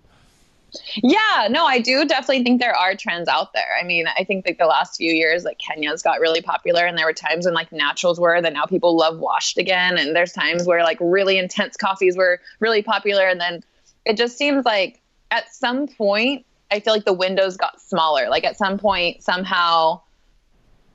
Yeah, 0.95 1.47
no, 1.49 1.65
I 1.65 1.79
do 1.79 2.05
definitely 2.05 2.43
think 2.43 2.61
there 2.61 2.75
are 2.75 2.95
trends 2.95 3.27
out 3.27 3.53
there. 3.53 3.75
I 3.79 3.83
mean, 3.83 4.05
I 4.07 4.23
think 4.23 4.45
like 4.45 4.57
the 4.57 4.65
last 4.65 4.97
few 4.97 5.11
years, 5.11 5.43
like 5.43 5.57
Kenya's 5.57 6.01
got 6.01 6.19
really 6.19 6.41
popular, 6.41 6.85
and 6.85 6.97
there 6.97 7.05
were 7.05 7.13
times 7.13 7.45
when 7.45 7.53
like 7.55 7.71
naturals 7.71 8.19
were, 8.19 8.39
that 8.41 8.53
now 8.53 8.65
people 8.65 8.95
love 8.95 9.17
washed 9.17 9.57
again, 9.57 9.97
and 9.97 10.15
there's 10.15 10.31
times 10.31 10.67
where 10.67 10.83
like 10.83 10.97
really 11.01 11.37
intense 11.37 11.75
coffees 11.75 12.15
were 12.15 12.39
really 12.59 12.83
popular, 12.83 13.27
and 13.27 13.41
then 13.41 13.63
it 14.05 14.17
just 14.17 14.37
seems 14.37 14.65
like 14.65 15.01
at 15.31 15.51
some 15.53 15.87
point 15.87 16.45
I 16.71 16.79
feel 16.79 16.93
like 16.93 17.05
the 17.05 17.13
windows 17.13 17.57
got 17.57 17.81
smaller. 17.81 18.29
Like 18.29 18.43
at 18.43 18.57
some 18.57 18.77
point, 18.77 19.23
somehow 19.23 20.01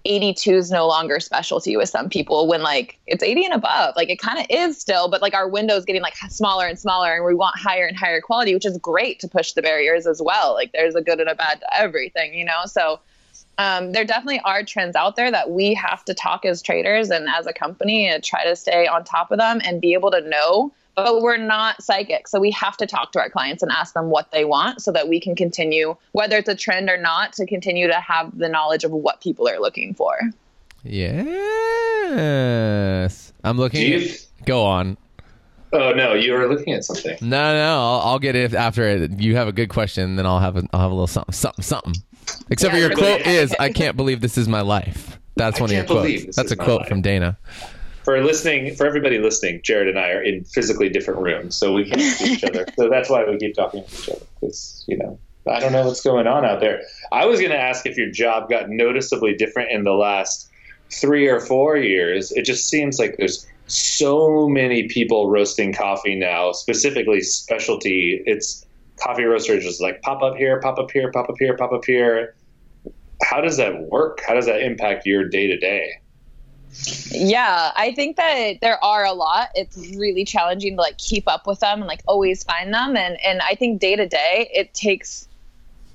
82 0.04 0.54
is 0.54 0.70
no 0.70 0.86
longer 0.86 1.18
specialty 1.18 1.76
with 1.76 1.88
some 1.88 2.10
people 2.10 2.46
when 2.46 2.62
like 2.62 2.98
it's 3.06 3.22
80 3.22 3.46
and 3.46 3.54
above. 3.54 3.94
Like 3.96 4.10
it 4.10 4.18
kind 4.18 4.38
of 4.38 4.46
is 4.50 4.78
still, 4.78 5.08
but 5.08 5.22
like 5.22 5.34
our 5.34 5.48
window 5.48 5.74
is 5.76 5.84
getting 5.84 6.02
like 6.02 6.16
smaller 6.28 6.66
and 6.66 6.78
smaller 6.78 7.14
and 7.14 7.24
we 7.24 7.34
want 7.34 7.58
higher 7.58 7.86
and 7.86 7.96
higher 7.96 8.20
quality, 8.20 8.54
which 8.54 8.66
is 8.66 8.76
great 8.78 9.18
to 9.20 9.28
push 9.28 9.52
the 9.52 9.62
barriers 9.62 10.06
as 10.06 10.20
well. 10.22 10.52
Like 10.52 10.72
there's 10.72 10.94
a 10.94 11.00
good 11.00 11.20
and 11.20 11.30
a 11.30 11.34
bad 11.34 11.60
to 11.60 11.76
everything, 11.76 12.34
you 12.34 12.44
know? 12.44 12.66
So 12.66 13.00
um, 13.56 13.92
there 13.92 14.04
definitely 14.04 14.40
are 14.44 14.62
trends 14.62 14.94
out 14.94 15.16
there 15.16 15.30
that 15.30 15.50
we 15.50 15.72
have 15.74 16.04
to 16.04 16.14
talk 16.14 16.44
as 16.44 16.60
traders 16.60 17.10
and 17.10 17.26
as 17.28 17.46
a 17.46 17.52
company 17.52 18.06
and 18.06 18.22
try 18.22 18.44
to 18.44 18.56
stay 18.56 18.86
on 18.86 19.04
top 19.04 19.30
of 19.30 19.38
them 19.38 19.60
and 19.64 19.80
be 19.80 19.94
able 19.94 20.10
to 20.10 20.20
know 20.20 20.72
but 20.96 21.22
we're 21.22 21.36
not 21.36 21.82
psychic. 21.82 22.28
So 22.28 22.40
we 22.40 22.50
have 22.52 22.76
to 22.78 22.86
talk 22.86 23.12
to 23.12 23.20
our 23.20 23.28
clients 23.30 23.62
and 23.62 23.70
ask 23.72 23.94
them 23.94 24.10
what 24.10 24.30
they 24.30 24.44
want 24.44 24.82
so 24.82 24.92
that 24.92 25.08
we 25.08 25.20
can 25.20 25.34
continue, 25.34 25.96
whether 26.12 26.36
it's 26.36 26.48
a 26.48 26.54
trend 26.54 26.88
or 26.88 26.96
not, 26.96 27.32
to 27.34 27.46
continue 27.46 27.86
to 27.88 28.00
have 28.00 28.38
the 28.38 28.48
knowledge 28.48 28.84
of 28.84 28.92
what 28.92 29.20
people 29.20 29.48
are 29.48 29.58
looking 29.58 29.94
for. 29.94 30.18
Yes. 30.82 31.32
I'm 33.42 33.56
looking 33.56 33.94
at, 33.94 34.26
go 34.44 34.64
on. 34.64 34.96
Oh 35.72 35.92
no, 35.92 36.14
you 36.14 36.32
were 36.32 36.46
looking 36.46 36.72
at 36.72 36.84
something. 36.84 37.18
No, 37.20 37.52
no, 37.52 37.80
I'll, 37.80 38.00
I'll 38.00 38.20
get 38.20 38.36
it 38.36 38.54
after 38.54 38.84
it. 38.84 39.18
You 39.18 39.34
have 39.34 39.48
a 39.48 39.52
good 39.52 39.70
question, 39.70 40.14
then 40.14 40.24
I'll 40.24 40.38
have 40.38 40.56
a, 40.56 40.62
I'll 40.72 40.80
have 40.80 40.92
a 40.92 40.94
little 40.94 41.08
something, 41.08 41.32
something, 41.32 41.64
something. 41.64 41.94
Except 42.48 42.72
yeah, 42.72 42.80
for 42.80 42.86
your 42.86 42.96
quote 42.96 43.26
is, 43.26 43.52
"I 43.58 43.70
can't 43.72 43.96
believe 43.96 44.20
this 44.20 44.38
is 44.38 44.46
my 44.46 44.60
life." 44.60 45.18
That's 45.34 45.58
I 45.58 45.62
one 45.62 45.70
of 45.70 45.76
your 45.76 45.84
quotes. 45.84 46.36
That's 46.36 46.52
a 46.52 46.56
quote 46.56 46.82
life. 46.82 46.88
from 46.88 47.02
Dana 47.02 47.36
for 48.04 48.22
listening, 48.22 48.74
for 48.74 48.86
everybody 48.86 49.18
listening, 49.18 49.60
Jared 49.64 49.88
and 49.88 49.98
I 49.98 50.10
are 50.10 50.22
in 50.22 50.44
physically 50.44 50.88
different 50.88 51.20
rooms, 51.20 51.56
so 51.56 51.72
we 51.72 51.88
can't 51.88 52.00
see 52.00 52.34
each 52.34 52.44
other. 52.44 52.66
So 52.76 52.88
that's 52.88 53.08
why 53.08 53.24
we 53.24 53.38
keep 53.38 53.54
talking 53.54 53.84
to 53.84 53.94
each 53.94 54.08
other 54.08 54.26
because 54.40 54.84
you 54.86 54.98
know 54.98 55.18
I 55.48 55.60
don't 55.60 55.72
know 55.72 55.86
what's 55.86 56.02
going 56.02 56.26
on 56.26 56.44
out 56.44 56.60
there. 56.60 56.82
I 57.12 57.26
was 57.26 57.38
going 57.38 57.52
to 57.52 57.60
ask 57.60 57.86
if 57.86 57.96
your 57.96 58.10
job 58.10 58.48
got 58.48 58.68
noticeably 58.68 59.34
different 59.34 59.70
in 59.70 59.84
the 59.84 59.92
last 59.92 60.50
three 60.90 61.28
or 61.28 61.40
four 61.40 61.76
years. 61.76 62.32
It 62.32 62.44
just 62.44 62.68
seems 62.68 62.98
like 62.98 63.16
there's 63.16 63.46
so 63.66 64.48
many 64.48 64.88
people 64.88 65.28
roasting 65.28 65.72
coffee 65.72 66.14
now, 66.14 66.52
specifically 66.52 67.20
specialty. 67.20 68.22
It's 68.26 68.66
coffee 68.96 69.24
roasters 69.24 69.64
just 69.64 69.80
like 69.80 70.02
pop 70.02 70.22
up 70.22 70.36
here, 70.36 70.60
pop 70.60 70.78
up 70.78 70.90
here, 70.90 71.10
pop 71.10 71.28
up 71.28 71.36
here, 71.38 71.56
pop 71.56 71.72
up 71.72 71.84
here. 71.84 72.34
How 73.22 73.40
does 73.40 73.56
that 73.56 73.82
work? 73.82 74.20
How 74.26 74.34
does 74.34 74.46
that 74.46 74.62
impact 74.62 75.06
your 75.06 75.28
day 75.28 75.46
to 75.46 75.56
day? 75.58 76.00
Yeah, 77.10 77.72
I 77.76 77.92
think 77.94 78.16
that 78.16 78.60
there 78.60 78.82
are 78.82 79.04
a 79.04 79.12
lot. 79.12 79.50
It's 79.54 79.76
really 79.96 80.24
challenging 80.24 80.76
to 80.76 80.82
like 80.82 80.98
keep 80.98 81.28
up 81.28 81.46
with 81.46 81.60
them 81.60 81.80
and 81.80 81.86
like 81.86 82.02
always 82.06 82.42
find 82.42 82.74
them. 82.74 82.96
And 82.96 83.18
and 83.24 83.40
I 83.42 83.54
think 83.54 83.80
day 83.80 83.96
to 83.96 84.06
day 84.06 84.50
it 84.52 84.74
takes 84.74 85.28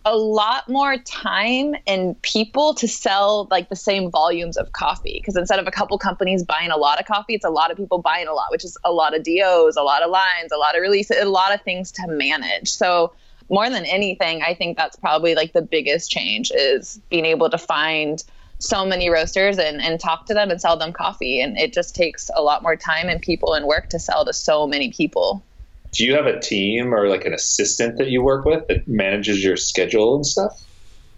a 0.05 0.15
lot 0.15 0.69
more 0.69 0.97
time 0.97 1.75
and 1.85 2.19
people 2.21 2.73
to 2.73 2.87
sell 2.87 3.47
like 3.51 3.69
the 3.69 3.75
same 3.75 4.09
volumes 4.09 4.55
of 4.55 4.71
coffee 4.71 5.19
because 5.19 5.35
instead 5.35 5.59
of 5.59 5.67
a 5.67 5.71
couple 5.71 5.97
companies 5.97 6.41
buying 6.41 6.71
a 6.71 6.77
lot 6.77 6.99
of 6.99 7.05
coffee 7.05 7.35
it's 7.35 7.43
a 7.43 7.49
lot 7.49 7.69
of 7.69 7.75
people 7.75 7.97
buying 7.97 8.27
a 8.27 8.33
lot 8.33 8.49
which 8.49 8.63
is 8.63 8.77
a 8.85 8.91
lot 8.93 9.13
of 9.13 9.23
dos 9.23 9.75
a 9.75 9.81
lot 9.81 10.01
of 10.01 10.09
lines 10.09 10.53
a 10.53 10.57
lot 10.57 10.75
of 10.75 10.81
releases 10.81 11.17
a 11.21 11.25
lot 11.25 11.53
of 11.53 11.61
things 11.63 11.91
to 11.91 12.07
manage 12.07 12.69
so 12.69 13.13
more 13.49 13.69
than 13.69 13.83
anything 13.85 14.41
i 14.41 14.53
think 14.53 14.77
that's 14.77 14.95
probably 14.95 15.35
like 15.35 15.51
the 15.51 15.61
biggest 15.61 16.09
change 16.09 16.49
is 16.55 17.01
being 17.09 17.25
able 17.25 17.49
to 17.49 17.57
find 17.57 18.23
so 18.59 18.85
many 18.85 19.09
roasters 19.09 19.57
and, 19.57 19.81
and 19.81 19.99
talk 19.99 20.25
to 20.27 20.33
them 20.33 20.51
and 20.51 20.61
sell 20.61 20.77
them 20.77 20.93
coffee. 20.93 21.41
And 21.41 21.57
it 21.57 21.73
just 21.73 21.95
takes 21.95 22.29
a 22.35 22.41
lot 22.41 22.61
more 22.61 22.75
time 22.75 23.07
and 23.09 23.21
people 23.21 23.53
and 23.53 23.65
work 23.65 23.89
to 23.89 23.99
sell 23.99 24.25
to 24.25 24.33
so 24.33 24.67
many 24.67 24.91
people. 24.91 25.43
Do 25.91 26.05
you 26.05 26.13
have 26.13 26.27
a 26.27 26.39
team 26.39 26.93
or 26.93 27.07
like 27.07 27.25
an 27.25 27.33
assistant 27.33 27.97
that 27.97 28.09
you 28.09 28.21
work 28.21 28.45
with 28.45 28.67
that 28.67 28.87
manages 28.87 29.43
your 29.43 29.57
schedule 29.57 30.15
and 30.15 30.25
stuff? 30.25 30.61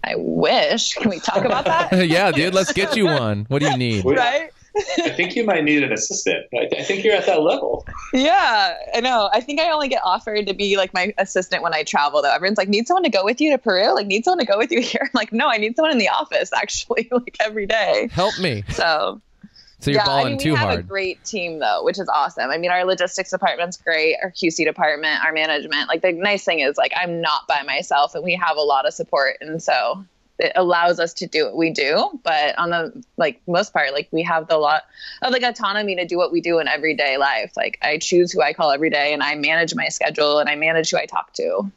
I 0.04 0.14
wish. 0.16 0.94
Can 0.94 1.10
we 1.10 1.20
talk 1.20 1.44
about 1.44 1.64
that? 1.66 2.08
yeah, 2.08 2.32
dude, 2.32 2.54
let's 2.54 2.72
get 2.72 2.96
you 2.96 3.04
one. 3.04 3.44
What 3.48 3.60
do 3.60 3.68
you 3.68 3.76
need? 3.76 4.04
right? 4.04 4.50
I 4.76 5.10
think 5.10 5.36
you 5.36 5.44
might 5.44 5.64
need 5.64 5.82
an 5.82 5.92
assistant. 5.92 6.46
I, 6.54 6.68
I, 6.78 6.82
think 6.82 7.04
you're 7.04 7.14
at 7.14 7.26
that 7.26 7.42
level. 7.42 7.86
Yeah, 8.14 8.74
I 8.94 9.00
know. 9.00 9.28
I 9.32 9.40
think 9.40 9.60
I 9.60 9.70
only 9.70 9.88
get 9.88 10.00
offered 10.04 10.46
to 10.46 10.54
be 10.54 10.76
like 10.76 10.94
my 10.94 11.12
assistant 11.18 11.62
when 11.62 11.74
I 11.74 11.82
travel, 11.82 12.22
though. 12.22 12.32
Everyone's 12.32 12.58
like, 12.58 12.68
need 12.68 12.86
someone 12.86 13.02
to 13.02 13.10
go 13.10 13.24
with 13.24 13.40
you 13.40 13.50
to 13.50 13.58
Peru? 13.58 13.94
Like, 13.94 14.06
need 14.06 14.24
someone 14.24 14.38
to 14.38 14.50
go 14.50 14.56
with 14.56 14.70
you 14.70 14.80
here? 14.82 15.02
I'm 15.02 15.10
like, 15.14 15.32
no, 15.32 15.48
I 15.48 15.58
need 15.58 15.76
someone 15.76 15.92
in 15.92 15.98
the 15.98 16.08
office, 16.08 16.50
actually, 16.54 17.08
like 17.12 17.36
every 17.40 17.66
day. 17.66 18.08
Help 18.12 18.38
me. 18.38 18.64
So, 18.70 19.20
So 19.80 19.90
you're 19.90 20.00
yeah, 20.00 20.06
balling 20.06 20.26
I 20.26 20.30
mean, 20.30 20.38
too 20.38 20.52
we 20.52 20.58
have 20.58 20.78
a 20.78 20.82
great 20.82 21.22
team 21.24 21.58
though, 21.58 21.84
which 21.84 21.98
is 21.98 22.08
awesome. 22.08 22.50
I 22.50 22.56
mean, 22.56 22.70
our 22.70 22.84
logistics 22.84 23.30
department's 23.30 23.76
great, 23.76 24.16
our 24.22 24.30
QC 24.30 24.64
department, 24.64 25.24
our 25.24 25.32
management. 25.32 25.88
Like 25.88 26.02
the 26.02 26.12
nice 26.12 26.44
thing 26.44 26.60
is, 26.60 26.76
like 26.76 26.92
I'm 26.96 27.20
not 27.20 27.46
by 27.48 27.62
myself, 27.64 28.14
and 28.14 28.24
we 28.24 28.34
have 28.36 28.56
a 28.56 28.62
lot 28.62 28.86
of 28.86 28.94
support, 28.94 29.38
and 29.40 29.62
so 29.62 30.04
it 30.42 30.52
allows 30.56 30.98
us 30.98 31.14
to 31.14 31.26
do 31.26 31.44
what 31.46 31.56
we 31.56 31.70
do. 31.70 32.20
But 32.22 32.58
on 32.58 32.70
the 32.70 33.04
like 33.16 33.40
most 33.46 33.72
part, 33.72 33.92
like 33.92 34.08
we 34.10 34.22
have 34.22 34.48
the 34.48 34.58
lot 34.58 34.82
of 35.22 35.32
like 35.32 35.42
autonomy 35.42 35.96
to 35.96 36.06
do 36.06 36.16
what 36.16 36.32
we 36.32 36.40
do 36.40 36.58
in 36.58 36.68
everyday 36.68 37.16
life. 37.16 37.52
Like 37.56 37.78
I 37.82 37.98
choose 37.98 38.32
who 38.32 38.42
I 38.42 38.52
call 38.52 38.72
every 38.72 38.90
day, 38.90 39.12
and 39.12 39.22
I 39.22 39.34
manage 39.36 39.74
my 39.74 39.88
schedule, 39.88 40.38
and 40.38 40.48
I 40.48 40.56
manage 40.56 40.90
who 40.90 40.98
I 40.98 41.06
talk 41.06 41.32
to. 41.34 41.70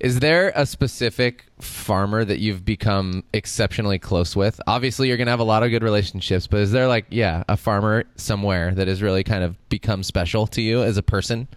Is 0.00 0.20
there 0.20 0.52
a 0.54 0.64
specific 0.64 1.46
farmer 1.60 2.24
that 2.24 2.38
you've 2.38 2.64
become 2.64 3.24
exceptionally 3.32 3.98
close 3.98 4.36
with? 4.36 4.60
Obviously, 4.68 5.08
you're 5.08 5.16
going 5.16 5.26
to 5.26 5.32
have 5.32 5.40
a 5.40 5.44
lot 5.44 5.64
of 5.64 5.70
good 5.70 5.82
relationships, 5.82 6.46
but 6.46 6.60
is 6.60 6.70
there 6.70 6.86
like, 6.86 7.06
yeah, 7.10 7.42
a 7.48 7.56
farmer 7.56 8.04
somewhere 8.14 8.72
that 8.74 8.86
has 8.86 9.02
really 9.02 9.24
kind 9.24 9.42
of 9.42 9.56
become 9.68 10.04
special 10.04 10.46
to 10.48 10.62
you 10.62 10.84
as 10.84 10.98
a 10.98 11.02
person? 11.02 11.48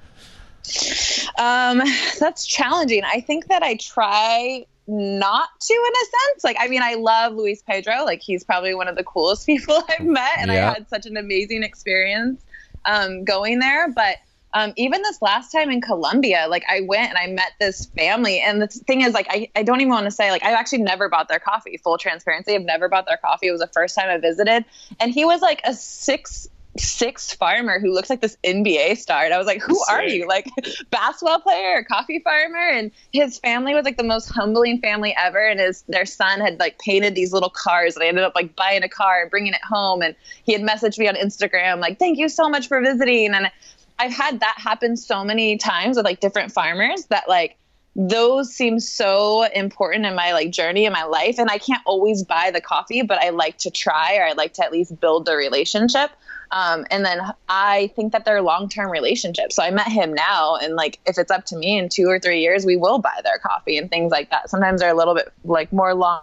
Um, 1.38 1.84
that's 2.20 2.48
challenging. 2.48 3.04
I 3.04 3.22
think 3.22 3.48
that 3.48 3.62
I 3.62 3.76
try 3.76 4.66
not 4.92 5.48
to 5.60 5.74
in 5.74 5.80
a 5.80 6.06
sense. 6.06 6.44
Like, 6.44 6.58
I 6.60 6.68
mean, 6.68 6.82
I 6.84 6.96
love 6.96 7.34
Luis 7.34 7.62
Pedro. 7.62 8.04
Like, 8.04 8.22
he's 8.22 8.44
probably 8.44 8.76
one 8.76 8.88
of 8.88 8.96
the 8.96 9.04
coolest 9.04 9.46
people 9.48 9.82
I've 9.90 10.06
met, 10.06 10.40
and 10.40 10.52
Yeah. 10.52 10.70
I 10.70 10.74
had 10.74 10.90
such 10.90 11.06
an 11.06 11.18
amazing 11.18 11.64
experience 11.64 12.44
um, 12.86 13.24
going 13.24 13.60
there. 13.60 13.90
But 13.90 14.18
um, 14.54 14.74
even 14.76 15.02
this 15.02 15.22
last 15.22 15.52
time 15.52 15.72
in 15.72 15.80
Colombia, 15.80 16.48
like 16.50 16.66
I 16.70 16.82
went 16.82 17.08
and 17.08 17.18
I 17.18 17.28
met 17.28 17.54
this 17.60 17.86
family, 17.98 18.42
and 18.42 18.62
the 18.62 18.68
thing 18.68 19.02
is, 19.02 19.14
like, 19.14 19.28
I, 19.30 19.50
I 19.56 19.64
don't 19.64 19.80
even 19.80 19.92
want 19.92 20.06
to 20.06 20.12
say, 20.12 20.30
like, 20.30 20.44
I've 20.44 20.56
actually 20.56 20.82
never 20.84 21.08
bought 21.08 21.30
their 21.30 21.40
coffee. 21.40 21.78
Full 21.78 21.98
transparency, 21.98 22.54
I've 22.54 22.64
never 22.64 22.90
bought 22.90 23.08
their 23.08 23.18
coffee. 23.18 23.48
It 23.48 23.52
was 23.52 23.62
the 23.62 23.68
first 23.68 23.96
time 23.96 24.10
I 24.10 24.18
visited, 24.18 24.66
and 25.00 25.14
he 25.14 25.24
was 25.24 25.42
like 25.42 25.62
a 25.64 25.74
six 25.74 26.50
six 26.78 27.34
farmer 27.34 27.80
who 27.80 27.94
looks 27.94 28.10
like 28.10 28.22
this 28.22 28.38
NBA 28.44 28.98
star. 28.98 29.26
And 29.26 29.34
I 29.34 29.38
was 29.38 29.48
like, 29.48 29.62
who 29.62 29.80
are 29.90 30.04
you? 30.04 30.28
Like 30.28 30.50
basketball 30.90 31.40
player 31.40 31.78
or 31.78 31.84
coffee 31.84 32.20
farmer? 32.20 32.70
And 32.70 32.92
his 33.12 33.40
family 33.40 33.74
was 33.74 33.84
like 33.84 33.98
the 33.98 34.04
most 34.04 34.30
humbling 34.30 34.80
family 34.80 35.16
ever. 35.18 35.46
And 35.46 35.60
his 35.60 35.84
their 35.88 36.06
son 36.06 36.40
had 36.40 36.60
like 36.60 36.80
painted 36.80 37.16
these 37.16 37.34
little 37.34 37.50
cars 37.50 37.96
and 37.96 38.04
I 38.04 38.08
ended 38.08 38.24
up 38.24 38.36
like 38.36 38.56
buying 38.56 38.84
a 38.84 38.90
car 38.90 39.22
and 39.22 39.32
bringing 39.32 39.54
it 39.54 39.64
home. 39.64 40.02
And 40.02 40.16
he 40.44 40.54
had 40.54 40.62
messaged 40.62 40.98
me 40.98 41.08
on 41.08 41.16
Instagram, 41.16 41.80
like, 41.80 42.00
thank 42.00 42.18
you 42.18 42.30
so 42.30 42.50
much 42.50 42.68
for 42.68 42.82
visiting. 42.82 43.34
And 43.34 43.52
I've 44.00 44.14
had 44.14 44.40
that 44.40 44.56
happen 44.58 44.98
so 44.98 45.24
many 45.24 45.58
times 45.58 45.98
with 45.98 46.06
like 46.06 46.20
different 46.20 46.52
farmers 46.52 47.06
that 47.06 47.28
like 47.28 47.58
those 47.96 48.54
seem 48.54 48.80
so 48.80 49.44
important 49.44 50.06
in 50.06 50.16
my 50.16 50.32
like 50.32 50.50
journey 50.50 50.86
in 50.86 50.94
my 50.94 51.04
life 51.04 51.38
and 51.38 51.50
i 51.50 51.58
can't 51.58 51.82
always 51.86 52.24
buy 52.24 52.50
the 52.50 52.62
coffee 52.62 53.02
but 53.02 53.18
i 53.22 53.30
like 53.30 53.58
to 53.58 53.70
try 53.70 54.16
or 54.16 54.26
i 54.26 54.32
like 54.32 54.54
to 54.54 54.64
at 54.64 54.72
least 54.72 55.00
build 55.00 55.26
the 55.26 55.36
relationship. 55.36 56.12
Um, 56.52 56.86
and 56.92 57.06
then 57.06 57.22
i 57.50 57.92
think 57.96 58.12
that 58.14 58.26
they're 58.26 58.42
long-term 58.42 58.90
relationships. 58.90 59.56
So 59.56 59.64
i 59.64 59.72
met 59.72 59.88
him 59.88 60.14
now 60.14 60.56
and 60.56 60.76
like 60.76 61.00
if 61.06 61.18
it's 61.18 61.32
up 61.32 61.46
to 61.48 61.58
me 61.58 61.78
in 61.78 61.90
two 61.90 62.08
or 62.08 62.20
three 62.20 62.42
years 62.42 62.66
we 62.66 62.78
will 62.78 63.00
buy 63.00 63.20
their 63.24 63.40
coffee 63.40 63.78
and 63.78 63.90
things 63.90 64.12
like 64.12 64.30
that. 64.32 64.50
Sometimes 64.50 64.82
they're 64.82 64.92
a 64.92 64.98
little 64.98 65.16
bit 65.16 65.32
like 65.44 65.72
more 65.74 65.94
long 65.94 66.22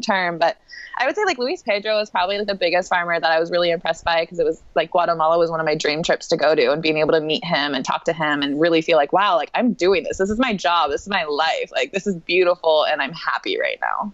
term 0.00 0.38
but 0.38 0.56
i 0.98 1.06
would 1.06 1.14
say 1.14 1.24
like 1.24 1.38
luis 1.38 1.62
pedro 1.62 1.98
is 2.00 2.10
probably 2.10 2.38
like 2.38 2.46
the 2.46 2.54
biggest 2.54 2.88
farmer 2.88 3.18
that 3.18 3.30
i 3.30 3.38
was 3.40 3.50
really 3.50 3.70
impressed 3.70 4.04
by 4.04 4.22
because 4.22 4.38
it 4.38 4.44
was 4.44 4.62
like 4.74 4.90
guatemala 4.90 5.38
was 5.38 5.50
one 5.50 5.60
of 5.60 5.66
my 5.66 5.74
dream 5.74 6.02
trips 6.02 6.26
to 6.26 6.36
go 6.36 6.54
to 6.54 6.72
and 6.72 6.82
being 6.82 6.98
able 6.98 7.12
to 7.12 7.20
meet 7.20 7.44
him 7.44 7.74
and 7.74 7.84
talk 7.84 8.04
to 8.04 8.12
him 8.12 8.42
and 8.42 8.60
really 8.60 8.82
feel 8.82 8.96
like 8.96 9.12
wow 9.12 9.36
like 9.36 9.50
i'm 9.54 9.72
doing 9.72 10.02
this 10.04 10.18
this 10.18 10.30
is 10.30 10.38
my 10.38 10.54
job 10.54 10.90
this 10.90 11.02
is 11.02 11.08
my 11.08 11.24
life 11.24 11.70
like 11.72 11.92
this 11.92 12.06
is 12.06 12.16
beautiful 12.16 12.84
and 12.84 13.00
i'm 13.02 13.12
happy 13.12 13.58
right 13.58 13.78
now 13.80 14.12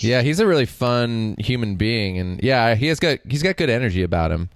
Yeah, 0.00 0.22
he's 0.22 0.40
a 0.40 0.46
really 0.46 0.64
fun 0.64 1.36
human 1.38 1.76
being, 1.76 2.18
and 2.18 2.42
yeah, 2.42 2.74
he 2.74 2.86
has 2.86 2.98
got 2.98 3.18
he's 3.28 3.42
got 3.42 3.56
good 3.58 3.68
energy 3.68 4.02
about 4.02 4.30
him. 4.30 4.48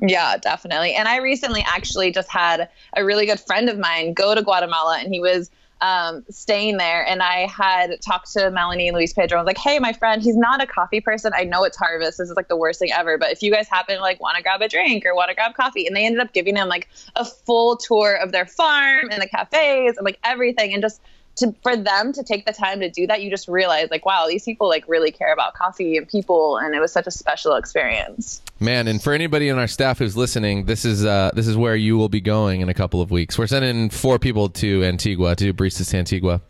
Yeah, 0.00 0.36
definitely. 0.38 0.94
And 0.94 1.06
I 1.06 1.18
recently 1.18 1.62
actually 1.66 2.10
just 2.10 2.28
had 2.28 2.68
a 2.96 3.04
really 3.04 3.26
good 3.26 3.38
friend 3.38 3.68
of 3.68 3.78
mine 3.78 4.14
go 4.14 4.34
to 4.34 4.42
Guatemala 4.42 4.98
and 4.98 5.12
he 5.12 5.20
was 5.20 5.50
um, 5.82 6.24
staying 6.30 6.78
there. 6.78 7.04
And 7.04 7.22
I 7.22 7.46
had 7.48 8.00
talked 8.00 8.32
to 8.34 8.50
Melanie 8.50 8.88
and 8.88 8.96
Luis 8.96 9.12
Pedro. 9.12 9.38
I 9.38 9.42
was 9.42 9.46
like, 9.46 9.58
hey, 9.58 9.80
my 9.80 9.92
friend, 9.92 10.22
he's 10.22 10.36
not 10.36 10.62
a 10.62 10.66
coffee 10.66 11.00
person. 11.00 11.32
I 11.34 11.44
know 11.44 11.64
it's 11.64 11.76
harvest. 11.76 12.18
This 12.18 12.30
is 12.30 12.36
like 12.36 12.48
the 12.48 12.56
worst 12.56 12.78
thing 12.78 12.92
ever. 12.92 13.18
But 13.18 13.32
if 13.32 13.42
you 13.42 13.52
guys 13.52 13.68
happen 13.68 13.96
to 13.96 14.00
like 14.00 14.20
want 14.20 14.36
to 14.36 14.42
grab 14.42 14.62
a 14.62 14.68
drink 14.68 15.04
or 15.04 15.14
want 15.14 15.28
to 15.28 15.34
grab 15.34 15.54
coffee, 15.54 15.86
and 15.86 15.94
they 15.94 16.06
ended 16.06 16.20
up 16.20 16.32
giving 16.32 16.56
him 16.56 16.68
like 16.68 16.88
a 17.16 17.24
full 17.24 17.76
tour 17.76 18.14
of 18.14 18.30
their 18.32 18.46
farm 18.46 19.10
and 19.10 19.20
the 19.20 19.28
cafes 19.28 19.96
and 19.96 20.04
like 20.04 20.20
everything. 20.22 20.72
And 20.72 20.82
just 20.82 21.00
to 21.36 21.54
for 21.62 21.76
them 21.76 22.12
to 22.12 22.22
take 22.22 22.44
the 22.44 22.52
time 22.52 22.80
to 22.80 22.90
do 22.90 23.06
that, 23.06 23.22
you 23.22 23.30
just 23.30 23.48
realize 23.48 23.88
like, 23.90 24.04
wow, 24.04 24.26
these 24.28 24.44
people 24.44 24.68
like 24.68 24.84
really 24.86 25.10
care 25.10 25.32
about 25.32 25.54
coffee 25.54 25.96
and 25.96 26.08
people. 26.08 26.58
And 26.58 26.74
it 26.74 26.80
was 26.80 26.92
such 26.92 27.06
a 27.06 27.10
special 27.10 27.54
experience. 27.54 28.42
Man, 28.60 28.86
and 28.86 29.02
for 29.02 29.12
anybody 29.12 29.50
on 29.50 29.58
our 29.58 29.66
staff 29.66 29.98
who's 29.98 30.16
listening, 30.16 30.66
this 30.66 30.84
is 30.84 31.04
uh, 31.04 31.30
this 31.34 31.46
is 31.46 31.56
where 31.56 31.74
you 31.74 31.96
will 31.96 32.08
be 32.08 32.20
going 32.20 32.60
in 32.60 32.68
a 32.68 32.74
couple 32.74 33.00
of 33.00 33.10
weeks. 33.10 33.38
We're 33.38 33.46
sending 33.46 33.90
four 33.90 34.18
people 34.18 34.48
to 34.50 34.84
Antigua 34.84 35.34
to 35.36 35.44
do 35.44 35.52
Baristas 35.52 35.94
Antigua. 35.94 36.42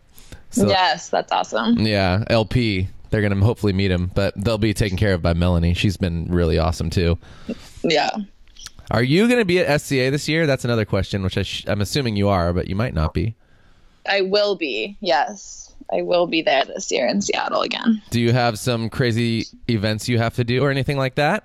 So, 0.51 0.69
yes, 0.69 1.09
that's 1.09 1.33
awesome. 1.33 1.79
Yeah, 1.79 2.25
LP. 2.29 2.89
They're 3.11 3.23
gonna 3.23 3.45
hopefully 3.45 3.73
meet 3.75 3.91
him, 3.91 4.11
but 4.15 4.35
they'll 4.43 4.59
be 4.59 4.75
taken 4.75 4.97
care 4.97 5.15
of 5.15 5.23
by 5.23 5.35
Melanie. 5.35 5.75
She's 5.75 5.97
been 5.97 6.27
really 6.31 6.59
awesome 6.59 6.91
too. 6.91 7.19
Yeah. 7.83 8.11
Are 8.91 9.03
you 9.03 9.29
gonna 9.29 9.45
be 9.45 9.59
at 9.59 9.81
SCA 9.81 10.11
this 10.11 10.29
year? 10.29 10.47
That's 10.47 10.65
another 10.65 10.85
question, 10.85 11.23
which 11.23 11.39
I 11.39 11.43
sh- 11.43 11.65
I'm 11.67 11.81
assuming 11.81 12.17
you 12.17 12.29
are, 12.29 12.53
but 12.53 12.69
you 12.69 12.75
might 12.75 12.95
not 12.95 13.15
be. 13.15 13.35
I 14.09 14.23
will 14.23 14.57
be. 14.57 14.97
Yes, 15.01 15.75
I 15.93 16.03
will 16.03 16.27
be 16.27 16.43
there 16.43 16.65
this 16.65 16.91
year 16.91 17.07
in 17.07 17.21
Seattle 17.21 17.63
again. 17.63 18.03
Do 18.11 18.21
you 18.21 18.33
have 18.33 18.59
some 18.59 18.91
crazy 18.91 19.47
events 19.69 20.09
you 20.09 20.19
have 20.19 20.35
to 20.37 20.45
do 20.45 20.63
or 20.65 20.71
anything 20.71 20.97
like 20.97 21.17
that? 21.17 21.45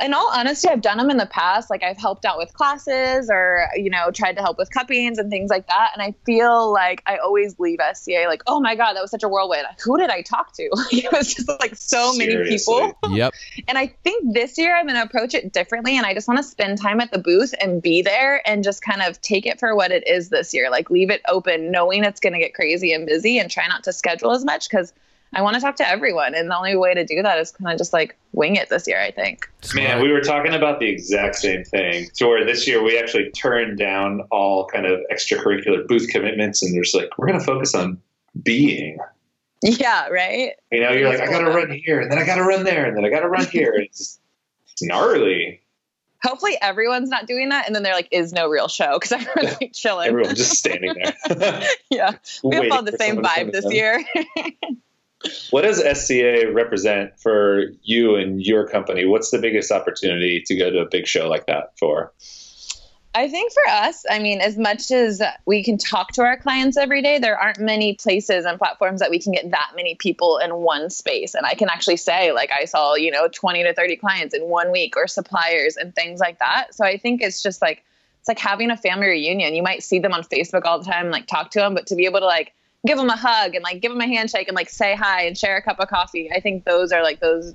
In 0.00 0.14
all 0.14 0.30
honesty, 0.32 0.68
I've 0.68 0.80
done 0.80 0.98
them 0.98 1.10
in 1.10 1.16
the 1.16 1.26
past. 1.26 1.70
Like 1.70 1.82
I've 1.82 1.98
helped 1.98 2.24
out 2.24 2.38
with 2.38 2.52
classes 2.54 3.28
or, 3.30 3.68
you 3.76 3.90
know, 3.90 4.10
tried 4.10 4.36
to 4.36 4.42
help 4.42 4.58
with 4.58 4.70
cuppings 4.70 5.18
and 5.18 5.30
things 5.30 5.50
like 5.50 5.68
that. 5.68 5.90
And 5.92 6.02
I 6.02 6.14
feel 6.24 6.72
like 6.72 7.02
I 7.06 7.18
always 7.18 7.58
leave 7.58 7.78
SCA 7.92 8.24
like, 8.26 8.42
oh 8.46 8.60
my 8.60 8.74
God, 8.74 8.94
that 8.94 9.02
was 9.02 9.10
such 9.10 9.22
a 9.22 9.28
whirlwind. 9.28 9.66
Who 9.84 9.98
did 9.98 10.10
I 10.10 10.22
talk 10.22 10.52
to? 10.54 10.68
Like, 10.72 10.92
it 11.04 11.12
was 11.12 11.34
just 11.34 11.48
like 11.60 11.76
so 11.76 12.14
many 12.14 12.36
people. 12.48 12.92
Yep. 13.10 13.34
And 13.68 13.78
I 13.78 13.88
think 14.02 14.34
this 14.34 14.58
year 14.58 14.74
I'm 14.74 14.86
going 14.86 14.96
to 14.96 15.02
approach 15.02 15.34
it 15.34 15.52
differently. 15.52 15.96
And 15.96 16.06
I 16.06 16.14
just 16.14 16.26
want 16.26 16.38
to 16.38 16.44
spend 16.44 16.80
time 16.80 17.00
at 17.00 17.12
the 17.12 17.18
booth 17.18 17.54
and 17.60 17.80
be 17.80 18.02
there 18.02 18.42
and 18.48 18.64
just 18.64 18.82
kind 18.82 19.02
of 19.02 19.20
take 19.20 19.46
it 19.46 19.60
for 19.60 19.76
what 19.76 19.92
it 19.92 20.08
is 20.08 20.30
this 20.30 20.52
year. 20.54 20.70
Like 20.70 20.90
leave 20.90 21.10
it 21.10 21.22
open, 21.28 21.70
knowing 21.70 22.04
it's 22.04 22.20
going 22.20 22.32
to 22.32 22.38
get 22.38 22.54
crazy 22.54 22.92
and 22.92 23.06
busy 23.06 23.38
and 23.38 23.50
try 23.50 23.66
not 23.68 23.84
to 23.84 23.92
schedule 23.92 24.32
as 24.32 24.44
much 24.44 24.68
because 24.68 24.92
I 25.34 25.42
want 25.42 25.54
to 25.54 25.60
talk 25.60 25.76
to 25.76 25.88
everyone. 25.88 26.34
And 26.34 26.50
the 26.50 26.56
only 26.56 26.76
way 26.76 26.94
to 26.94 27.04
do 27.04 27.22
that 27.22 27.38
is 27.38 27.52
kind 27.52 27.72
of 27.72 27.78
just 27.78 27.92
like 27.92 28.16
wing 28.32 28.56
it 28.56 28.68
this 28.68 28.86
year, 28.86 29.00
I 29.00 29.10
think. 29.10 29.48
Man, 29.74 30.02
we 30.02 30.12
were 30.12 30.20
talking 30.20 30.52
about 30.52 30.78
the 30.78 30.88
exact 30.88 31.36
same 31.36 31.64
thing. 31.64 32.08
So 32.12 32.28
where 32.28 32.44
this 32.44 32.66
year 32.66 32.82
we 32.82 32.98
actually 32.98 33.30
turned 33.30 33.78
down 33.78 34.22
all 34.30 34.66
kind 34.66 34.86
of 34.86 35.00
extracurricular 35.10 35.86
booth 35.86 36.08
commitments, 36.08 36.62
and 36.62 36.74
there's 36.74 36.94
like 36.94 37.16
we're 37.16 37.26
going 37.26 37.38
to 37.38 37.44
focus 37.44 37.74
on 37.74 37.98
being. 38.42 38.98
Yeah, 39.62 40.08
right? 40.08 40.52
You 40.70 40.80
know, 40.80 40.90
you're 40.90 41.08
like 41.08 41.20
I 41.20 41.26
got 41.26 41.40
to 41.40 41.50
run 41.50 41.70
here, 41.70 42.00
and 42.00 42.10
then 42.10 42.18
I 42.18 42.26
got 42.26 42.36
to 42.36 42.44
run 42.44 42.64
there, 42.64 42.84
and 42.84 42.96
then 42.96 43.04
I 43.04 43.08
got 43.08 43.20
to 43.20 43.28
run 43.28 43.46
here. 43.46 43.72
It's 43.74 43.98
just, 43.98 44.20
it's 44.72 44.82
gnarly. 44.82 45.60
Hopefully 46.22 46.56
everyone's 46.60 47.08
not 47.08 47.26
doing 47.26 47.48
that. 47.48 47.66
And 47.66 47.74
then 47.74 47.82
there 47.82 47.94
like 47.94 48.08
is 48.12 48.32
no 48.32 48.48
real 48.48 48.68
show 48.68 48.98
because 48.98 49.12
everyone's 49.12 49.60
like 49.60 49.72
chilling. 49.72 50.08
Everyone's 50.08 50.38
just 50.38 50.56
standing 50.56 50.94
there. 50.94 51.62
yeah. 51.90 52.12
We 52.44 52.56
have 52.56 52.70
all 52.70 52.82
the 52.82 52.92
same 52.92 53.16
someone 53.16 53.24
to 53.24 53.28
come 53.28 53.48
vibe 53.48 53.52
this 53.52 53.72
year. 53.72 54.04
What 55.50 55.62
does 55.62 55.78
SCA 55.78 56.50
represent 56.52 57.18
for 57.18 57.64
you 57.82 58.16
and 58.16 58.44
your 58.44 58.66
company? 58.66 59.04
What's 59.04 59.30
the 59.30 59.38
biggest 59.38 59.70
opportunity 59.70 60.42
to 60.46 60.56
go 60.56 60.70
to 60.70 60.78
a 60.80 60.86
big 60.86 61.06
show 61.06 61.28
like 61.28 61.46
that 61.46 61.78
for? 61.78 62.12
I 63.14 63.28
think 63.28 63.52
for 63.52 63.66
us, 63.68 64.06
I 64.08 64.20
mean, 64.20 64.40
as 64.40 64.56
much 64.56 64.90
as 64.90 65.20
we 65.44 65.62
can 65.62 65.76
talk 65.76 66.12
to 66.12 66.22
our 66.22 66.38
clients 66.38 66.78
every 66.78 67.02
day, 67.02 67.18
there 67.18 67.38
aren't 67.38 67.58
many 67.58 67.94
places 67.94 68.46
and 68.46 68.58
platforms 68.58 69.00
that 69.00 69.10
we 69.10 69.18
can 69.18 69.32
get 69.32 69.50
that 69.50 69.72
many 69.76 69.96
people 69.96 70.38
in 70.38 70.54
one 70.56 70.88
space. 70.88 71.34
And 71.34 71.44
I 71.44 71.52
can 71.52 71.68
actually 71.68 71.98
say, 71.98 72.32
like, 72.32 72.50
I 72.50 72.64
saw, 72.64 72.94
you 72.94 73.10
know, 73.10 73.28
20 73.28 73.64
to 73.64 73.74
30 73.74 73.96
clients 73.96 74.34
in 74.34 74.44
one 74.44 74.72
week 74.72 74.96
or 74.96 75.06
suppliers 75.06 75.76
and 75.76 75.94
things 75.94 76.20
like 76.20 76.38
that. 76.38 76.74
So 76.74 76.86
I 76.86 76.96
think 76.96 77.20
it's 77.20 77.42
just 77.42 77.60
like, 77.60 77.84
it's 78.20 78.28
like 78.28 78.38
having 78.38 78.70
a 78.70 78.78
family 78.78 79.08
reunion. 79.08 79.54
You 79.54 79.62
might 79.62 79.82
see 79.82 79.98
them 79.98 80.14
on 80.14 80.22
Facebook 80.22 80.64
all 80.64 80.78
the 80.78 80.90
time 80.90 81.10
like 81.10 81.26
talk 81.26 81.50
to 81.50 81.58
them, 81.58 81.74
but 81.74 81.88
to 81.88 81.96
be 81.96 82.06
able 82.06 82.20
to 82.20 82.26
like 82.26 82.54
give 82.86 82.98
them 82.98 83.08
a 83.08 83.16
hug 83.16 83.54
and 83.54 83.62
like 83.62 83.80
give 83.80 83.92
them 83.92 84.00
a 84.00 84.06
handshake 84.06 84.48
and 84.48 84.56
like 84.56 84.68
say 84.68 84.94
hi 84.94 85.22
and 85.22 85.38
share 85.38 85.56
a 85.56 85.62
cup 85.62 85.78
of 85.78 85.88
coffee, 85.88 86.30
I 86.34 86.40
think 86.40 86.64
those 86.64 86.92
are 86.92 87.02
like 87.02 87.20
those 87.20 87.54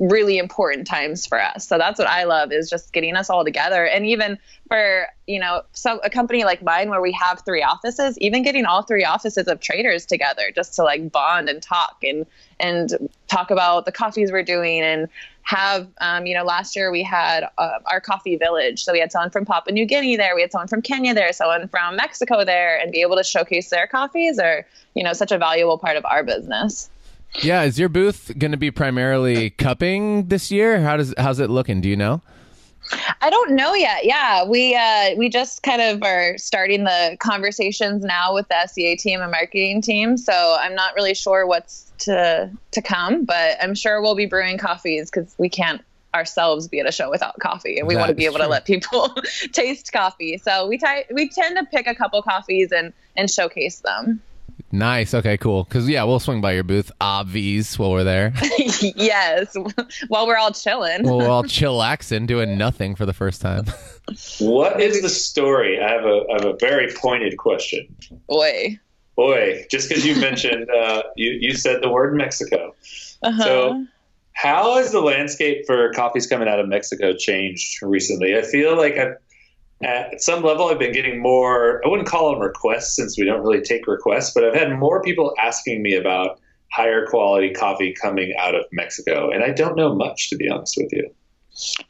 really 0.00 0.38
important 0.38 0.86
times 0.86 1.26
for 1.26 1.40
us. 1.40 1.68
So 1.68 1.76
that's 1.76 1.98
what 1.98 2.08
I 2.08 2.24
love 2.24 2.52
is 2.52 2.70
just 2.70 2.92
getting 2.92 3.16
us 3.16 3.28
all 3.28 3.44
together. 3.44 3.84
And 3.84 4.06
even 4.06 4.38
for, 4.66 5.06
you 5.26 5.38
know, 5.38 5.62
so 5.74 5.98
a 6.02 6.08
company 6.08 6.42
like 6.42 6.62
mine 6.62 6.88
where 6.88 7.02
we 7.02 7.12
have 7.12 7.42
three 7.44 7.62
offices, 7.62 8.16
even 8.18 8.42
getting 8.42 8.64
all 8.64 8.82
three 8.82 9.04
offices 9.04 9.46
of 9.46 9.60
traders 9.60 10.06
together 10.06 10.50
just 10.54 10.74
to 10.76 10.84
like 10.84 11.12
bond 11.12 11.50
and 11.50 11.62
talk 11.62 11.98
and 12.02 12.24
and 12.58 13.10
talk 13.28 13.50
about 13.50 13.84
the 13.84 13.92
coffees 13.92 14.32
we're 14.32 14.42
doing 14.42 14.80
and 14.80 15.08
have 15.42 15.88
um, 16.00 16.26
you 16.26 16.34
know 16.34 16.44
last 16.44 16.76
year 16.76 16.90
we 16.90 17.02
had 17.02 17.44
uh, 17.58 17.78
our 17.86 18.00
coffee 18.00 18.36
village 18.36 18.84
so 18.84 18.92
we 18.92 19.00
had 19.00 19.10
someone 19.10 19.30
from 19.30 19.44
papua 19.44 19.72
new 19.72 19.86
guinea 19.86 20.16
there 20.16 20.34
we 20.34 20.42
had 20.42 20.52
someone 20.52 20.68
from 20.68 20.82
kenya 20.82 21.14
there 21.14 21.32
someone 21.32 21.66
from 21.66 21.96
mexico 21.96 22.44
there 22.44 22.78
and 22.78 22.92
be 22.92 23.00
able 23.00 23.16
to 23.16 23.24
showcase 23.24 23.70
their 23.70 23.86
coffees 23.86 24.38
are 24.38 24.66
you 24.94 25.02
know 25.02 25.14
such 25.14 25.32
a 25.32 25.38
valuable 25.38 25.78
part 25.78 25.96
of 25.96 26.04
our 26.04 26.22
business 26.22 26.90
Yeah, 27.36 27.62
is 27.62 27.78
your 27.78 27.88
booth 27.88 28.32
going 28.38 28.50
to 28.50 28.56
be 28.56 28.70
primarily 28.70 29.50
cupping 29.50 30.26
this 30.28 30.50
year? 30.50 30.80
How 30.80 30.96
does 30.96 31.14
how's 31.16 31.38
it 31.38 31.48
looking? 31.50 31.80
Do 31.80 31.88
you 31.88 31.96
know? 31.96 32.22
I 33.20 33.30
don't 33.30 33.52
know 33.52 33.74
yet. 33.74 34.04
Yeah, 34.04 34.44
we 34.44 34.74
uh, 34.74 35.14
we 35.16 35.28
just 35.28 35.62
kind 35.62 35.80
of 35.80 36.02
are 36.02 36.36
starting 36.38 36.84
the 36.84 37.16
conversations 37.20 38.02
now 38.02 38.34
with 38.34 38.48
the 38.48 38.66
SCA 38.66 38.96
team 38.96 39.20
and 39.20 39.30
marketing 39.30 39.80
team. 39.80 40.16
So 40.16 40.56
I'm 40.58 40.74
not 40.74 40.94
really 40.94 41.14
sure 41.14 41.46
what's 41.46 41.92
to 42.00 42.50
to 42.72 42.82
come, 42.82 43.24
but 43.24 43.58
I'm 43.62 43.74
sure 43.74 44.02
we'll 44.02 44.16
be 44.16 44.26
brewing 44.26 44.58
coffees 44.58 45.10
because 45.10 45.34
we 45.38 45.48
can't 45.48 45.82
ourselves 46.14 46.66
be 46.66 46.80
at 46.80 46.88
a 46.88 46.92
show 46.92 47.10
without 47.10 47.38
coffee, 47.38 47.78
and 47.78 47.86
we 47.86 47.94
want 47.94 48.08
to 48.08 48.14
be 48.14 48.24
able 48.24 48.38
That's 48.38 48.46
to 48.46 48.50
let 48.50 48.64
people 48.64 49.14
taste 49.52 49.92
coffee. 49.92 50.38
So 50.38 50.66
we 50.66 50.78
t- 50.78 51.04
we 51.12 51.28
tend 51.28 51.56
to 51.58 51.64
pick 51.66 51.86
a 51.86 51.94
couple 51.94 52.20
coffees 52.22 52.72
and 52.72 52.92
and 53.16 53.30
showcase 53.30 53.80
them. 53.80 54.20
Nice. 54.72 55.14
Okay, 55.14 55.36
cool. 55.36 55.64
Because 55.64 55.88
yeah, 55.88 56.04
we'll 56.04 56.20
swing 56.20 56.40
by 56.40 56.52
your 56.52 56.62
booth, 56.62 56.92
obvies, 57.00 57.78
while 57.78 57.90
we're 57.90 58.04
there. 58.04 58.32
yes, 58.80 59.56
while 60.08 60.26
we're 60.26 60.36
all 60.36 60.52
chilling. 60.52 61.02
well, 61.02 61.18
we're 61.18 61.28
all 61.28 61.44
chillaxing, 61.44 62.26
doing 62.26 62.56
nothing 62.56 62.94
for 62.94 63.04
the 63.04 63.12
first 63.12 63.40
time. 63.40 63.64
What 64.38 64.80
is 64.80 65.02
the 65.02 65.08
story? 65.08 65.80
I 65.80 65.90
have 65.90 66.04
a, 66.04 66.24
I 66.30 66.32
have 66.34 66.44
a 66.44 66.56
very 66.58 66.92
pointed 66.92 67.36
question. 67.36 67.94
Boy. 68.28 68.78
Boy, 69.16 69.66
just 69.70 69.88
because 69.88 70.06
you 70.06 70.16
mentioned, 70.16 70.70
uh, 70.76 71.02
you, 71.16 71.32
you 71.32 71.54
said 71.54 71.82
the 71.82 71.90
word 71.90 72.14
Mexico. 72.14 72.74
Uh-huh. 73.22 73.44
So, 73.44 73.86
how 74.32 74.76
has 74.76 74.92
the 74.92 75.00
landscape 75.00 75.66
for 75.66 75.92
coffees 75.92 76.26
coming 76.26 76.48
out 76.48 76.58
of 76.60 76.68
Mexico 76.68 77.12
changed 77.12 77.82
recently? 77.82 78.36
I 78.36 78.42
feel 78.42 78.76
like 78.76 78.94
I've, 78.94 79.16
at 79.82 80.22
some 80.22 80.42
level, 80.42 80.66
I've 80.68 80.78
been 80.78 80.92
getting 80.92 81.20
more, 81.20 81.84
I 81.84 81.88
wouldn't 81.88 82.08
call 82.08 82.30
them 82.30 82.40
requests 82.40 82.96
since 82.96 83.18
we 83.18 83.24
don't 83.24 83.40
really 83.40 83.62
take 83.62 83.86
requests, 83.86 84.32
but 84.34 84.44
I've 84.44 84.54
had 84.54 84.78
more 84.78 85.02
people 85.02 85.34
asking 85.42 85.82
me 85.82 85.94
about 85.94 86.38
higher 86.70 87.06
quality 87.06 87.52
coffee 87.52 87.94
coming 88.00 88.34
out 88.38 88.54
of 88.54 88.64
Mexico. 88.72 89.30
And 89.30 89.42
I 89.42 89.50
don't 89.50 89.76
know 89.76 89.94
much, 89.94 90.28
to 90.30 90.36
be 90.36 90.48
honest 90.48 90.76
with 90.76 90.92
you. 90.92 91.10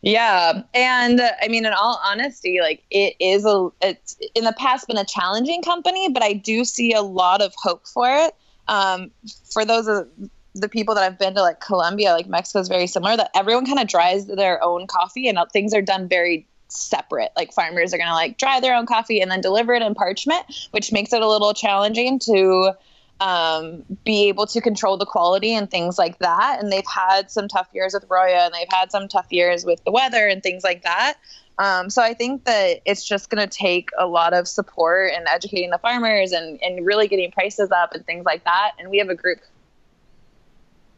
Yeah, 0.02 0.62
and 0.72 1.20
uh, 1.20 1.30
I 1.42 1.48
mean, 1.48 1.66
in 1.66 1.72
all 1.72 2.00
honesty, 2.04 2.60
like 2.60 2.82
it 2.90 3.14
is 3.20 3.44
a 3.44 3.68
it's 3.82 4.16
in 4.34 4.44
the 4.44 4.54
past 4.54 4.86
been 4.88 4.96
a 4.96 5.04
challenging 5.04 5.62
company, 5.62 6.08
but 6.08 6.22
I 6.22 6.32
do 6.32 6.64
see 6.64 6.92
a 6.92 7.02
lot 7.02 7.42
of 7.42 7.52
hope 7.56 7.86
for 7.86 8.08
it. 8.08 8.34
Um, 8.68 9.10
for 9.52 9.64
those 9.64 9.86
of 9.86 10.08
the 10.54 10.68
people 10.68 10.94
that 10.94 11.04
I've 11.04 11.18
been 11.18 11.34
to 11.34 11.42
like 11.42 11.60
Colombia, 11.60 12.12
like 12.12 12.26
Mexico 12.26 12.60
is 12.60 12.68
very 12.68 12.86
similar. 12.86 13.16
That 13.16 13.30
everyone 13.34 13.66
kind 13.66 13.78
of 13.78 13.86
dries 13.86 14.26
their 14.26 14.64
own 14.64 14.86
coffee, 14.86 15.28
and 15.28 15.38
things 15.52 15.74
are 15.74 15.82
done 15.82 16.08
very 16.08 16.46
separate. 16.70 17.30
Like 17.36 17.52
farmers 17.52 17.92
are 17.94 17.98
gonna 17.98 18.14
like 18.14 18.38
dry 18.38 18.60
their 18.60 18.74
own 18.74 18.86
coffee 18.86 19.20
and 19.20 19.30
then 19.30 19.40
deliver 19.40 19.74
it 19.74 19.82
in 19.82 19.94
parchment, 19.94 20.44
which 20.70 20.92
makes 20.92 21.12
it 21.12 21.22
a 21.22 21.28
little 21.28 21.54
challenging 21.54 22.18
to 22.20 22.72
um, 23.20 23.84
be 24.04 24.28
able 24.28 24.46
to 24.46 24.60
control 24.60 24.96
the 24.96 25.06
quality 25.06 25.54
and 25.54 25.70
things 25.70 25.98
like 25.98 26.18
that. 26.20 26.58
And 26.60 26.72
they've 26.72 26.86
had 26.86 27.30
some 27.30 27.48
tough 27.48 27.68
years 27.72 27.92
with 27.92 28.06
Roya 28.08 28.46
and 28.46 28.54
they've 28.54 28.70
had 28.70 28.90
some 28.90 29.08
tough 29.08 29.26
years 29.30 29.64
with 29.64 29.84
the 29.84 29.90
weather 29.90 30.26
and 30.26 30.42
things 30.42 30.64
like 30.64 30.82
that. 30.84 31.14
Um, 31.58 31.90
so 31.90 32.02
I 32.02 32.14
think 32.14 32.44
that 32.44 32.80
it's 32.86 33.06
just 33.06 33.28
going 33.28 33.46
to 33.46 33.58
take 33.58 33.90
a 33.98 34.06
lot 34.06 34.32
of 34.32 34.48
support 34.48 35.12
and 35.14 35.26
educating 35.28 35.68
the 35.68 35.76
farmers 35.76 36.32
and, 36.32 36.58
and 36.62 36.86
really 36.86 37.06
getting 37.06 37.30
prices 37.30 37.70
up 37.70 37.92
and 37.92 38.04
things 38.06 38.24
like 38.24 38.44
that. 38.44 38.72
And 38.78 38.88
we 38.90 38.96
have 38.96 39.10
a 39.10 39.14
group 39.14 39.40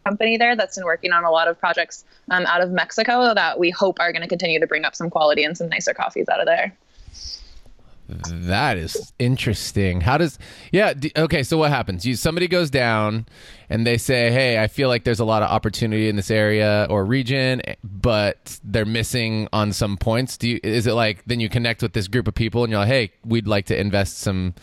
company 0.04 0.36
there 0.36 0.56
that's 0.56 0.76
been 0.76 0.84
working 0.84 1.12
on 1.12 1.24
a 1.24 1.30
lot 1.30 1.48
of 1.48 1.58
projects 1.58 2.04
um, 2.30 2.44
out 2.46 2.60
of 2.60 2.70
Mexico 2.70 3.34
that 3.34 3.58
we 3.58 3.70
hope 3.70 3.98
are 4.00 4.12
going 4.12 4.22
to 4.22 4.28
continue 4.28 4.60
to 4.60 4.66
bring 4.66 4.84
up 4.84 4.94
some 4.94 5.10
quality 5.10 5.44
and 5.44 5.56
some 5.56 5.68
nicer 5.68 5.94
coffees 5.94 6.28
out 6.28 6.40
of 6.40 6.46
there. 6.46 6.76
That 8.08 8.76
is 8.76 9.12
interesting. 9.18 10.00
How 10.00 10.18
does 10.18 10.38
yeah? 10.70 10.92
D- 10.92 11.12
okay, 11.16 11.42
so 11.42 11.56
what 11.56 11.70
happens? 11.70 12.04
You 12.04 12.16
somebody 12.16 12.48
goes 12.48 12.68
down, 12.68 13.26
and 13.70 13.86
they 13.86 13.96
say, 13.96 14.30
"Hey, 14.30 14.58
I 14.58 14.66
feel 14.66 14.88
like 14.88 15.04
there's 15.04 15.20
a 15.20 15.24
lot 15.24 15.42
of 15.42 15.50
opportunity 15.50 16.08
in 16.08 16.16
this 16.16 16.30
area 16.30 16.86
or 16.90 17.04
region, 17.04 17.62
but 17.82 18.60
they're 18.64 18.84
missing 18.84 19.48
on 19.52 19.72
some 19.72 19.96
points." 19.96 20.36
Do 20.36 20.48
you? 20.48 20.60
Is 20.62 20.86
it 20.86 20.92
like 20.92 21.24
then 21.26 21.40
you 21.40 21.48
connect 21.48 21.80
with 21.80 21.92
this 21.92 22.08
group 22.08 22.28
of 22.28 22.34
people, 22.34 22.64
and 22.64 22.70
you're 22.70 22.80
like, 22.80 22.88
"Hey, 22.88 23.12
we'd 23.24 23.46
like 23.46 23.66
to 23.66 23.80
invest 23.80 24.18
some 24.18 24.54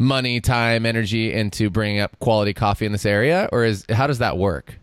money, 0.00 0.40
time, 0.40 0.84
energy 0.84 1.32
into 1.32 1.70
bringing 1.70 2.00
up 2.00 2.18
quality 2.18 2.52
coffee 2.54 2.86
in 2.86 2.92
this 2.92 3.06
area," 3.06 3.48
or 3.52 3.64
is 3.64 3.84
how 3.90 4.08
does 4.08 4.18
that 4.18 4.36
work? 4.36 4.80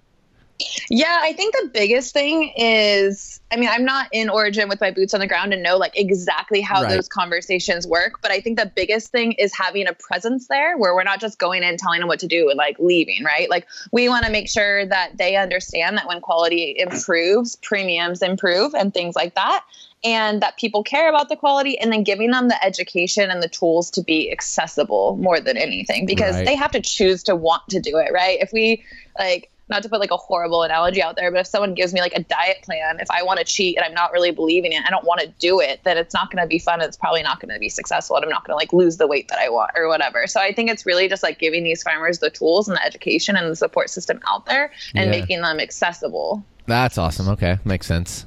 Yeah, 0.90 1.20
I 1.22 1.34
think 1.34 1.54
the 1.54 1.70
biggest 1.74 2.14
thing 2.14 2.54
is 2.56 3.40
I 3.52 3.56
mean, 3.56 3.70
I'm 3.70 3.86
not 3.86 4.10
in 4.12 4.30
Origin 4.30 4.68
with 4.68 4.82
my 4.82 4.92
boots 4.92 5.14
on 5.14 5.22
the 5.22 5.28
ground 5.28 5.54
and 5.54 5.64
know 5.64 5.78
like 5.78 5.98
exactly 5.98 6.60
how 6.60 6.82
Right. 6.82 6.90
those 6.90 7.08
conversations 7.08 7.88
work, 7.88 8.20
but 8.22 8.32
I 8.32 8.42
think 8.42 8.58
the 8.58 8.72
biggest 8.74 9.12
thing 9.12 9.34
is 9.34 9.54
having 9.56 9.88
a 9.88 9.94
presence 9.94 10.48
there 10.48 10.78
where 10.78 10.94
we're 10.94 11.04
not 11.04 11.22
just 11.22 11.40
going 11.40 11.64
in 11.64 11.78
telling 11.78 12.00
them 12.00 12.08
what 12.10 12.20
to 12.20 12.28
do 12.28 12.50
and 12.50 12.58
like 12.58 12.78
leaving, 12.80 13.24
right? 13.24 13.50
Like 13.50 13.68
we 13.92 14.10
want 14.10 14.26
to 14.26 14.32
make 14.32 14.50
sure 14.50 14.86
that 14.86 15.18
they 15.18 15.36
understand 15.38 15.98
that 15.98 16.08
when 16.08 16.20
quality 16.20 16.76
improves, 16.78 17.56
premiums 17.56 18.22
improve 18.22 18.74
and 18.74 18.94
things 18.94 19.16
like 19.16 19.36
that. 19.36 19.64
And 20.04 20.42
that 20.44 20.58
people 20.58 20.84
care 20.84 21.10
about 21.10 21.28
the 21.28 21.36
quality 21.36 21.78
and 21.80 21.92
then 21.92 22.04
giving 22.04 22.30
them 22.30 22.50
the 22.50 22.64
education 22.64 23.32
and 23.32 23.42
the 23.42 23.48
tools 23.50 23.90
to 23.92 24.04
be 24.04 24.32
accessible 24.32 25.18
more 25.18 25.40
than 25.40 25.58
anything 25.58 26.06
because 26.06 26.36
Right. 26.36 26.46
they 26.46 26.56
have 26.56 26.72
to 26.72 26.82
choose 26.82 27.24
to 27.24 27.36
want 27.36 27.64
to 27.70 27.80
do 27.80 27.98
it, 27.98 28.12
right? 28.14 28.38
If 28.40 28.54
we 28.54 28.84
like 29.18 29.50
not 29.70 29.84
to 29.84 29.90
put 29.90 30.00
like 30.00 30.12
a 30.12 30.18
horrible 30.18 30.64
analogy 30.64 31.02
out 31.02 31.16
there, 31.18 31.30
but 31.32 31.42
if 31.42 31.48
someone 31.48 31.74
gives 31.74 31.94
me 31.94 32.00
like 32.00 32.14
a 32.16 32.24
diet 32.24 32.58
plan, 32.64 33.00
if 33.02 33.12
I 33.12 33.22
want 33.24 33.40
to 33.40 33.46
cheat 33.46 33.76
and 33.76 33.86
I'm 33.86 33.94
not 33.94 34.12
really 34.14 34.32
believing 34.32 34.72
it, 34.72 34.82
I 34.86 34.90
don't 34.90 35.04
want 35.06 35.20
to 35.22 35.28
do 35.40 35.60
it, 35.60 35.82
then 35.84 35.98
it's 35.98 36.14
not 36.14 36.32
going 36.32 36.42
to 36.42 36.48
be 36.48 36.58
fun. 36.60 36.80
It's 36.82 36.96
probably 36.96 37.22
not 37.22 37.40
going 37.42 37.54
to 37.54 37.60
be 37.60 37.68
successful, 37.70 38.16
and 38.16 38.24
I'm 38.24 38.30
not 38.32 38.46
going 38.46 38.54
to 38.54 38.58
like 38.58 38.72
lose 38.72 38.96
the 38.98 39.08
weight 39.08 39.28
that 39.28 39.40
I 39.40 39.50
want 39.50 39.72
or 39.76 39.88
whatever. 39.90 40.26
So 40.28 40.40
I 40.40 40.54
think 40.54 40.70
it's 40.70 40.86
really 40.86 41.10
just 41.10 41.22
like 41.24 41.38
giving 41.40 41.64
these 41.64 41.84
farmers 41.84 42.20
the 42.20 42.30
tools 42.30 42.68
and 42.70 42.78
the 42.78 42.84
education 42.86 43.36
and 43.36 43.50
the 43.52 43.56
support 43.56 43.90
system 43.90 44.20
out 44.28 44.46
there 44.46 44.72
and 44.96 45.12
Yeah. 45.14 45.20
making 45.20 45.42
them 45.42 45.60
accessible. 45.60 46.46
That's 46.66 46.98
awesome. 46.98 47.28
Okay, 47.30 47.58
makes 47.66 47.88
sense. 47.88 48.26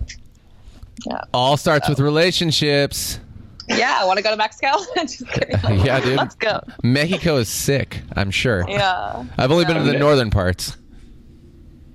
Yeah. 1.06 1.22
All 1.32 1.56
starts 1.56 1.88
with 1.88 2.00
relationships. 2.00 3.18
Yeah, 3.68 3.98
I 4.00 4.04
want 4.04 4.16
to 4.18 4.22
go 4.22 4.30
to 4.30 4.36
Mexico. 4.36 4.72
Yeah, 5.84 6.00
dude. 6.00 6.16
Let's 6.18 6.34
go. 6.34 6.60
Mexico 6.82 7.36
is 7.36 7.48
sick. 7.48 8.00
I'm 8.16 8.30
sure. 8.30 8.64
Yeah. 8.68 9.24
I've 9.38 9.50
only 9.52 9.64
been 9.64 9.76
to 9.76 9.82
the 9.84 9.92
Yeah. 9.92 9.98
northern 9.98 10.30
parts. 10.30 10.76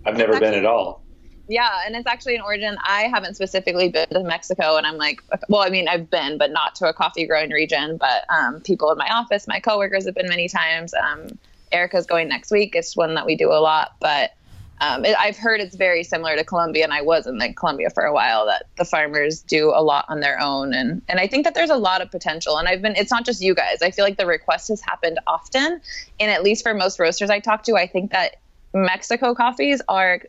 I've 0.05 0.17
never 0.17 0.39
been 0.39 0.53
at 0.53 0.65
all. 0.65 1.01
Yeah, 1.47 1.81
and 1.85 1.95
it's 1.95 2.07
actually 2.07 2.35
an 2.35 2.41
origin. 2.41 2.77
I 2.83 3.03
haven't 3.03 3.35
specifically 3.35 3.89
been 3.89 4.07
to 4.09 4.23
Mexico, 4.23 4.77
and 4.77 4.87
I'm 4.87 4.97
like, 4.97 5.21
well, 5.47 5.61
I 5.61 5.69
mean, 5.69 5.87
I've 5.87 6.09
been, 6.09 6.37
but 6.37 6.51
not 6.51 6.75
to 6.75 6.89
a 6.89 6.93
coffee 6.93 7.27
growing 7.27 7.51
region. 7.51 7.97
But 7.97 8.25
um, 8.29 8.61
people 8.61 8.91
in 8.91 8.97
my 8.97 9.07
office, 9.09 9.47
my 9.47 9.59
coworkers 9.59 10.05
have 10.05 10.15
been 10.15 10.27
many 10.27 10.47
times. 10.47 10.93
Um, 10.93 11.37
Erica's 11.71 12.07
going 12.07 12.29
next 12.29 12.51
week. 12.51 12.75
It's 12.75 12.95
one 12.95 13.13
that 13.15 13.25
we 13.25 13.35
do 13.35 13.51
a 13.51 13.61
lot, 13.61 13.95
but 13.99 14.31
um, 14.81 15.05
it, 15.05 15.15
I've 15.17 15.37
heard 15.37 15.61
it's 15.61 15.75
very 15.75 16.03
similar 16.03 16.35
to 16.35 16.43
Colombia, 16.43 16.83
and 16.83 16.93
I 16.93 17.01
was 17.01 17.27
in 17.27 17.37
like 17.37 17.55
Colombia 17.55 17.89
for 17.91 18.03
a 18.03 18.13
while. 18.13 18.47
That 18.47 18.65
the 18.77 18.85
farmers 18.85 19.41
do 19.41 19.69
a 19.69 19.81
lot 19.81 20.05
on 20.09 20.19
their 20.21 20.39
own, 20.39 20.73
and 20.73 21.01
and 21.07 21.19
I 21.19 21.27
think 21.27 21.45
that 21.45 21.53
there's 21.53 21.69
a 21.69 21.77
lot 21.77 22.01
of 22.01 22.09
potential. 22.09 22.57
And 22.57 22.67
I've 22.67 22.81
been. 22.81 22.95
It's 22.95 23.11
not 23.11 23.23
just 23.23 23.41
you 23.41 23.53
guys. 23.53 23.81
I 23.83 23.91
feel 23.91 24.03
like 24.03 24.17
the 24.17 24.25
request 24.25 24.69
has 24.69 24.81
happened 24.81 25.19
often, 25.27 25.79
and 26.19 26.31
at 26.31 26.43
least 26.43 26.63
for 26.63 26.73
most 26.73 26.99
roasters 26.99 27.29
I 27.29 27.39
talk 27.39 27.63
to, 27.63 27.75
I 27.75 27.87
think 27.87 28.11
that 28.11 28.37
Mexico 28.75 29.33
coffees 29.33 29.81
are 29.87 30.21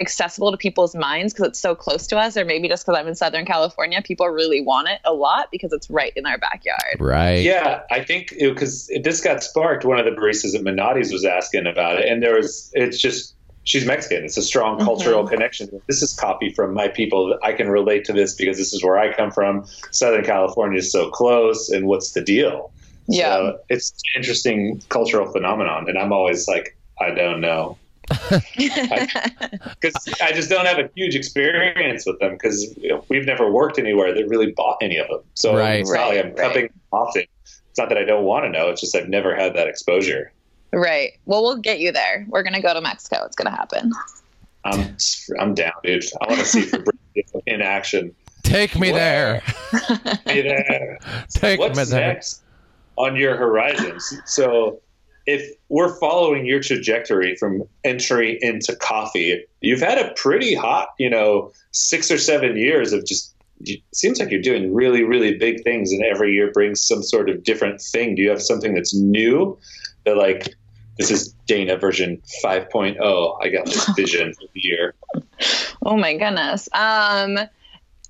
accessible 0.00 0.52
to 0.52 0.56
people's 0.56 0.94
minds 0.94 1.32
because 1.32 1.48
it's 1.48 1.58
so 1.58 1.74
close 1.74 2.06
to 2.06 2.16
us, 2.16 2.36
or 2.36 2.44
maybe 2.44 2.68
just 2.68 2.86
because 2.86 2.98
I'm 2.98 3.08
in 3.08 3.16
Southern 3.16 3.44
California, 3.44 4.00
people 4.02 4.28
really 4.28 4.60
want 4.60 4.88
it 4.88 5.00
a 5.04 5.12
lot 5.12 5.50
because 5.50 5.72
it's 5.72 5.90
right 5.90 6.12
in 6.14 6.24
our 6.24 6.38
backyard. 6.38 7.00
Right. 7.00 7.42
Yeah, 7.42 7.82
I 7.90 8.04
think 8.04 8.32
because 8.38 8.90
this 9.02 9.20
got 9.20 9.42
sparked. 9.42 9.84
One 9.84 9.98
of 9.98 10.04
the 10.04 10.12
baristas 10.12 10.54
at 10.54 10.62
Minotti's 10.62 11.12
was 11.12 11.24
asking 11.24 11.66
about 11.66 11.98
it, 11.98 12.08
and 12.08 12.22
there 12.22 12.36
was. 12.36 12.70
It's 12.74 12.98
just 12.98 13.34
she's 13.64 13.84
Mexican. 13.84 14.24
It's 14.24 14.36
a 14.36 14.42
strong 14.42 14.76
mm-hmm. 14.76 14.84
cultural 14.84 15.26
connection. 15.26 15.68
This 15.88 16.02
is 16.02 16.14
coffee 16.14 16.52
from 16.52 16.74
my 16.74 16.88
people. 16.88 17.36
I 17.42 17.52
can 17.52 17.68
relate 17.68 18.04
to 18.04 18.12
this 18.12 18.34
because 18.34 18.56
this 18.56 18.72
is 18.72 18.84
where 18.84 18.98
I 18.98 19.12
come 19.12 19.32
from. 19.32 19.66
Southern 19.90 20.24
California 20.24 20.78
is 20.78 20.92
so 20.92 21.10
close, 21.10 21.68
and 21.68 21.86
what's 21.86 22.12
the 22.12 22.22
deal? 22.22 22.70
Yeah. 23.08 23.34
So 23.34 23.60
it's 23.68 23.90
an 23.90 24.20
interesting 24.20 24.82
cultural 24.90 25.30
phenomenon, 25.32 25.88
and 25.88 25.98
I'm 25.98 26.12
always 26.12 26.46
like, 26.46 26.76
I 27.00 27.10
don't 27.10 27.40
know. 27.40 27.78
Because 28.10 29.94
I 30.22 30.32
just 30.32 30.48
don't 30.50 30.66
have 30.66 30.78
a 30.78 30.88
huge 30.94 31.14
experience 31.14 32.06
with 32.06 32.18
them 32.20 32.32
because 32.32 32.76
you 32.78 32.88
know, 32.88 33.04
we've 33.08 33.26
never 33.26 33.50
worked 33.50 33.78
anywhere 33.78 34.14
that 34.14 34.28
really 34.28 34.52
bought 34.52 34.78
any 34.80 34.96
of 34.98 35.08
them. 35.08 35.20
So 35.34 35.56
Right. 35.56 35.80
it's 35.80 35.92
not 35.92 36.08
like 36.08 36.18
I'm 36.18 36.26
Right, 36.32 36.36
cupping 36.36 36.68
often. 36.92 37.24
It's 37.44 37.78
not 37.78 37.88
that 37.90 37.98
I 37.98 38.04
don't 38.04 38.24
want 38.24 38.44
to 38.44 38.50
know. 38.50 38.68
It's 38.70 38.80
just 38.80 38.96
I've 38.96 39.08
never 39.08 39.34
had 39.34 39.54
that 39.54 39.68
exposure. 39.68 40.32
right. 40.72 41.12
Well, 41.26 41.42
we'll 41.42 41.56
get 41.58 41.80
you 41.80 41.92
there. 41.92 42.26
We're 42.28 42.42
gonna 42.42 42.62
go 42.62 42.74
to 42.74 42.80
Mexico. 42.80 43.24
It's 43.24 43.36
gonna 43.36 43.54
happen. 43.54 43.92
I'm 44.64 44.96
I'm 45.38 45.54
down, 45.54 45.72
dude. 45.84 46.04
I 46.20 46.26
want 46.28 46.40
to 46.40 46.46
see 46.46 46.62
Fabrizio 46.62 47.42
in 47.46 47.62
action. 47.62 48.14
Take 48.42 48.76
me 48.78 48.90
What? 48.92 48.98
there. 48.98 49.40
Hey 50.26 50.42
there. 50.42 50.98
Take 51.30 51.60
me 51.60 51.66
What's 51.68 51.90
there. 51.90 52.08
next 52.14 52.42
on 52.96 53.14
your 53.16 53.36
horizons? 53.36 54.12
So, 54.26 54.80
if 55.28 55.52
we're 55.68 55.94
following 56.00 56.46
your 56.46 56.58
trajectory 56.58 57.36
from 57.36 57.62
entry 57.84 58.38
into 58.40 58.74
coffee, 58.74 59.44
you've 59.60 59.82
had 59.82 59.98
a 59.98 60.14
pretty 60.14 60.54
hot, 60.54 60.88
you 60.98 61.10
know, 61.10 61.52
six 61.70 62.10
or 62.10 62.16
seven 62.18 62.56
years 62.56 62.92
of 62.92 63.06
just. 63.06 63.34
It 63.60 63.82
seems 63.92 64.20
like 64.20 64.30
you're 64.30 64.40
doing 64.40 64.72
really, 64.72 65.02
really 65.02 65.36
big 65.36 65.64
things, 65.64 65.92
and 65.92 66.02
every 66.04 66.32
year 66.32 66.50
brings 66.52 66.80
some 66.80 67.02
sort 67.02 67.28
of 67.28 67.42
different 67.42 67.82
thing. 67.82 68.14
Do 68.14 68.22
you 68.22 68.30
have 68.30 68.40
something 68.40 68.72
that's 68.72 68.94
new 68.94 69.58
that, 70.04 70.16
like, 70.16 70.54
this 70.96 71.10
is 71.10 71.34
Dana 71.46 71.76
version 71.76 72.22
5.0. 72.44 73.38
I 73.42 73.48
got 73.48 73.66
this 73.66 73.88
vision 73.96 74.32
for 74.32 74.44
the 74.54 74.60
year. 74.60 74.94
Oh 75.84 75.96
my 75.96 76.16
goodness. 76.16 76.68
Um, 76.72 77.36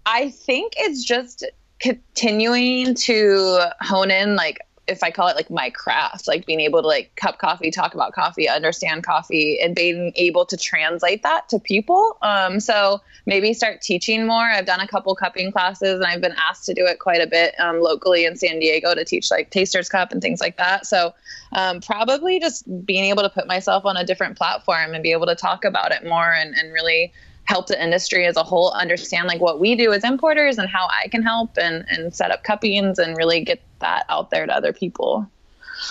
I 0.05 0.31
think 0.31 0.75
it's 0.77 1.03
just 1.03 1.47
continuing 1.81 2.95
to 2.95 3.71
hone 3.81 4.11
in 4.11 4.37
like 4.37 4.61
if 4.89 5.03
I 5.03 5.11
call 5.11 5.29
it 5.29 5.37
like 5.37 5.51
my 5.51 5.71
craft, 5.71 6.27
like 6.27 6.47
being 6.47 6.61
able 6.61 6.81
to 6.81 6.89
like 6.89 7.15
cup 7.17 7.39
coffee, 7.39 7.71
talk 7.71 7.95
about 7.95 8.13
coffee, 8.13 8.49
understand 8.49 9.05
coffee, 9.05 9.61
and 9.61 9.75
being 9.75 10.13
able 10.17 10.47
to 10.47 10.57
translate 10.57 11.23
that 11.23 11.49
to 11.51 11.59
people. 11.59 12.17
Um, 12.23 12.59
so 12.59 13.01
maybe 13.27 13.53
start 13.53 13.83
teaching 13.83 14.27
more. 14.27 14.45
I've 14.45 14.67
done 14.67 14.81
a 14.81 14.89
couple 14.89 15.15
cupping 15.15 15.53
classes, 15.53 15.95
and 15.95 16.05
I've 16.05 16.23
been 16.23 16.35
asked 16.49 16.65
to 16.67 16.75
do 16.75 16.87
it 16.87 16.99
quite 16.99 17.21
a 17.21 17.27
bit 17.27 17.55
um, 17.61 17.81
locally 17.81 18.25
in 18.25 18.37
San 18.37 18.59
Diego 18.59 18.95
to 18.95 19.05
teach 19.05 19.31
like 19.31 19.51
Tasters 19.51 19.89
Cup 19.89 20.11
and 20.11 20.23
things 20.23 20.41
like 20.41 20.57
that. 20.57 20.87
So 20.87 21.15
um, 21.53 21.81
probably 21.81 22.41
just 22.41 22.65
being 22.87 23.05
able 23.05 23.23
to 23.23 23.31
put 23.31 23.47
myself 23.47 23.85
on 23.85 23.97
a 23.97 24.05
different 24.05 24.39
platform 24.39 24.95
and 24.95 25.03
be 25.03 25.13
able 25.13 25.27
to 25.27 25.35
talk 25.37 25.65
about 25.65 25.93
it 25.93 26.07
more 26.07 26.33
and, 26.33 26.55
and 26.55 26.73
really 26.73 27.13
help 27.49 27.67
the 27.67 27.83
industry 27.83 28.27
as 28.27 28.37
a 28.37 28.43
whole 28.43 28.73
understand 28.73 29.27
like 29.27 29.41
what 29.41 29.59
we 29.59 29.75
do 29.75 29.91
as 29.91 30.05
importers 30.05 30.59
and 30.59 30.69
how 30.69 30.87
I 31.03 31.09
can 31.09 31.23
help 31.23 31.57
and, 31.57 31.87
and 31.89 32.15
set 32.15 32.31
up 32.31 32.45
cuppings 32.45 32.99
and 32.99 33.17
really 33.17 33.43
get 33.43 33.63
that 33.79 34.05
out 34.11 34.31
there 34.31 34.45
to 34.45 34.55
other 34.55 34.75
people. 34.75 35.27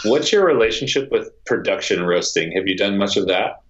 What's 0.05 0.31
your 0.31 0.45
relationship 0.45 1.11
with 1.11 1.31
production 1.45 2.03
roasting? 2.03 2.51
Have 2.51 2.67
you 2.67 2.77
done 2.77 2.99
much 2.99 3.17
of 3.17 3.27
that? 3.27 3.63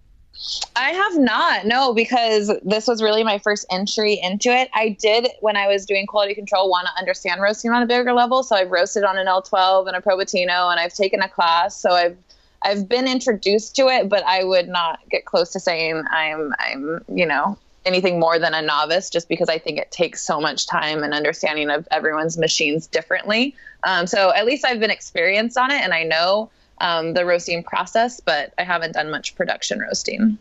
I 0.75 0.89
have 0.89 1.17
not, 1.17 1.65
no, 1.65 1.93
because 1.93 2.51
this 2.63 2.87
was 2.87 3.01
really 3.01 3.23
my 3.23 3.39
first 3.39 3.65
entry 3.71 4.19
into 4.21 4.49
it. 4.49 4.69
I 4.73 4.89
did, 4.99 5.29
when 5.39 5.55
I 5.55 5.67
was 5.67 5.85
doing 5.85 6.05
quality 6.07 6.35
control, 6.35 6.69
want 6.69 6.87
to 6.87 6.99
understand 6.99 7.41
roasting 7.41 7.71
on 7.71 7.81
a 7.81 7.87
bigger 7.87 8.11
level. 8.11 8.43
So 8.43 8.57
I've 8.57 8.69
roasted 8.69 9.05
on 9.05 9.17
an 9.17 9.27
L12 9.27 9.87
and 9.87 9.95
a 9.95 10.01
Probatino, 10.01 10.69
and 10.69 10.79
I've 10.79 10.93
taken 10.93 11.21
a 11.21 11.29
class. 11.29 11.79
So 11.79 11.91
I've 11.91 12.17
I've 12.63 12.89
been 12.89 13.07
introduced 13.07 13.75
to 13.77 13.87
it, 13.87 14.09
but 14.09 14.23
I 14.25 14.43
would 14.43 14.67
not 14.67 14.99
get 15.09 15.25
close 15.25 15.51
to 15.51 15.59
saying 15.59 16.03
I'm 16.09 16.53
I'm 16.59 17.03
you 17.07 17.25
know 17.25 17.57
anything 17.87 18.19
more 18.19 18.37
than 18.37 18.53
a 18.53 18.61
novice 18.61 19.09
just 19.09 19.29
because 19.29 19.49
I 19.49 19.57
think 19.57 19.79
it 19.79 19.89
takes 19.89 20.21
so 20.21 20.39
much 20.39 20.67
time 20.67 21.03
and 21.03 21.13
understanding 21.13 21.69
of 21.69 21.87
everyone's 21.89 22.37
machines 22.37 22.85
differently. 22.85 23.55
Um, 23.83 24.05
so 24.05 24.33
at 24.33 24.45
least 24.45 24.65
I've 24.65 24.79
been 24.79 24.91
experienced 24.91 25.57
on 25.57 25.71
it 25.71 25.81
and 25.81 25.93
I 25.93 26.03
know 26.03 26.51
um, 26.79 27.13
the 27.13 27.25
roasting 27.25 27.63
process, 27.63 28.19
but 28.19 28.53
I 28.57 28.63
haven't 28.63 28.93
done 28.93 29.09
much 29.09 29.35
production 29.35 29.79
roasting. 29.79 30.37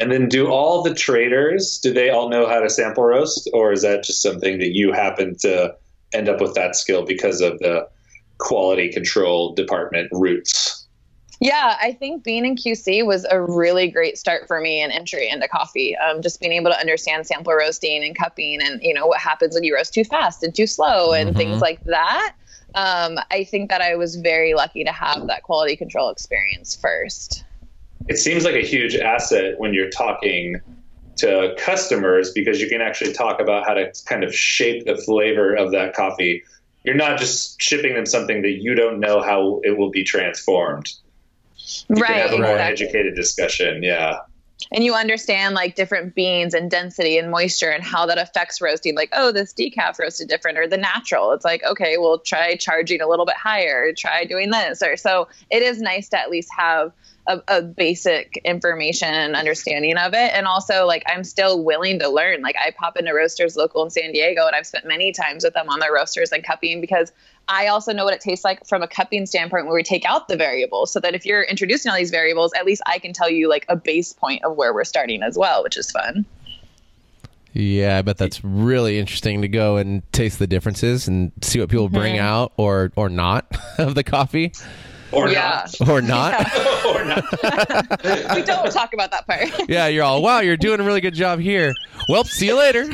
And 0.00 0.12
then 0.12 0.28
do 0.28 0.48
all 0.48 0.82
the 0.82 0.94
traders, 0.94 1.78
do 1.82 1.92
they 1.92 2.10
all 2.10 2.28
know 2.28 2.46
how 2.46 2.60
to 2.60 2.68
sample 2.68 3.04
roast 3.04 3.48
or 3.52 3.72
is 3.72 3.82
that 3.82 4.04
just 4.04 4.20
something 4.20 4.58
that 4.58 4.74
you 4.74 4.92
happen 4.92 5.36
to 5.38 5.74
end 6.12 6.28
up 6.28 6.40
with 6.40 6.54
that 6.54 6.76
skill 6.76 7.04
because 7.04 7.40
of 7.40 7.58
the 7.60 7.88
quality 8.38 8.92
control 8.92 9.54
department 9.54 10.08
roots? 10.12 10.77
Yeah, 11.40 11.76
I 11.80 11.92
think 11.92 12.24
being 12.24 12.44
in 12.44 12.56
QC 12.56 13.06
was 13.06 13.24
a 13.24 13.40
really 13.40 13.88
great 13.90 14.18
start 14.18 14.48
for 14.48 14.60
me 14.60 14.80
and 14.80 14.92
entry 14.92 15.28
into 15.28 15.46
coffee. 15.46 15.96
Um, 15.96 16.20
just 16.20 16.40
being 16.40 16.52
able 16.52 16.70
to 16.70 16.78
understand 16.78 17.26
sample 17.26 17.52
roasting 17.52 18.04
and 18.04 18.16
cupping, 18.16 18.60
and 18.60 18.82
you 18.82 18.92
know 18.92 19.06
what 19.06 19.20
happens 19.20 19.54
when 19.54 19.62
you 19.62 19.74
roast 19.76 19.94
too 19.94 20.04
fast 20.04 20.42
and 20.42 20.54
too 20.54 20.66
slow, 20.66 21.12
and 21.12 21.30
mm-hmm. 21.30 21.38
things 21.38 21.60
like 21.60 21.82
that. 21.84 22.34
Um, 22.74 23.18
I 23.30 23.44
think 23.44 23.70
that 23.70 23.80
I 23.80 23.94
was 23.94 24.16
very 24.16 24.54
lucky 24.54 24.84
to 24.84 24.92
have 24.92 25.28
that 25.28 25.44
quality 25.44 25.76
control 25.76 26.10
experience 26.10 26.74
first. 26.76 27.44
It 28.08 28.18
seems 28.18 28.44
like 28.44 28.54
a 28.54 28.66
huge 28.66 28.96
asset 28.96 29.58
when 29.58 29.74
you're 29.74 29.90
talking 29.90 30.60
to 31.18 31.54
customers 31.58 32.32
because 32.32 32.60
you 32.60 32.68
can 32.68 32.80
actually 32.80 33.12
talk 33.12 33.40
about 33.40 33.66
how 33.66 33.74
to 33.74 33.92
kind 34.06 34.24
of 34.24 34.34
shape 34.34 34.86
the 34.86 34.96
flavor 34.96 35.54
of 35.54 35.72
that 35.72 35.94
coffee. 35.94 36.42
You're 36.84 36.96
not 36.96 37.18
just 37.18 37.60
shipping 37.60 37.94
them 37.94 38.06
something 38.06 38.42
that 38.42 38.58
you 38.60 38.74
don't 38.74 39.00
know 39.00 39.20
how 39.20 39.60
it 39.64 39.76
will 39.76 39.90
be 39.90 40.04
transformed 40.04 40.92
you 41.88 41.96
right, 41.96 42.16
have 42.16 42.32
a 42.32 42.38
more 42.38 42.52
exactly. 42.52 42.86
educated 42.86 43.14
discussion. 43.14 43.82
Yeah. 43.82 44.20
And 44.72 44.82
you 44.82 44.94
understand 44.94 45.54
like 45.54 45.76
different 45.76 46.14
beans 46.14 46.52
and 46.52 46.70
density 46.70 47.16
and 47.16 47.30
moisture 47.30 47.70
and 47.70 47.82
how 47.82 48.06
that 48.06 48.18
affects 48.18 48.60
roasting. 48.60 48.96
Like, 48.96 49.10
oh, 49.12 49.30
this 49.30 49.54
decaf 49.54 49.98
roasted 49.98 50.28
different 50.28 50.58
or 50.58 50.66
the 50.66 50.76
natural. 50.76 51.32
It's 51.32 51.44
like, 51.44 51.62
okay, 51.64 51.96
well, 51.96 52.18
try 52.18 52.56
charging 52.56 53.00
a 53.00 53.08
little 53.08 53.24
bit 53.24 53.36
higher. 53.36 53.92
Try 53.96 54.24
doing 54.24 54.50
this. 54.50 54.82
Or 54.82 54.96
so 54.96 55.28
it 55.50 55.62
is 55.62 55.80
nice 55.80 56.08
to 56.08 56.18
at 56.18 56.30
least 56.30 56.50
have 56.56 56.92
a, 57.28 57.42
a, 57.46 57.62
basic 57.62 58.40
information 58.44 59.08
and 59.08 59.36
understanding 59.36 59.96
of 59.98 60.14
it. 60.14 60.32
And 60.34 60.46
also, 60.46 60.86
like, 60.86 61.04
I'm 61.06 61.24
still 61.24 61.62
willing 61.62 61.98
to 61.98 62.08
learn. 62.08 62.40
Like, 62.40 62.56
I 62.58 62.70
pop 62.70 62.96
into 62.96 63.12
roasters 63.12 63.54
local 63.54 63.84
in 63.84 63.90
San 63.90 64.12
Diego, 64.12 64.46
and 64.46 64.56
I've 64.56 64.66
spent 64.66 64.86
many 64.86 65.12
times 65.12 65.44
with 65.44 65.52
them 65.52 65.68
on 65.68 65.78
their 65.78 65.92
roasters 65.92 66.32
and 66.32 66.42
cupping 66.42 66.80
because 66.80 67.12
I 67.48 67.68
also 67.68 67.92
know 67.92 68.04
what 68.04 68.14
it 68.14 68.20
tastes 68.20 68.44
like 68.44 68.66
from 68.66 68.82
a 68.82 68.88
cupping 68.88 69.26
standpoint 69.26 69.66
where 69.66 69.74
we 69.74 69.82
take 69.82 70.04
out 70.04 70.28
the 70.28 70.36
variables 70.36 70.92
so 70.92 71.00
that 71.00 71.14
if 71.14 71.24
you're 71.24 71.42
introducing 71.42 71.90
all 71.90 71.96
these 71.96 72.10
variables, 72.10 72.52
at 72.54 72.66
least 72.66 72.82
I 72.86 72.98
can 72.98 73.12
tell 73.12 73.30
you 73.30 73.48
like 73.48 73.64
a 73.68 73.76
base 73.76 74.12
point 74.12 74.44
of 74.44 74.56
where 74.56 74.74
we're 74.74 74.84
starting 74.84 75.22
as 75.22 75.38
well, 75.38 75.62
which 75.62 75.76
is 75.76 75.90
fun. 75.90 76.26
Yeah, 77.54 77.98
I 77.98 78.02
bet 78.02 78.18
that's 78.18 78.44
really 78.44 78.98
interesting 78.98 79.42
to 79.42 79.48
go 79.48 79.78
and 79.78 80.02
taste 80.12 80.38
the 80.38 80.46
differences 80.46 81.08
and 81.08 81.32
see 81.40 81.58
what 81.58 81.70
people 81.70 81.86
mm-hmm. 81.86 81.96
bring 81.96 82.18
out 82.18 82.52
or 82.56 82.92
or 82.94 83.08
not 83.08 83.56
of 83.78 83.94
the 83.94 84.04
coffee. 84.04 84.52
Or 85.10 85.30
yeah. 85.30 85.66
not. 85.80 85.88
Or 85.88 86.02
not. 86.02 86.32
Yeah. 86.32 86.82
or 86.86 87.04
not. 87.04 88.34
we 88.36 88.42
don't 88.42 88.70
talk 88.70 88.92
about 88.92 89.10
that 89.10 89.26
part. 89.26 89.68
yeah, 89.68 89.86
you're 89.86 90.04
all, 90.04 90.20
wow, 90.20 90.40
you're 90.40 90.58
doing 90.58 90.80
a 90.80 90.82
really 90.82 91.00
good 91.00 91.14
job 91.14 91.40
here. 91.40 91.72
Well, 92.10 92.24
see 92.24 92.48
you 92.48 92.58
later. 92.58 92.84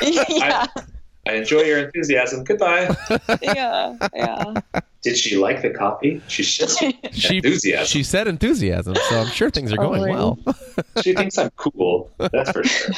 yeah. 0.00 0.64
I, 0.74 0.82
I 1.28 1.34
enjoy 1.34 1.60
your 1.60 1.78
enthusiasm. 1.78 2.42
Goodbye. 2.42 2.96
yeah, 3.42 3.96
yeah. 4.14 4.54
Did 5.02 5.18
she 5.18 5.36
like 5.36 5.60
the 5.60 5.68
coffee? 5.68 6.22
She 6.26 6.42
said 6.42 6.70
she, 7.12 7.36
enthusiasm. 7.36 7.86
She 7.86 8.02
said 8.02 8.28
enthusiasm, 8.28 8.94
so 8.94 9.20
I'm 9.20 9.26
sure 9.26 9.50
things 9.50 9.70
are 9.70 9.76
going 9.76 10.10
well. 10.10 10.38
she 11.02 11.12
thinks 11.12 11.36
I'm 11.36 11.50
cool. 11.56 12.10
That's 12.16 12.50
for 12.50 12.64
sure. 12.64 12.94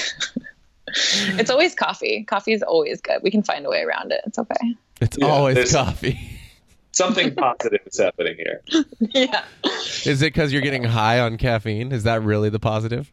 It's 1.39 1.51
always 1.51 1.75
coffee. 1.75 2.23
Coffee 2.23 2.53
is 2.53 2.63
always 2.63 3.01
good. 3.01 3.21
We 3.23 3.33
can 3.33 3.43
find 3.43 3.67
a 3.67 3.69
way 3.69 3.83
around 3.83 4.13
it. 4.13 4.21
It's 4.25 4.39
okay. 4.39 4.77
It's 5.01 5.19
yeah, 5.19 5.27
always 5.27 5.73
coffee. 5.73 6.39
Something 6.93 7.35
positive 7.35 7.81
is 7.87 7.99
happening 7.99 8.37
here. 8.37 8.63
Yeah. 9.13 9.43
Is 10.05 10.23
it 10.23 10.33
because 10.33 10.53
you're 10.53 10.63
getting 10.63 10.85
high 10.85 11.19
on 11.19 11.37
caffeine? 11.37 11.91
Is 11.91 12.05
that 12.05 12.23
really 12.23 12.49
the 12.49 12.61
positive? 12.61 13.13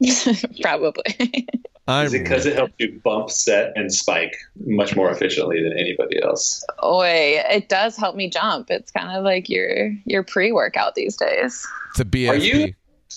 Probably. 0.62 1.46
I'm 1.88 2.06
Is 2.06 2.14
it 2.14 2.22
because 2.24 2.46
it 2.46 2.56
helps 2.56 2.74
you 2.78 3.00
bump, 3.04 3.30
set, 3.30 3.72
and 3.76 3.94
spike 3.94 4.36
much 4.64 4.96
more 4.96 5.10
efficiently 5.10 5.62
than 5.62 5.72
anybody 5.72 6.20
else? 6.20 6.64
Oh, 6.80 7.02
it 7.02 7.68
does 7.68 7.96
help 7.96 8.16
me 8.16 8.28
jump. 8.28 8.70
It's 8.70 8.90
kind 8.90 9.16
of 9.16 9.22
like 9.24 9.48
your 9.48 9.92
your 10.04 10.24
pre 10.24 10.50
workout 10.50 10.96
these 10.96 11.16
days. 11.16 11.64
It's 11.90 12.00
a 12.00 12.04
BSP. 12.04 12.28
Are 12.28 12.36
you? 12.36 12.74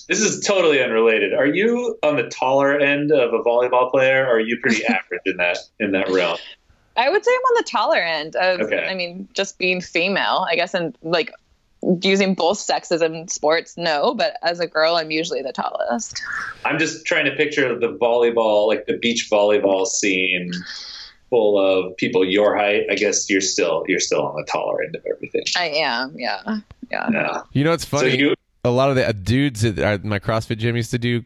This 0.08 0.20
is 0.20 0.44
totally 0.46 0.82
unrelated. 0.82 1.34
Are 1.34 1.46
you 1.46 1.98
on 2.04 2.16
the 2.16 2.28
taller 2.28 2.78
end 2.78 3.10
of 3.10 3.34
a 3.34 3.42
volleyball 3.42 3.90
player, 3.90 4.24
or 4.24 4.36
are 4.36 4.40
you 4.40 4.56
pretty 4.62 4.84
average 4.88 5.22
in 5.26 5.36
that 5.38 5.58
in 5.80 5.90
that 5.92 6.08
realm? 6.08 6.38
I 6.96 7.08
would 7.08 7.24
say 7.24 7.30
I'm 7.32 7.40
on 7.40 7.54
the 7.56 7.68
taller 7.68 7.98
end 7.98 8.36
of. 8.36 8.60
Okay. 8.60 8.86
I 8.86 8.94
mean, 8.94 9.28
just 9.34 9.58
being 9.58 9.80
female, 9.80 10.46
I 10.48 10.54
guess, 10.54 10.74
and 10.74 10.96
like 11.02 11.32
using 12.02 12.34
both 12.34 12.58
sexes 12.58 13.02
in 13.02 13.28
sports, 13.28 13.76
no, 13.76 14.14
but 14.14 14.36
as 14.42 14.60
a 14.60 14.66
girl, 14.66 14.96
I'm 14.96 15.10
usually 15.10 15.42
the 15.42 15.52
tallest. 15.52 16.22
I'm 16.64 16.78
just 16.78 17.06
trying 17.06 17.24
to 17.24 17.32
picture 17.32 17.78
the 17.78 17.88
volleyball, 17.88 18.66
like 18.66 18.86
the 18.86 18.98
beach 18.98 19.28
volleyball 19.30 19.86
scene 19.86 20.52
full 21.30 21.58
of 21.58 21.96
people 21.96 22.24
your 22.24 22.56
height. 22.56 22.82
I 22.90 22.96
guess 22.96 23.30
you're 23.30 23.40
still 23.40 23.84
you're 23.86 24.00
still 24.00 24.26
on 24.26 24.36
the 24.36 24.44
taller 24.44 24.82
end 24.82 24.96
of 24.96 25.02
everything. 25.06 25.44
I 25.56 25.68
am, 25.68 26.14
yeah, 26.18 26.58
yeah. 26.90 27.08
yeah. 27.10 27.42
You 27.52 27.64
know, 27.64 27.72
it's 27.72 27.84
funny. 27.84 28.10
So 28.10 28.16
you, 28.16 28.34
a 28.64 28.70
lot 28.70 28.90
of 28.90 28.96
the 28.96 29.08
uh, 29.08 29.12
dudes 29.12 29.64
at 29.64 30.04
my 30.04 30.18
CrossFit 30.18 30.58
gym 30.58 30.76
used 30.76 30.90
to 30.90 30.98
do 30.98 31.24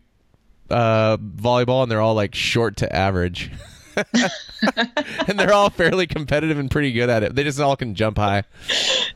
uh, 0.70 1.16
volleyball, 1.16 1.82
and 1.82 1.90
they're 1.90 2.00
all 2.00 2.14
like 2.14 2.34
short 2.34 2.76
to 2.78 2.94
average. 2.94 3.50
and 5.28 5.38
they're 5.38 5.52
all 5.52 5.70
fairly 5.70 6.06
competitive 6.06 6.58
and 6.58 6.70
pretty 6.70 6.92
good 6.92 7.08
at 7.08 7.22
it. 7.22 7.34
They 7.34 7.44
just 7.44 7.60
all 7.60 7.76
can 7.76 7.94
jump 7.94 8.18
high. 8.18 8.44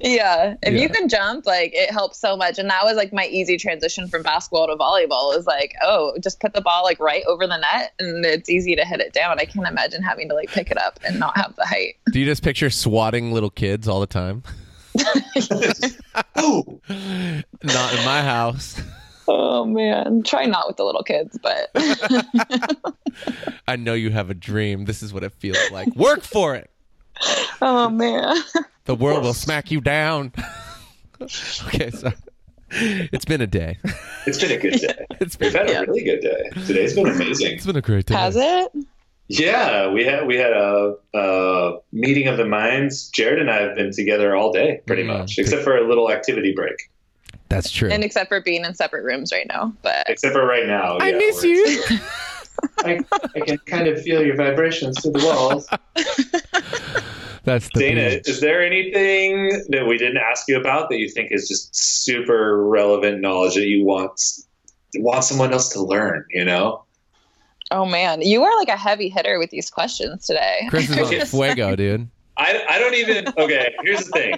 Yeah. 0.00 0.56
If 0.62 0.74
yeah. 0.74 0.80
you 0.80 0.88
can 0.88 1.08
jump, 1.08 1.46
like 1.46 1.72
it 1.74 1.90
helps 1.90 2.18
so 2.18 2.36
much. 2.36 2.58
And 2.58 2.68
that 2.70 2.84
was 2.84 2.96
like 2.96 3.12
my 3.12 3.26
easy 3.26 3.56
transition 3.56 4.08
from 4.08 4.22
basketball 4.22 4.66
to 4.66 4.76
volleyball 4.76 5.36
is 5.36 5.46
like, 5.46 5.74
oh, 5.82 6.16
just 6.22 6.40
put 6.40 6.54
the 6.54 6.60
ball 6.60 6.84
like 6.84 7.00
right 7.00 7.24
over 7.26 7.46
the 7.46 7.56
net 7.56 7.92
and 7.98 8.24
it's 8.24 8.48
easy 8.48 8.76
to 8.76 8.84
hit 8.84 9.00
it 9.00 9.12
down. 9.12 9.38
I 9.38 9.44
can't 9.44 9.66
imagine 9.66 10.02
having 10.02 10.28
to 10.28 10.34
like 10.34 10.50
pick 10.50 10.70
it 10.70 10.78
up 10.78 10.98
and 11.04 11.18
not 11.18 11.36
have 11.36 11.54
the 11.56 11.64
height. 11.64 11.96
Do 12.12 12.20
you 12.20 12.26
just 12.26 12.42
picture 12.42 12.70
swatting 12.70 13.32
little 13.32 13.50
kids 13.50 13.88
all 13.88 14.00
the 14.00 14.06
time? 14.06 14.42
oh, 16.36 16.80
not 17.62 17.94
in 17.94 18.04
my 18.04 18.22
house. 18.22 18.80
Oh 19.28 19.66
man, 19.66 20.22
try 20.22 20.46
not 20.46 20.66
with 20.66 20.78
the 20.78 20.84
little 20.84 21.02
kids, 21.02 21.38
but 21.42 21.70
I 23.68 23.76
know 23.76 23.92
you 23.92 24.10
have 24.10 24.30
a 24.30 24.34
dream. 24.34 24.86
This 24.86 25.02
is 25.02 25.12
what 25.12 25.22
it 25.22 25.32
feels 25.34 25.70
like. 25.70 25.94
Work 25.94 26.22
for 26.22 26.54
it. 26.54 26.70
Oh 27.60 27.90
man. 27.90 28.36
The 28.84 28.94
world 28.94 29.24
will 29.24 29.34
smack 29.34 29.72
you 29.72 29.80
down. 29.80 30.32
okay, 31.20 31.90
so 31.90 32.12
it's 32.70 33.24
been 33.24 33.40
a 33.40 33.48
day. 33.48 33.78
It's 34.24 34.38
been 34.38 34.52
a 34.52 34.56
good 34.56 34.74
day. 34.74 35.06
It's 35.20 35.34
been, 35.34 35.46
We've 35.48 35.54
had 35.54 35.68
yeah. 35.68 35.80
a 35.80 35.86
really 35.86 36.04
good 36.04 36.20
day. 36.20 36.50
Today's 36.64 36.94
been 36.94 37.08
amazing. 37.08 37.54
It's 37.54 37.66
been 37.66 37.74
a 37.74 37.80
great 37.80 38.06
day. 38.06 38.14
Has 38.14 38.36
it? 38.36 38.70
Yeah, 39.26 39.90
we 39.90 40.04
had 40.04 40.28
we 40.28 40.36
had 40.36 40.52
a, 40.52 40.94
a 41.14 41.78
meeting 41.92 42.28
of 42.28 42.36
the 42.36 42.46
minds. 42.46 43.08
Jared 43.08 43.40
and 43.40 43.50
I 43.50 43.62
have 43.62 43.74
been 43.74 43.90
together 43.90 44.36
all 44.36 44.52
day, 44.52 44.80
pretty 44.86 45.02
mm, 45.02 45.18
much, 45.18 45.38
except 45.38 45.64
for 45.64 45.76
a 45.76 45.86
little 45.86 46.12
activity 46.12 46.52
break. 46.54 46.90
That's 47.48 47.70
true. 47.70 47.90
And 47.90 48.04
except 48.04 48.28
for 48.28 48.40
being 48.40 48.64
in 48.64 48.74
separate 48.74 49.04
rooms 49.04 49.32
right 49.32 49.46
now, 49.48 49.72
but 49.82 50.04
Except 50.08 50.34
for 50.34 50.46
right 50.46 50.66
now. 50.66 50.98
I 50.98 51.10
yeah, 51.10 51.18
miss 51.18 51.42
you. 51.42 51.82
I, 52.78 53.00
I 53.36 53.40
can 53.40 53.58
kind 53.58 53.86
of 53.86 54.02
feel 54.02 54.24
your 54.24 54.36
vibrations 54.36 55.00
through 55.00 55.12
the 55.12 55.24
walls. 55.24 55.68
That's 57.44 57.68
the 57.72 57.80
Dana, 57.80 58.08
beauty. 58.10 58.30
is 58.30 58.40
there 58.40 58.62
anything 58.62 59.62
that 59.70 59.86
we 59.86 59.96
didn't 59.96 60.18
ask 60.18 60.48
you 60.48 60.58
about 60.58 60.90
that 60.90 60.98
you 60.98 61.08
think 61.08 61.32
is 61.32 61.48
just 61.48 61.74
super 61.74 62.62
relevant 62.66 63.20
knowledge 63.20 63.54
that 63.54 63.66
you 63.66 63.84
want 63.84 64.20
want 64.96 65.24
someone 65.24 65.52
else 65.52 65.70
to 65.70 65.82
learn? 65.82 66.26
You 66.30 66.44
know, 66.44 66.84
oh 67.70 67.86
man, 67.86 68.20
you 68.20 68.42
are 68.42 68.54
like 68.58 68.68
a 68.68 68.76
heavy 68.76 69.08
hitter 69.08 69.38
with 69.38 69.48
these 69.48 69.70
questions 69.70 70.26
today. 70.26 70.66
Chris 70.68 70.90
is 70.90 70.98
on 70.98 71.26
fuego, 71.26 71.74
dude. 71.74 72.08
I 72.36 72.64
I 72.68 72.78
don't 72.78 72.94
even. 72.94 73.28
Okay, 73.38 73.74
here's 73.82 74.04
the 74.06 74.10
thing. 74.10 74.34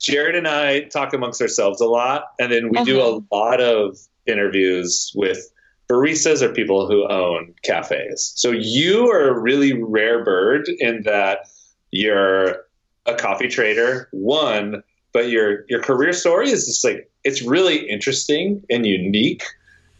Jared 0.00 0.36
and 0.36 0.46
I 0.46 0.82
talk 0.82 1.12
amongst 1.12 1.40
ourselves 1.40 1.80
a 1.80 1.86
lot, 1.86 2.32
and 2.38 2.52
then 2.52 2.70
we 2.70 2.82
do 2.84 3.00
a 3.00 3.16
uh-huh. 3.16 3.20
lot 3.32 3.60
of 3.60 3.98
interviews 4.26 5.12
with 5.14 5.50
baristas 5.88 6.42
or 6.42 6.52
people 6.52 6.86
who 6.86 7.08
own 7.08 7.54
cafes. 7.62 8.32
So 8.36 8.50
you 8.50 9.10
are 9.10 9.28
a 9.28 9.38
really 9.38 9.72
rare 9.72 10.24
bird 10.24 10.68
in 10.68 11.02
that 11.02 11.48
you're 11.90 12.66
a 13.06 13.14
coffee 13.14 13.48
trader, 13.48 14.08
one, 14.12 14.82
but 15.12 15.30
your 15.30 15.64
your 15.68 15.82
career 15.82 16.12
story 16.12 16.50
is 16.50 16.66
just 16.66 16.84
like 16.84 17.10
it's 17.24 17.42
really 17.42 17.88
interesting 17.88 18.62
and 18.70 18.86
unique, 18.86 19.42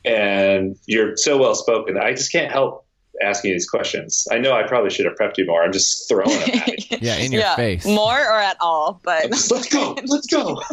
and 0.05 0.77
you're 0.87 1.17
so 1.17 1.39
well 1.39 1.55
spoken. 1.55 1.97
I 1.97 2.13
just 2.13 2.31
can't 2.31 2.53
help 2.53 2.85
asking 3.23 3.51
you 3.51 3.55
these 3.55 3.69
questions. 3.69 4.27
I 4.31 4.39
know 4.39 4.53
I 4.53 4.63
probably 4.67 4.91
should 4.91 5.07
have 5.07 5.15
prepped 5.15 5.39
you 5.39 5.47
more. 5.47 5.63
I'm 5.63 5.73
just 5.73 6.09
throwing 6.09 6.31
them 6.31 6.51
at 6.67 6.91
you. 6.91 6.99
Yeah, 7.01 7.17
in 7.17 7.33
your 7.33 7.45
face. 7.55 7.87
More 7.87 8.19
or 8.19 8.41
at 8.41 8.57
all, 8.61 9.01
but 9.05 9.31
let's 9.31 9.69
go. 9.69 9.97
Let's 10.07 10.27
go. 10.27 10.61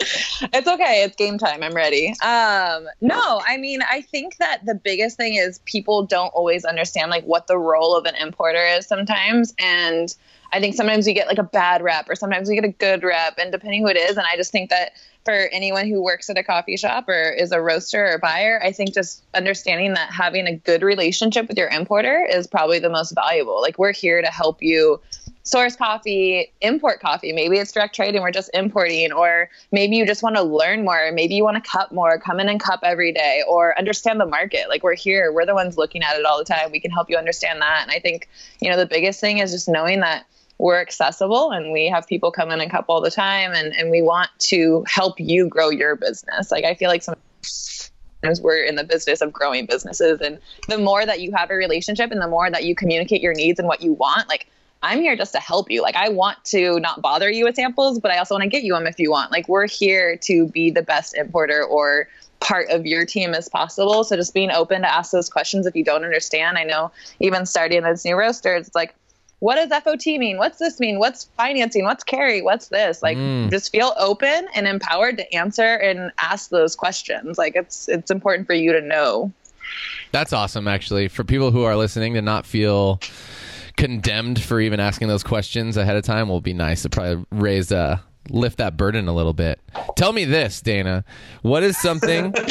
it's 0.00 0.68
okay. 0.68 1.02
It's 1.02 1.16
game 1.16 1.38
time. 1.38 1.62
I'm 1.62 1.74
ready. 1.74 2.10
Um, 2.22 2.86
no, 3.00 3.40
I 3.46 3.56
mean, 3.56 3.80
I 3.90 4.02
think 4.02 4.36
that 4.36 4.64
the 4.64 4.74
biggest 4.74 5.16
thing 5.16 5.34
is 5.34 5.58
people 5.64 6.06
don't 6.06 6.28
always 6.28 6.64
understand 6.64 7.10
like 7.10 7.24
what 7.24 7.46
the 7.46 7.58
role 7.58 7.96
of 7.96 8.04
an 8.04 8.14
importer 8.14 8.64
is 8.64 8.86
sometimes, 8.86 9.54
and 9.58 10.14
I 10.52 10.60
think 10.60 10.76
sometimes 10.76 11.06
we 11.06 11.14
get 11.14 11.26
like 11.26 11.38
a 11.38 11.42
bad 11.44 11.82
rep, 11.82 12.08
or 12.08 12.14
sometimes 12.14 12.48
we 12.48 12.54
get 12.54 12.64
a 12.64 12.68
good 12.68 13.02
rep, 13.02 13.38
and 13.38 13.50
depending 13.50 13.82
who 13.82 13.88
it 13.88 13.96
is, 13.96 14.16
and 14.16 14.26
I 14.26 14.36
just 14.36 14.52
think 14.52 14.70
that 14.70 14.92
for 15.28 15.50
anyone 15.52 15.86
who 15.86 16.02
works 16.02 16.30
at 16.30 16.38
a 16.38 16.42
coffee 16.42 16.78
shop 16.78 17.06
or 17.06 17.20
is 17.20 17.52
a 17.52 17.60
roaster 17.60 18.14
or 18.14 18.16
buyer, 18.16 18.58
I 18.62 18.72
think 18.72 18.94
just 18.94 19.22
understanding 19.34 19.92
that 19.92 20.10
having 20.10 20.46
a 20.46 20.56
good 20.56 20.80
relationship 20.80 21.48
with 21.48 21.58
your 21.58 21.68
importer 21.68 22.24
is 22.24 22.46
probably 22.46 22.78
the 22.78 22.88
most 22.88 23.14
valuable. 23.14 23.60
Like 23.60 23.78
we're 23.78 23.92
here 23.92 24.22
to 24.22 24.28
help 24.28 24.62
you 24.62 25.02
source 25.42 25.76
coffee, 25.76 26.50
import 26.62 27.00
coffee. 27.00 27.34
Maybe 27.34 27.58
it's 27.58 27.72
direct 27.72 27.94
trade 27.94 28.14
and 28.14 28.24
we're 28.24 28.30
just 28.30 28.48
importing, 28.54 29.12
or 29.12 29.50
maybe 29.70 29.96
you 29.96 30.06
just 30.06 30.22
want 30.22 30.36
to 30.36 30.42
learn 30.42 30.82
more. 30.82 31.12
Maybe 31.12 31.34
you 31.34 31.44
want 31.44 31.62
to 31.62 31.70
cup 31.70 31.92
more, 31.92 32.18
come 32.18 32.40
in 32.40 32.48
and 32.48 32.58
cup 32.58 32.80
every 32.82 33.12
day, 33.12 33.42
or 33.46 33.78
understand 33.78 34.18
the 34.18 34.26
market. 34.26 34.70
Like 34.70 34.82
we're 34.82 34.94
here, 34.94 35.30
we're 35.30 35.44
the 35.44 35.54
ones 35.54 35.76
looking 35.76 36.02
at 36.02 36.18
it 36.18 36.24
all 36.24 36.38
the 36.38 36.44
time. 36.46 36.72
We 36.72 36.80
can 36.80 36.90
help 36.90 37.10
you 37.10 37.18
understand 37.18 37.60
that. 37.60 37.80
And 37.82 37.90
I 37.90 37.98
think, 37.98 38.30
you 38.60 38.70
know, 38.70 38.78
the 38.78 38.86
biggest 38.86 39.20
thing 39.20 39.40
is 39.40 39.50
just 39.50 39.68
knowing 39.68 40.00
that 40.00 40.24
we're 40.58 40.80
accessible 40.80 41.50
and 41.52 41.72
we 41.72 41.86
have 41.86 42.06
people 42.06 42.32
come 42.32 42.50
in 42.50 42.60
and 42.60 42.70
cup 42.70 42.86
all 42.88 43.00
the 43.00 43.10
time 43.10 43.52
and, 43.52 43.74
and 43.76 43.90
we 43.90 44.02
want 44.02 44.30
to 44.38 44.84
help 44.88 45.18
you 45.18 45.48
grow 45.48 45.70
your 45.70 45.96
business. 45.96 46.50
Like 46.50 46.64
I 46.64 46.74
feel 46.74 46.88
like 46.88 47.02
sometimes 47.02 48.40
we're 48.40 48.64
in 48.64 48.74
the 48.74 48.84
business 48.84 49.20
of 49.20 49.32
growing 49.32 49.66
businesses 49.66 50.20
and 50.20 50.38
the 50.68 50.78
more 50.78 51.06
that 51.06 51.20
you 51.20 51.32
have 51.32 51.50
a 51.50 51.54
relationship 51.54 52.10
and 52.10 52.20
the 52.20 52.28
more 52.28 52.50
that 52.50 52.64
you 52.64 52.74
communicate 52.74 53.22
your 53.22 53.34
needs 53.34 53.60
and 53.60 53.68
what 53.68 53.82
you 53.82 53.92
want, 53.92 54.28
like 54.28 54.48
I'm 54.82 55.00
here 55.00 55.16
just 55.16 55.32
to 55.32 55.40
help 55.40 55.70
you. 55.70 55.82
Like 55.82 55.96
I 55.96 56.08
want 56.08 56.44
to 56.46 56.80
not 56.80 57.02
bother 57.02 57.30
you 57.30 57.44
with 57.44 57.54
samples, 57.54 58.00
but 58.00 58.10
I 58.10 58.18
also 58.18 58.34
want 58.34 58.42
to 58.42 58.48
get 58.48 58.64
you 58.64 58.74
them 58.74 58.86
if 58.86 58.98
you 58.98 59.10
want. 59.10 59.30
Like 59.30 59.48
we're 59.48 59.68
here 59.68 60.16
to 60.16 60.48
be 60.48 60.70
the 60.70 60.82
best 60.82 61.16
importer 61.16 61.62
or 61.64 62.08
part 62.40 62.68
of 62.70 62.86
your 62.86 63.04
team 63.04 63.34
as 63.34 63.48
possible. 63.48 64.04
So 64.04 64.16
just 64.16 64.34
being 64.34 64.50
open 64.50 64.82
to 64.82 64.92
ask 64.92 65.10
those 65.10 65.28
questions 65.28 65.66
if 65.66 65.74
you 65.74 65.84
don't 65.84 66.04
understand. 66.04 66.58
I 66.58 66.64
know 66.64 66.92
even 67.20 67.46
starting 67.46 67.84
as 67.84 68.04
new 68.04 68.16
roasters, 68.16 68.68
it's 68.68 68.74
like, 68.76 68.94
what 69.40 69.54
does 69.56 69.70
FOT 69.82 70.06
mean? 70.18 70.36
What's 70.38 70.58
this 70.58 70.80
mean? 70.80 70.98
What's 70.98 71.24
financing? 71.36 71.84
What's 71.84 72.02
carry? 72.04 72.42
What's 72.42 72.68
this? 72.68 73.02
Like 73.02 73.16
Mm. 73.16 73.50
just 73.50 73.70
feel 73.70 73.94
open 73.98 74.48
and 74.54 74.66
empowered 74.66 75.16
to 75.18 75.34
answer 75.34 75.74
and 75.76 76.10
ask 76.20 76.50
those 76.50 76.74
questions. 76.74 77.38
Like 77.38 77.54
it's 77.56 77.88
it's 77.88 78.10
important 78.10 78.46
for 78.46 78.54
you 78.54 78.72
to 78.72 78.80
know. 78.80 79.32
That's 80.12 80.32
awesome, 80.32 80.66
actually, 80.66 81.08
for 81.08 81.22
people 81.24 81.50
who 81.50 81.62
are 81.64 81.76
listening 81.76 82.14
to 82.14 82.22
not 82.22 82.46
feel 82.46 83.00
condemned 83.76 84.42
for 84.42 84.60
even 84.60 84.80
asking 84.80 85.08
those 85.08 85.22
questions 85.22 85.76
ahead 85.76 85.96
of 85.96 86.02
time. 86.04 86.28
Will 86.28 86.40
be 86.40 86.54
nice 86.54 86.82
to 86.82 86.88
probably 86.90 87.24
raise 87.30 87.70
uh 87.70 87.98
lift 88.30 88.58
that 88.58 88.76
burden 88.76 89.08
a 89.08 89.14
little 89.14 89.32
bit. 89.32 89.58
Tell 89.96 90.12
me 90.12 90.24
this, 90.24 90.60
Dana. 90.60 91.04
What 91.42 91.62
is 91.62 91.76
something? 91.78 92.34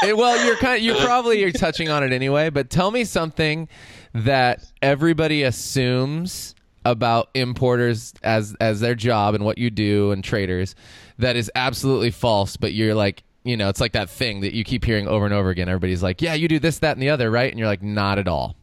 Eh, 0.00 0.12
well, 0.12 0.44
you're 0.46 0.54
kind. 0.56 0.76
of, 0.78 0.82
you 0.84 0.94
probably 0.94 1.40
you're 1.40 1.50
touching 1.50 1.88
on 1.88 2.04
it 2.04 2.12
anyway. 2.12 2.50
But 2.50 2.70
tell 2.70 2.92
me 2.92 3.02
something 3.02 3.68
that 4.14 4.64
everybody 4.82 5.42
assumes 5.42 6.54
about 6.84 7.28
importers 7.34 8.14
as 8.22 8.56
as 8.60 8.80
their 8.80 8.94
job 8.94 9.34
and 9.34 9.44
what 9.44 9.58
you 9.58 9.68
do 9.70 10.10
and 10.12 10.24
traders 10.24 10.74
that 11.18 11.36
is 11.36 11.50
absolutely 11.54 12.10
false. 12.10 12.56
But 12.56 12.72
you're 12.72 12.94
like, 12.94 13.22
you 13.44 13.56
know, 13.56 13.68
it's 13.68 13.80
like 13.80 13.92
that 13.92 14.08
thing 14.08 14.40
that 14.40 14.54
you 14.54 14.64
keep 14.64 14.84
hearing 14.84 15.06
over 15.08 15.24
and 15.24 15.34
over 15.34 15.50
again. 15.50 15.68
Everybody's 15.68 16.02
like, 16.02 16.22
yeah, 16.22 16.34
you 16.34 16.48
do 16.48 16.58
this, 16.58 16.78
that, 16.78 16.92
and 16.96 17.02
the 17.02 17.10
other, 17.10 17.30
right? 17.30 17.50
And 17.50 17.58
you're 17.58 17.68
like, 17.68 17.82
not 17.82 18.18
at 18.18 18.28
all. 18.28 18.56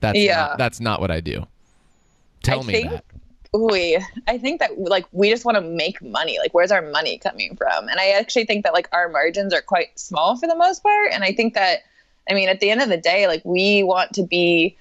That's 0.00 0.18
Yeah. 0.18 0.36
not, 0.48 0.58
that's 0.58 0.80
not 0.80 1.00
what 1.00 1.10
I 1.10 1.20
do. 1.20 1.46
Tell 2.42 2.60
I 2.60 2.66
me 2.66 2.72
think- 2.72 2.90
that. 2.90 3.04
Ooh, 3.52 3.68
I 4.28 4.38
think 4.38 4.60
that 4.60 4.78
like 4.78 5.06
we 5.10 5.28
just 5.28 5.44
want 5.44 5.56
to 5.56 5.60
make 5.60 6.00
money. 6.00 6.38
Like, 6.38 6.54
where's 6.54 6.70
our 6.70 6.82
money 6.82 7.18
coming 7.18 7.56
from? 7.56 7.88
And 7.88 7.98
I 7.98 8.10
actually 8.10 8.44
think 8.44 8.62
that 8.64 8.72
like 8.72 8.88
our 8.92 9.08
margins 9.08 9.52
are 9.52 9.60
quite 9.60 9.98
small 9.98 10.36
for 10.36 10.46
the 10.46 10.54
most 10.54 10.84
part. 10.84 11.08
And 11.12 11.24
I 11.24 11.32
think 11.32 11.54
that, 11.54 11.80
I 12.30 12.34
mean, 12.34 12.48
at 12.48 12.60
the 12.60 12.70
end 12.70 12.80
of 12.80 12.88
the 12.88 12.96
day, 12.96 13.26
like 13.26 13.42
we 13.44 13.82
want 13.82 14.12
to 14.14 14.22
be 14.22 14.76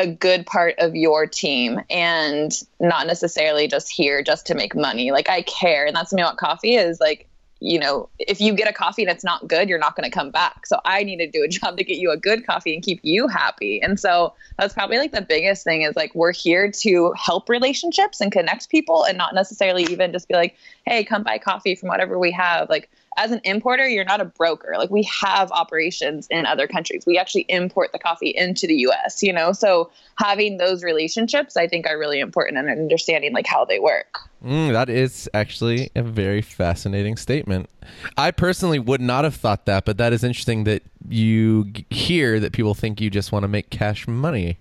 a 0.00 0.06
good 0.06 0.46
part 0.46 0.74
of 0.78 0.94
your 0.94 1.26
team 1.26 1.80
and 1.90 2.52
not 2.80 3.06
necessarily 3.06 3.68
just 3.68 3.90
here 3.90 4.22
just 4.22 4.46
to 4.46 4.54
make 4.54 4.74
money. 4.74 5.12
Like 5.12 5.28
I 5.28 5.42
care, 5.42 5.86
and 5.86 5.94
that's 5.94 6.12
me 6.12 6.22
what 6.22 6.36
coffee 6.36 6.76
is. 6.76 7.00
Like 7.00 7.28
you 7.62 7.78
know, 7.78 8.08
if 8.18 8.40
you 8.40 8.54
get 8.54 8.68
a 8.68 8.72
coffee 8.72 9.02
and 9.02 9.10
it's 9.10 9.22
not 9.22 9.46
good, 9.46 9.68
you're 9.68 9.78
not 9.78 9.94
going 9.94 10.10
to 10.10 10.14
come 10.14 10.30
back. 10.30 10.66
So 10.66 10.80
I 10.86 11.02
need 11.02 11.18
to 11.18 11.30
do 11.30 11.44
a 11.44 11.48
job 11.58 11.76
to 11.76 11.84
get 11.84 11.98
you 11.98 12.10
a 12.10 12.16
good 12.16 12.46
coffee 12.46 12.74
and 12.74 12.82
keep 12.82 13.00
you 13.02 13.28
happy. 13.28 13.80
And 13.82 14.00
so 14.00 14.32
that's 14.58 14.72
probably 14.72 14.96
like 14.96 15.12
the 15.12 15.22
biggest 15.22 15.62
thing 15.62 15.82
is 15.82 15.94
like 15.94 16.14
we're 16.14 16.32
here 16.32 16.70
to 16.70 17.12
help 17.12 17.48
relationships 17.50 18.20
and 18.20 18.32
connect 18.32 18.70
people 18.70 19.04
and 19.04 19.18
not 19.18 19.34
necessarily 19.34 19.82
even 19.84 20.10
just 20.10 20.26
be 20.26 20.34
like, 20.34 20.56
hey, 20.86 21.04
come 21.04 21.22
buy 21.22 21.36
coffee 21.36 21.74
from 21.74 21.90
whatever 21.90 22.18
we 22.18 22.32
have. 22.32 22.70
Like 22.70 22.90
as 23.16 23.32
an 23.32 23.40
importer, 23.44 23.88
you're 23.88 24.04
not 24.04 24.20
a 24.20 24.24
broker. 24.24 24.74
Like 24.78 24.90
we 24.90 25.02
have 25.22 25.50
operations 25.50 26.28
in 26.30 26.46
other 26.46 26.66
countries. 26.68 27.04
We 27.06 27.18
actually 27.18 27.46
import 27.48 27.90
the 27.92 27.98
coffee 27.98 28.30
into 28.30 28.66
the 28.66 28.76
US, 28.88 29.22
you 29.22 29.32
know? 29.32 29.52
So 29.52 29.90
having 30.16 30.58
those 30.58 30.84
relationships 30.84 31.56
I 31.56 31.66
think 31.66 31.86
are 31.88 31.98
really 31.98 32.20
important 32.20 32.58
and 32.58 32.68
understanding 32.70 33.32
like 33.34 33.46
how 33.46 33.64
they 33.64 33.80
work. 33.80 34.18
Mm, 34.44 34.72
that 34.72 34.88
is 34.88 35.28
actually 35.34 35.90
a 35.96 36.02
very 36.02 36.40
fascinating 36.40 37.16
statement. 37.16 37.68
I 38.16 38.30
personally 38.30 38.78
would 38.78 39.00
not 39.00 39.24
have 39.24 39.34
thought 39.34 39.66
that, 39.66 39.84
but 39.84 39.98
that 39.98 40.12
is 40.12 40.22
interesting 40.24 40.64
that 40.64 40.82
you 41.08 41.72
hear 41.90 42.38
that 42.40 42.52
people 42.52 42.74
think 42.74 43.00
you 43.00 43.10
just 43.10 43.32
want 43.32 43.42
to 43.42 43.48
make 43.48 43.70
cash 43.70 44.06
money. 44.06 44.58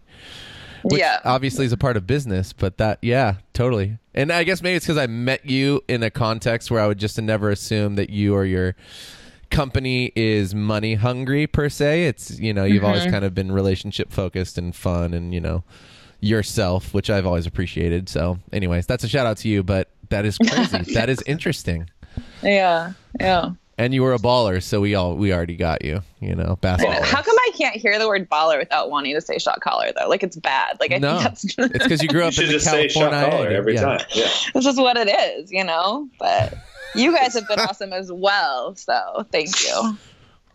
Which 0.82 1.00
Yeah. 1.00 1.20
obviously 1.24 1.66
is 1.66 1.72
a 1.72 1.78
part 1.78 1.98
of 1.98 2.08
business, 2.08 2.52
but 2.52 2.78
that, 2.78 3.00
yeah, 3.02 3.36
totally. 3.54 3.99
And 4.14 4.32
I 4.32 4.44
guess 4.44 4.62
maybe 4.62 4.76
it's 4.76 4.86
because 4.86 4.98
I 4.98 5.08
met 5.08 5.46
you 5.46 5.82
in 5.88 6.04
a 6.04 6.10
context 6.10 6.72
where 6.72 6.82
I 6.82 6.88
would 6.88 6.98
just 6.98 7.22
never 7.22 7.50
assume 7.50 7.96
that 7.96 8.10
you 8.10 8.36
or 8.36 8.46
your 8.46 8.76
company 9.52 10.12
is 10.16 10.56
money 10.56 10.96
hungry 10.96 11.48
per 11.48 11.70
se. 11.70 12.06
It's, 12.06 12.40
you 12.40 12.54
know, 12.54 12.66
you've 12.66 12.84
always 12.84 13.04
mm-hmm. 13.04 13.12
kind 13.12 13.26
of 13.26 13.36
been 13.36 13.52
relationship 13.52 14.12
focused 14.12 14.58
and 14.58 14.76
fun 14.76 15.14
and, 15.14 15.34
you 15.34 15.40
know, 15.40 15.64
yourself, 16.20 16.94
which 16.94 17.10
I've 17.10 17.26
always 17.26 17.46
appreciated. 17.46 18.10
So, 18.10 18.40
anyways, 18.52 18.86
that's 18.86 19.04
a 19.04 19.08
shout 19.08 19.26
out 19.26 19.38
to 19.38 19.48
you, 19.48 19.64
but 19.64 19.90
that 20.10 20.26
is 20.26 20.38
crazy. 20.38 20.78
that 20.94 21.10
is 21.10 21.22
interesting. 21.26 21.90
Yeah. 22.44 22.94
Yeah. 23.20 23.52
And 23.78 23.94
you 23.94 24.04
were 24.04 24.14
a 24.14 24.18
baller, 24.20 24.62
so 24.62 24.82
we 24.82 24.96
all 24.96 25.16
we 25.16 25.32
already 25.32 25.56
got 25.56 25.86
you, 25.86 26.02
you 26.20 26.36
know, 26.36 26.58
basketball. 26.60 27.02
How 27.02 27.22
come 27.22 27.39
can't 27.60 27.76
hear 27.76 28.00
the 28.00 28.08
word 28.08 28.30
baller 28.30 28.58
without 28.58 28.90
wanting 28.90 29.14
to 29.16 29.22
say 29.22 29.38
shot 29.38 29.60
collar 29.62 29.92
though? 29.96 30.08
Like 30.08 30.24
it's 30.24 30.36
bad. 30.38 30.78
Like 30.80 30.92
I 30.94 30.98
no, 30.98 31.20
think 31.20 31.24
that's 31.24 31.44
it's 31.58 31.84
because 31.84 32.02
you 32.02 32.10
grew 32.10 32.22
You 32.22 32.28
up 32.28 32.30
in 32.30 32.34
should 32.34 32.48
the 32.48 32.54
just 32.54 32.66
say 32.66 32.88
shot 32.88 33.12
California 33.12 33.30
collar 33.38 33.50
every 33.52 33.74
Yeah. 33.76 33.82
time. 33.82 34.00
Yeah. 34.14 34.30
this 34.54 34.66
is 34.66 34.78
what 34.78 34.98
it 34.98 35.10
is, 35.10 35.52
you 35.52 35.64
know. 35.64 36.08
But 36.20 36.54
you 36.96 37.16
guys 37.16 37.34
have 37.36 37.48
been 37.48 37.60
awesome 37.60 37.94
as 37.94 38.12
well, 38.12 38.76
so 38.76 39.26
thank 39.32 39.50
you. 39.64 39.98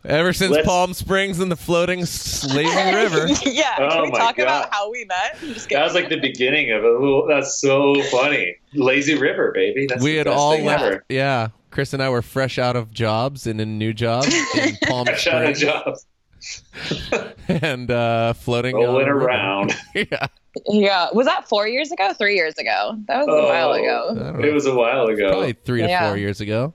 Ever 0.06 0.34
since 0.34 0.52
Let's- 0.52 0.66
Palm 0.66 0.92
Springs 0.92 1.40
and 1.40 1.50
the 1.50 1.56
floating 1.56 2.00
s- 2.02 2.44
lazy 2.54 2.76
river. 2.94 3.26
yeah. 3.46 3.76
Oh 3.78 3.88
Can 3.88 4.02
we 4.02 4.10
my 4.10 4.18
talk 4.18 4.36
God. 4.36 4.42
about 4.42 4.68
how 4.74 4.90
we 4.90 5.04
met? 5.06 5.38
Just 5.40 5.70
That 5.70 5.82
was 5.84 5.94
like 5.94 6.10
the 6.10 6.20
beginning 6.20 6.72
of 6.72 6.84
it. 6.84 6.88
Ooh, 6.88 7.24
That's 7.26 7.58
so 7.58 7.94
funny. 8.10 8.56
Lazy 8.74 9.14
River, 9.16 9.52
baby. 9.54 9.86
That's 9.86 10.02
we 10.02 10.12
the 10.12 10.18
had 10.18 10.24
best 10.26 10.36
all 10.38 10.52
thing 10.56 10.66
left. 10.66 10.82
ever. 10.84 11.04
Yeah, 11.08 11.48
Chris 11.70 11.94
and 11.94 12.02
I 12.02 12.10
were 12.10 12.20
fresh 12.20 12.58
out 12.58 12.76
of 12.76 12.90
jobs 12.92 13.46
and 13.46 13.58
in 13.62 13.78
new 13.78 13.94
jobs 13.94 14.26
in 14.56 14.76
Palm 14.86 15.06
Fresh 15.06 15.26
out 15.26 15.42
of 15.46 15.56
Springs. 15.56 15.60
jobs. 15.60 16.06
and 17.48 17.90
uh, 17.90 18.32
floating 18.34 18.74
Rolling 18.76 19.06
on 19.06 19.10
a 19.10 19.14
river. 19.14 19.26
around. 19.26 19.74
yeah. 19.94 20.26
Yeah. 20.66 21.08
Was 21.12 21.26
that 21.26 21.48
four 21.48 21.66
years 21.66 21.90
ago? 21.90 22.12
Three 22.12 22.34
years 22.36 22.56
ago? 22.58 22.96
That 23.08 23.26
was 23.26 23.28
a 23.28 23.46
while 23.48 23.70
Oh, 23.70 23.72
ago. 23.72 24.08
I 24.10 24.14
don't 24.32 24.40
know. 24.40 24.46
It 24.48 24.52
was 24.54 24.66
a 24.66 24.74
while 24.74 25.06
ago. 25.06 25.28
Probably 25.28 25.52
three 25.52 25.82
to 25.82 25.88
Yeah. 25.88 26.08
four 26.08 26.16
years 26.18 26.40
ago. 26.40 26.72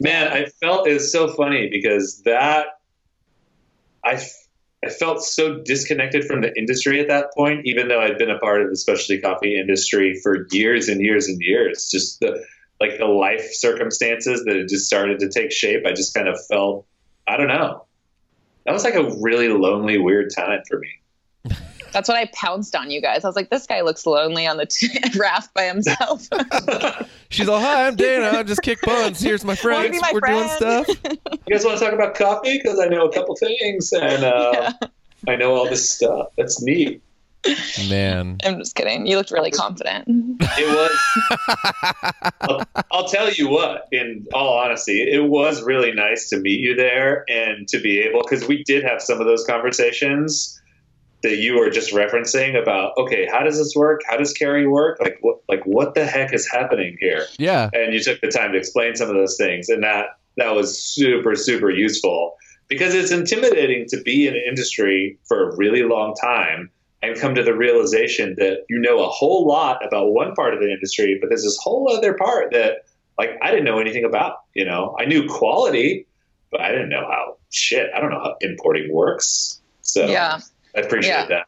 Man, 0.00 0.32
I 0.32 0.46
felt 0.46 0.86
it 0.88 0.94
was 0.94 1.12
so 1.12 1.28
funny 1.28 1.68
because 1.70 2.22
that 2.22 2.66
I 4.04 4.20
I 4.84 4.88
felt 4.90 5.22
so 5.22 5.58
disconnected 5.58 6.24
from 6.24 6.40
the 6.40 6.52
industry 6.58 6.98
at 7.00 7.06
that 7.06 7.32
point, 7.36 7.66
even 7.66 7.86
though 7.86 8.00
I'd 8.00 8.18
been 8.18 8.30
a 8.30 8.38
part 8.38 8.62
of 8.62 8.68
the 8.70 8.76
specialty 8.76 9.20
coffee 9.20 9.56
industry 9.58 10.18
for 10.20 10.48
years 10.50 10.88
and 10.88 11.00
years 11.00 11.28
and 11.28 11.40
years. 11.40 11.88
Just 11.90 12.18
the 12.20 12.44
like 12.80 12.98
the 12.98 13.04
life 13.06 13.52
circumstances 13.52 14.42
that 14.44 14.56
had 14.56 14.68
just 14.68 14.86
started 14.86 15.20
to 15.20 15.28
take 15.28 15.52
shape. 15.52 15.86
I 15.86 15.92
just 15.92 16.14
kind 16.14 16.26
of 16.26 16.36
felt 16.46 16.84
I 17.28 17.36
don't 17.36 17.46
know. 17.46 17.84
That 18.64 18.72
was 18.72 18.84
like 18.84 18.94
a 18.94 19.10
really 19.20 19.48
lonely, 19.48 19.98
weird 19.98 20.30
time 20.34 20.60
for 20.68 20.78
me. 20.78 20.88
That's 21.92 22.08
when 22.08 22.16
I 22.16 22.30
pounced 22.34 22.74
on 22.74 22.90
you 22.90 23.02
guys. 23.02 23.22
I 23.22 23.28
was 23.28 23.36
like, 23.36 23.50
this 23.50 23.66
guy 23.66 23.82
looks 23.82 24.06
lonely 24.06 24.46
on 24.46 24.56
the 24.56 24.64
t- 24.64 24.88
raft 25.18 25.52
by 25.52 25.64
himself. 25.64 26.26
She's 27.28 27.48
all, 27.48 27.60
"Hi, 27.60 27.86
I'm 27.86 27.96
Dana. 27.96 28.38
I 28.38 28.42
just 28.44 28.62
kick 28.62 28.80
buns. 28.80 29.20
Here's 29.20 29.44
my 29.44 29.48
Wanna 29.64 29.88
friends. 29.90 30.00
my 30.00 30.10
We're 30.14 30.20
doing 30.20 30.48
stuff." 30.48 30.88
You 30.88 31.54
guys 31.54 31.66
want 31.66 31.78
to 31.78 31.84
talk 31.84 31.92
about 31.92 32.14
coffee? 32.14 32.56
Because 32.62 32.80
I 32.80 32.86
know 32.86 33.04
a 33.06 33.12
couple 33.12 33.36
things 33.36 33.92
and 33.92 34.24
uh, 34.24 34.52
Yeah. 34.80 34.88
I 35.28 35.36
know 35.36 35.54
all 35.54 35.68
this 35.68 35.90
stuff. 35.90 36.28
That's 36.38 36.62
neat. 36.62 37.02
Man, 37.88 38.38
I'm 38.44 38.58
just 38.58 38.74
kidding. 38.74 39.06
You 39.06 39.16
looked 39.16 39.30
really 39.30 39.50
confident. 39.50 40.04
It 40.08 40.68
was. 40.68 42.28
I'll, 42.40 42.62
I'll 42.90 43.08
tell 43.08 43.30
you 43.32 43.48
what. 43.48 43.88
In 43.90 44.26
all 44.32 44.58
honesty, 44.58 45.02
it 45.02 45.24
was 45.24 45.62
really 45.62 45.92
nice 45.92 46.28
to 46.30 46.38
meet 46.38 46.60
you 46.60 46.74
there 46.74 47.24
and 47.28 47.66
to 47.68 47.80
be 47.80 48.00
able 48.00 48.22
because 48.22 48.46
we 48.46 48.62
did 48.64 48.84
have 48.84 49.02
some 49.02 49.20
of 49.20 49.26
those 49.26 49.44
conversations 49.44 50.60
that 51.22 51.36
you 51.36 51.58
were 51.58 51.70
just 51.70 51.92
referencing 51.92 52.60
about. 52.60 52.92
Okay, 52.96 53.26
how 53.26 53.42
does 53.42 53.58
this 53.58 53.74
work? 53.74 54.02
How 54.06 54.16
does 54.16 54.32
carry 54.32 54.66
work? 54.66 55.00
Like 55.00 55.18
what? 55.20 55.38
Like 55.48 55.64
what 55.64 55.94
the 55.94 56.06
heck 56.06 56.32
is 56.32 56.48
happening 56.48 56.96
here? 57.00 57.26
yeah, 57.38 57.70
and 57.72 57.92
you 57.92 58.00
took 58.00 58.20
the 58.20 58.28
time 58.28 58.52
to 58.52 58.58
explain 58.58 58.94
some 58.94 59.08
of 59.08 59.14
those 59.14 59.36
things 59.36 59.68
and 59.68 59.82
that 59.82 60.06
that 60.36 60.54
was 60.54 60.82
super 60.82 61.34
super 61.34 61.70
useful 61.70 62.36
because 62.68 62.94
it's 62.94 63.10
intimidating 63.10 63.86
to 63.86 64.00
be 64.00 64.26
in 64.26 64.34
an 64.34 64.42
industry 64.48 65.18
for 65.26 65.50
a 65.50 65.56
really 65.56 65.82
long 65.82 66.14
time 66.14 66.70
and 67.02 67.18
come 67.18 67.34
to 67.34 67.42
the 67.42 67.54
realization 67.54 68.34
that 68.38 68.64
you 68.68 68.78
know 68.78 69.02
a 69.04 69.08
whole 69.08 69.46
lot 69.46 69.84
about 69.86 70.12
one 70.12 70.34
part 70.34 70.54
of 70.54 70.60
the 70.60 70.70
industry 70.70 71.18
but 71.20 71.28
there's 71.28 71.42
this 71.42 71.58
whole 71.62 71.90
other 71.96 72.14
part 72.14 72.52
that 72.52 72.84
like 73.18 73.30
I 73.42 73.50
didn't 73.50 73.64
know 73.64 73.78
anything 73.78 74.04
about 74.04 74.36
you 74.54 74.64
know 74.64 74.96
I 74.98 75.04
knew 75.04 75.28
quality 75.28 76.06
but 76.50 76.60
I 76.60 76.70
didn't 76.70 76.88
know 76.90 77.06
how 77.10 77.36
shit 77.50 77.90
I 77.94 78.00
don't 78.00 78.10
know 78.10 78.20
how 78.20 78.36
importing 78.40 78.92
works 78.92 79.60
so 79.82 80.06
Yeah. 80.06 80.40
I 80.76 80.80
appreciate 80.80 81.12
Yeah. 81.12 81.26
that 81.26 81.46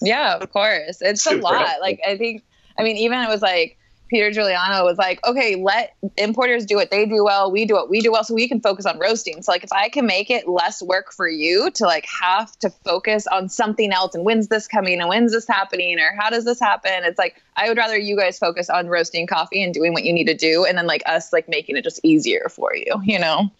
Yeah, 0.00 0.36
of 0.36 0.52
course. 0.52 1.00
It's 1.00 1.26
a 1.26 1.36
lot. 1.36 1.54
helpful. 1.56 1.80
Like 1.80 2.00
I 2.06 2.16
think 2.16 2.42
I 2.78 2.82
mean 2.82 2.96
even 2.96 3.18
it 3.20 3.28
was 3.28 3.42
like 3.42 3.78
Peter 4.12 4.30
Giuliano 4.30 4.84
was 4.84 4.98
like, 4.98 5.26
okay, 5.26 5.56
let 5.56 5.96
importers 6.18 6.66
do 6.66 6.76
what 6.76 6.90
they 6.90 7.06
do 7.06 7.24
well, 7.24 7.50
we 7.50 7.64
do 7.64 7.72
what 7.72 7.88
we 7.88 8.02
do 8.02 8.12
well, 8.12 8.22
so 8.22 8.34
we 8.34 8.46
can 8.46 8.60
focus 8.60 8.84
on 8.84 8.98
roasting. 8.98 9.40
So 9.40 9.50
like 9.50 9.64
if 9.64 9.72
I 9.72 9.88
can 9.88 10.04
make 10.04 10.28
it 10.28 10.46
less 10.46 10.82
work 10.82 11.14
for 11.14 11.26
you 11.26 11.70
to 11.70 11.84
like 11.84 12.04
have 12.20 12.54
to 12.58 12.68
focus 12.68 13.26
on 13.26 13.48
something 13.48 13.90
else 13.90 14.14
and 14.14 14.22
when's 14.22 14.48
this 14.48 14.68
coming 14.68 15.00
and 15.00 15.08
when's 15.08 15.32
this 15.32 15.48
happening 15.48 15.98
or 15.98 16.14
how 16.20 16.28
does 16.28 16.44
this 16.44 16.60
happen? 16.60 16.92
It's 17.04 17.18
like 17.18 17.42
I 17.56 17.70
would 17.70 17.78
rather 17.78 17.96
you 17.96 18.14
guys 18.14 18.38
focus 18.38 18.68
on 18.68 18.88
roasting 18.88 19.26
coffee 19.26 19.62
and 19.62 19.72
doing 19.72 19.94
what 19.94 20.04
you 20.04 20.12
need 20.12 20.26
to 20.26 20.36
do 20.36 20.66
and 20.66 20.76
then 20.76 20.86
like 20.86 21.02
us 21.06 21.32
like 21.32 21.48
making 21.48 21.78
it 21.78 21.82
just 21.82 21.98
easier 22.02 22.50
for 22.50 22.76
you, 22.76 23.00
you 23.02 23.18
know? 23.18 23.50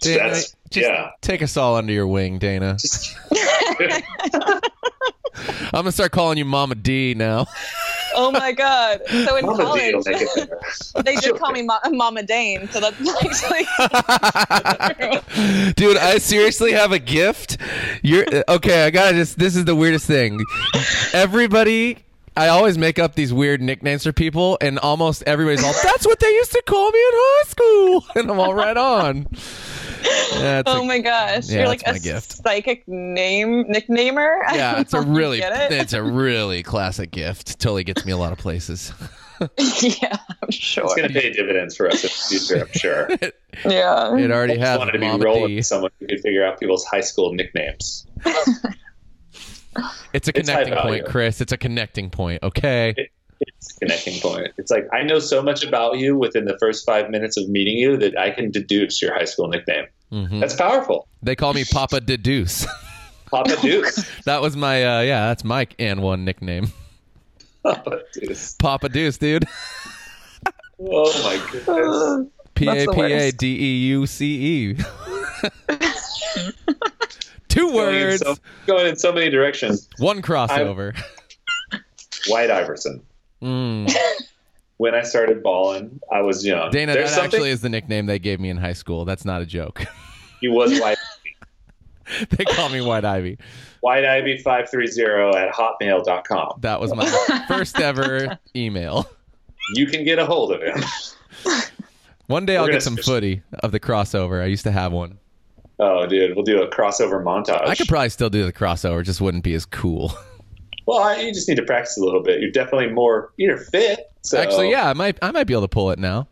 Dana, 0.00 0.18
That's- 0.18 0.56
just 0.70 0.88
yeah. 0.88 1.10
take 1.20 1.42
us 1.42 1.56
all 1.56 1.76
under 1.76 1.92
your 1.92 2.06
wing, 2.08 2.38
Dana. 2.38 2.76
I'm 5.72 5.82
gonna 5.82 5.92
start 5.92 6.12
calling 6.12 6.38
you 6.38 6.44
Mama 6.44 6.74
D 6.74 7.14
now. 7.14 7.46
Oh 8.14 8.30
my 8.30 8.52
god. 8.52 9.02
So 9.06 9.36
in 9.36 9.44
Mama 9.44 9.62
college 9.62 9.92
will 9.92 10.02
make 10.06 10.22
it 10.22 10.34
better. 10.34 11.02
they 11.04 11.16
did 11.16 11.36
call 11.36 11.52
me 11.52 11.62
Ma- 11.62 11.80
Mama 11.90 12.22
Dane, 12.22 12.66
so 12.68 12.80
that's 12.80 12.96
actually 13.24 13.64
Dude, 15.74 15.98
I 15.98 16.16
seriously 16.18 16.72
have 16.72 16.92
a 16.92 16.98
gift. 16.98 17.58
You're 18.02 18.24
okay. 18.48 18.84
I 18.86 18.90
gotta 18.90 19.12
just. 19.16 19.38
This 19.38 19.54
is 19.56 19.66
the 19.66 19.74
weirdest 19.76 20.06
thing. 20.06 20.40
Everybody. 21.12 21.98
I 22.38 22.48
always 22.48 22.76
make 22.76 22.98
up 22.98 23.14
these 23.14 23.32
weird 23.32 23.62
nicknames 23.62 24.02
for 24.04 24.12
people, 24.12 24.58
and 24.60 24.78
almost 24.78 25.22
everybody's 25.26 25.64
all, 25.64 25.72
"That's 25.82 26.06
what 26.06 26.20
they 26.20 26.30
used 26.34 26.52
to 26.52 26.62
call 26.66 26.90
me 26.90 26.98
in 26.98 27.10
high 27.14 27.48
school," 27.48 28.04
and 28.14 28.30
I'm 28.30 28.38
all 28.38 28.52
right 28.52 28.76
on. 28.76 29.26
Yeah, 30.32 30.62
Oh 30.66 30.82
a- 30.82 30.84
my 30.84 30.98
gosh. 30.98 31.48
Yeah, 31.48 31.60
You're 31.60 31.68
like 31.68 31.82
a 31.86 31.98
gift. 31.98 32.32
psychic 32.32 32.86
name 32.86 33.64
nicknamer. 33.64 34.40
Yeah, 34.54 34.80
it's 34.80 34.92
a 34.92 34.96
know 34.96 35.02
if 35.02 35.08
you 35.08 35.14
really, 35.14 35.40
it. 35.40 35.72
it's 35.72 35.92
a 35.92 36.02
really 36.02 36.62
classic 36.62 37.10
gift. 37.10 37.58
Totally 37.60 37.84
gets 37.84 38.04
me 38.04 38.12
a 38.12 38.16
lot 38.16 38.32
of 38.32 38.38
places. 38.38 38.92
yeah, 39.40 40.16
I'm 40.42 40.50
sure. 40.50 40.84
It's 40.84 40.94
going 40.94 41.08
to 41.08 41.14
pay 41.14 41.30
dividends 41.32 41.76
for 41.76 41.88
us 41.88 42.02
in 42.04 42.08
the 42.08 42.38
future, 42.38 42.62
I'm 42.66 42.72
sure. 42.72 43.08
yeah. 43.70 44.16
It 44.16 44.30
already 44.30 44.54
I 44.60 44.66
has. 44.66 44.78
wanted 44.78 44.92
to 44.92 44.98
be 44.98 45.06
rolling 45.24 45.56
with 45.56 45.66
someone 45.66 45.90
who 46.00 46.06
could 46.06 46.20
figure 46.20 46.44
out 46.44 46.58
people's 46.58 46.84
high 46.86 47.02
school 47.02 47.32
nicknames. 47.34 48.06
It's 50.14 50.28
a 50.28 50.30
It's 50.36 50.48
connecting 50.48 50.74
point. 50.74 51.04
Chris. 51.06 51.40
It's 51.42 51.52
a 51.52 51.58
connecting 51.58 52.08
point. 52.10 52.42
Okay. 52.42 52.94
It's 52.96 53.10
a 53.10 53.15
connecting 53.72 54.20
point. 54.20 54.48
It's 54.58 54.70
like 54.70 54.86
I 54.92 55.02
know 55.02 55.18
so 55.18 55.42
much 55.42 55.64
about 55.64 55.98
you 55.98 56.16
within 56.16 56.44
the 56.44 56.56
first 56.58 56.86
five 56.86 57.10
minutes 57.10 57.36
of 57.36 57.48
meeting 57.48 57.76
you 57.76 57.96
that 57.98 58.18
I 58.18 58.30
can 58.30 58.50
deduce 58.50 59.00
your 59.02 59.14
high 59.14 59.24
school 59.24 59.48
nickname. 59.48 59.86
Mhm. 60.12 60.40
That's 60.40 60.54
powerful. 60.54 61.08
They 61.22 61.34
call 61.36 61.52
me 61.54 61.64
Papa 61.64 62.00
Deduce. 62.00 62.66
Papa 63.30 63.56
Deuce. 63.60 64.06
that 64.24 64.40
was 64.40 64.56
my, 64.56 64.84
uh, 64.84 65.00
yeah, 65.00 65.26
that's 65.26 65.42
my 65.44 65.66
and 65.78 66.00
one 66.02 66.24
nickname. 66.24 66.72
Papa 67.62 68.02
Deuce. 68.14 68.54
Papa 68.54 68.88
Deuce, 68.88 69.18
dude. 69.18 69.44
Oh 70.80 71.12
my 71.24 71.50
goodness. 71.50 72.30
P 72.54 72.68
a 72.68 72.86
p 72.86 73.00
a 73.02 73.32
d 73.32 73.46
e 73.46 73.86
u 73.88 74.06
c 74.06 74.24
e. 74.26 74.72
That's 74.72 74.82
the 75.36 75.50
P 75.68 75.68
A 75.68 75.68
worst. 75.68 75.68
D 75.68 75.74
U 75.74 76.46
C. 76.46 76.54
Two 77.48 77.72
Going 77.72 77.94
in, 77.96 78.02
words, 78.02 78.22
so, 78.22 78.36
going 78.66 78.86
in 78.86 78.96
so 78.96 79.12
many 79.12 79.30
directions. 79.30 79.88
one 79.98 80.20
crossover. 80.22 80.94
White 82.28 82.50
Iverson. 82.50 83.02
Mm. 83.42 83.94
When 84.78 84.94
I 84.94 85.04
started 85.04 85.42
balling, 85.42 86.00
I 86.12 86.20
was 86.20 86.44
young. 86.44 86.70
Dana, 86.70 86.92
There's 86.92 87.08
that 87.08 87.14
something 87.14 87.38
actually 87.38 87.50
is 87.50 87.62
the 87.62 87.70
nickname 87.70 88.04
they 88.04 88.18
gave 88.18 88.40
me 88.40 88.50
in 88.50 88.58
high 88.58 88.74
school. 88.74 89.06
That's 89.06 89.24
not 89.24 89.40
a 89.40 89.46
joke. 89.46 89.82
he 90.42 90.48
was 90.48 90.78
white. 90.78 90.98
they 92.28 92.44
call 92.44 92.68
me 92.68 92.82
White 92.82 93.04
Ivy. 93.04 93.38
White 93.80 94.04
Ivy 94.04 94.36
five 94.38 94.68
three 94.68 94.86
zero 94.86 95.34
at 95.34 95.50
hotmail.com. 95.54 96.58
That 96.60 96.78
was 96.78 96.94
my 96.94 97.06
first 97.48 97.80
ever 97.80 98.38
email. 98.54 99.08
You 99.74 99.86
can 99.86 100.04
get 100.04 100.18
a 100.18 100.26
hold 100.26 100.52
of 100.52 100.60
him. 100.60 100.84
One 102.26 102.44
day 102.44 102.56
I'll 102.56 102.64
We're 102.64 102.68
get 102.68 102.72
gonna 102.72 102.80
some 102.82 102.96
footy 102.98 103.42
of 103.60 103.72
the 103.72 103.80
crossover. 103.80 104.42
I 104.42 104.46
used 104.46 104.64
to 104.64 104.72
have 104.72 104.92
one. 104.92 105.18
Oh, 105.78 106.06
dude, 106.06 106.36
we'll 106.36 106.44
do 106.44 106.62
a 106.62 106.68
crossover 106.68 107.22
montage. 107.22 107.66
I 107.66 107.74
could 107.74 107.88
probably 107.88 108.08
still 108.08 108.30
do 108.30 108.44
the 108.44 108.52
crossover, 108.52 109.02
just 109.04 109.20
wouldn't 109.20 109.44
be 109.44 109.54
as 109.54 109.64
cool. 109.64 110.12
Well, 110.86 110.98
I, 110.98 111.16
you 111.20 111.32
just 111.34 111.48
need 111.48 111.56
to 111.56 111.64
practice 111.64 111.96
a 111.98 112.00
little 112.04 112.22
bit. 112.22 112.40
You're 112.40 112.50
definitely 112.52 112.88
more 112.92 113.32
you're 113.36 113.58
fit. 113.58 114.10
So 114.22 114.38
Actually, 114.38 114.70
yeah, 114.70 114.88
I 114.88 114.92
might 114.92 115.18
I 115.22 115.30
might 115.32 115.44
be 115.44 115.52
able 115.54 115.62
to 115.62 115.68
pull 115.68 115.90
it 115.90 115.98
now. 115.98 116.28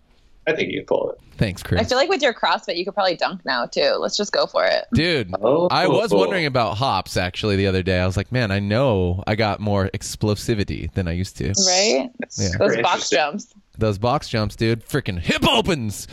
I 0.46 0.52
think 0.54 0.70
you 0.72 0.78
can 0.80 0.86
pull 0.86 1.10
it. 1.10 1.18
Thanks, 1.36 1.62
Chris. 1.64 1.80
I 1.80 1.84
feel 1.84 1.96
like 1.98 2.08
with 2.08 2.22
your 2.22 2.32
CrossFit, 2.34 2.76
you 2.76 2.84
could 2.84 2.94
probably 2.94 3.16
dunk 3.16 3.44
now 3.44 3.66
too. 3.66 3.94
Let's 3.98 4.16
just 4.16 4.30
go 4.32 4.46
for 4.46 4.64
it. 4.64 4.84
Dude, 4.94 5.34
Oh, 5.42 5.66
I 5.68 5.88
was 5.88 6.10
cool. 6.10 6.20
wondering 6.20 6.46
about 6.46 6.76
hops 6.76 7.16
actually 7.16 7.56
the 7.56 7.66
other 7.66 7.82
day. 7.82 7.98
I 7.98 8.06
was 8.06 8.16
like, 8.16 8.30
man, 8.30 8.50
I 8.52 8.60
know 8.60 9.24
I 9.26 9.34
got 9.34 9.58
more 9.58 9.90
explosivity 9.94 10.92
than 10.92 11.08
I 11.08 11.12
used 11.12 11.36
to. 11.38 11.48
Right? 11.66 12.10
Yeah. 12.38 12.48
Those 12.58 12.76
box 12.82 13.10
jumps. 13.10 13.52
Those 13.78 13.98
box 13.98 14.28
jumps, 14.28 14.54
dude, 14.54 14.86
freaking 14.86 15.18
hip 15.18 15.44
opens. 15.48 16.06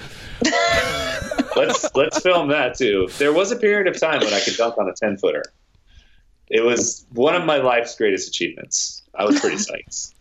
let's 1.55 1.93
let's 1.95 2.19
film 2.21 2.47
that 2.49 2.75
too. 2.77 3.07
There 3.17 3.33
was 3.33 3.51
a 3.51 3.55
period 3.55 3.87
of 3.93 3.99
time 3.99 4.19
when 4.21 4.33
I 4.33 4.39
could 4.39 4.55
dunk 4.55 4.77
on 4.77 4.89
a 4.89 4.93
ten 4.93 5.17
footer. 5.17 5.43
It 6.51 6.61
was 6.63 7.05
one 7.13 7.33
of 7.33 7.45
my 7.45 7.57
life's 7.57 7.95
greatest 7.95 8.27
achievements. 8.27 9.01
I 9.15 9.23
was 9.25 9.39
pretty 9.39 9.55
psyched. 9.67 10.13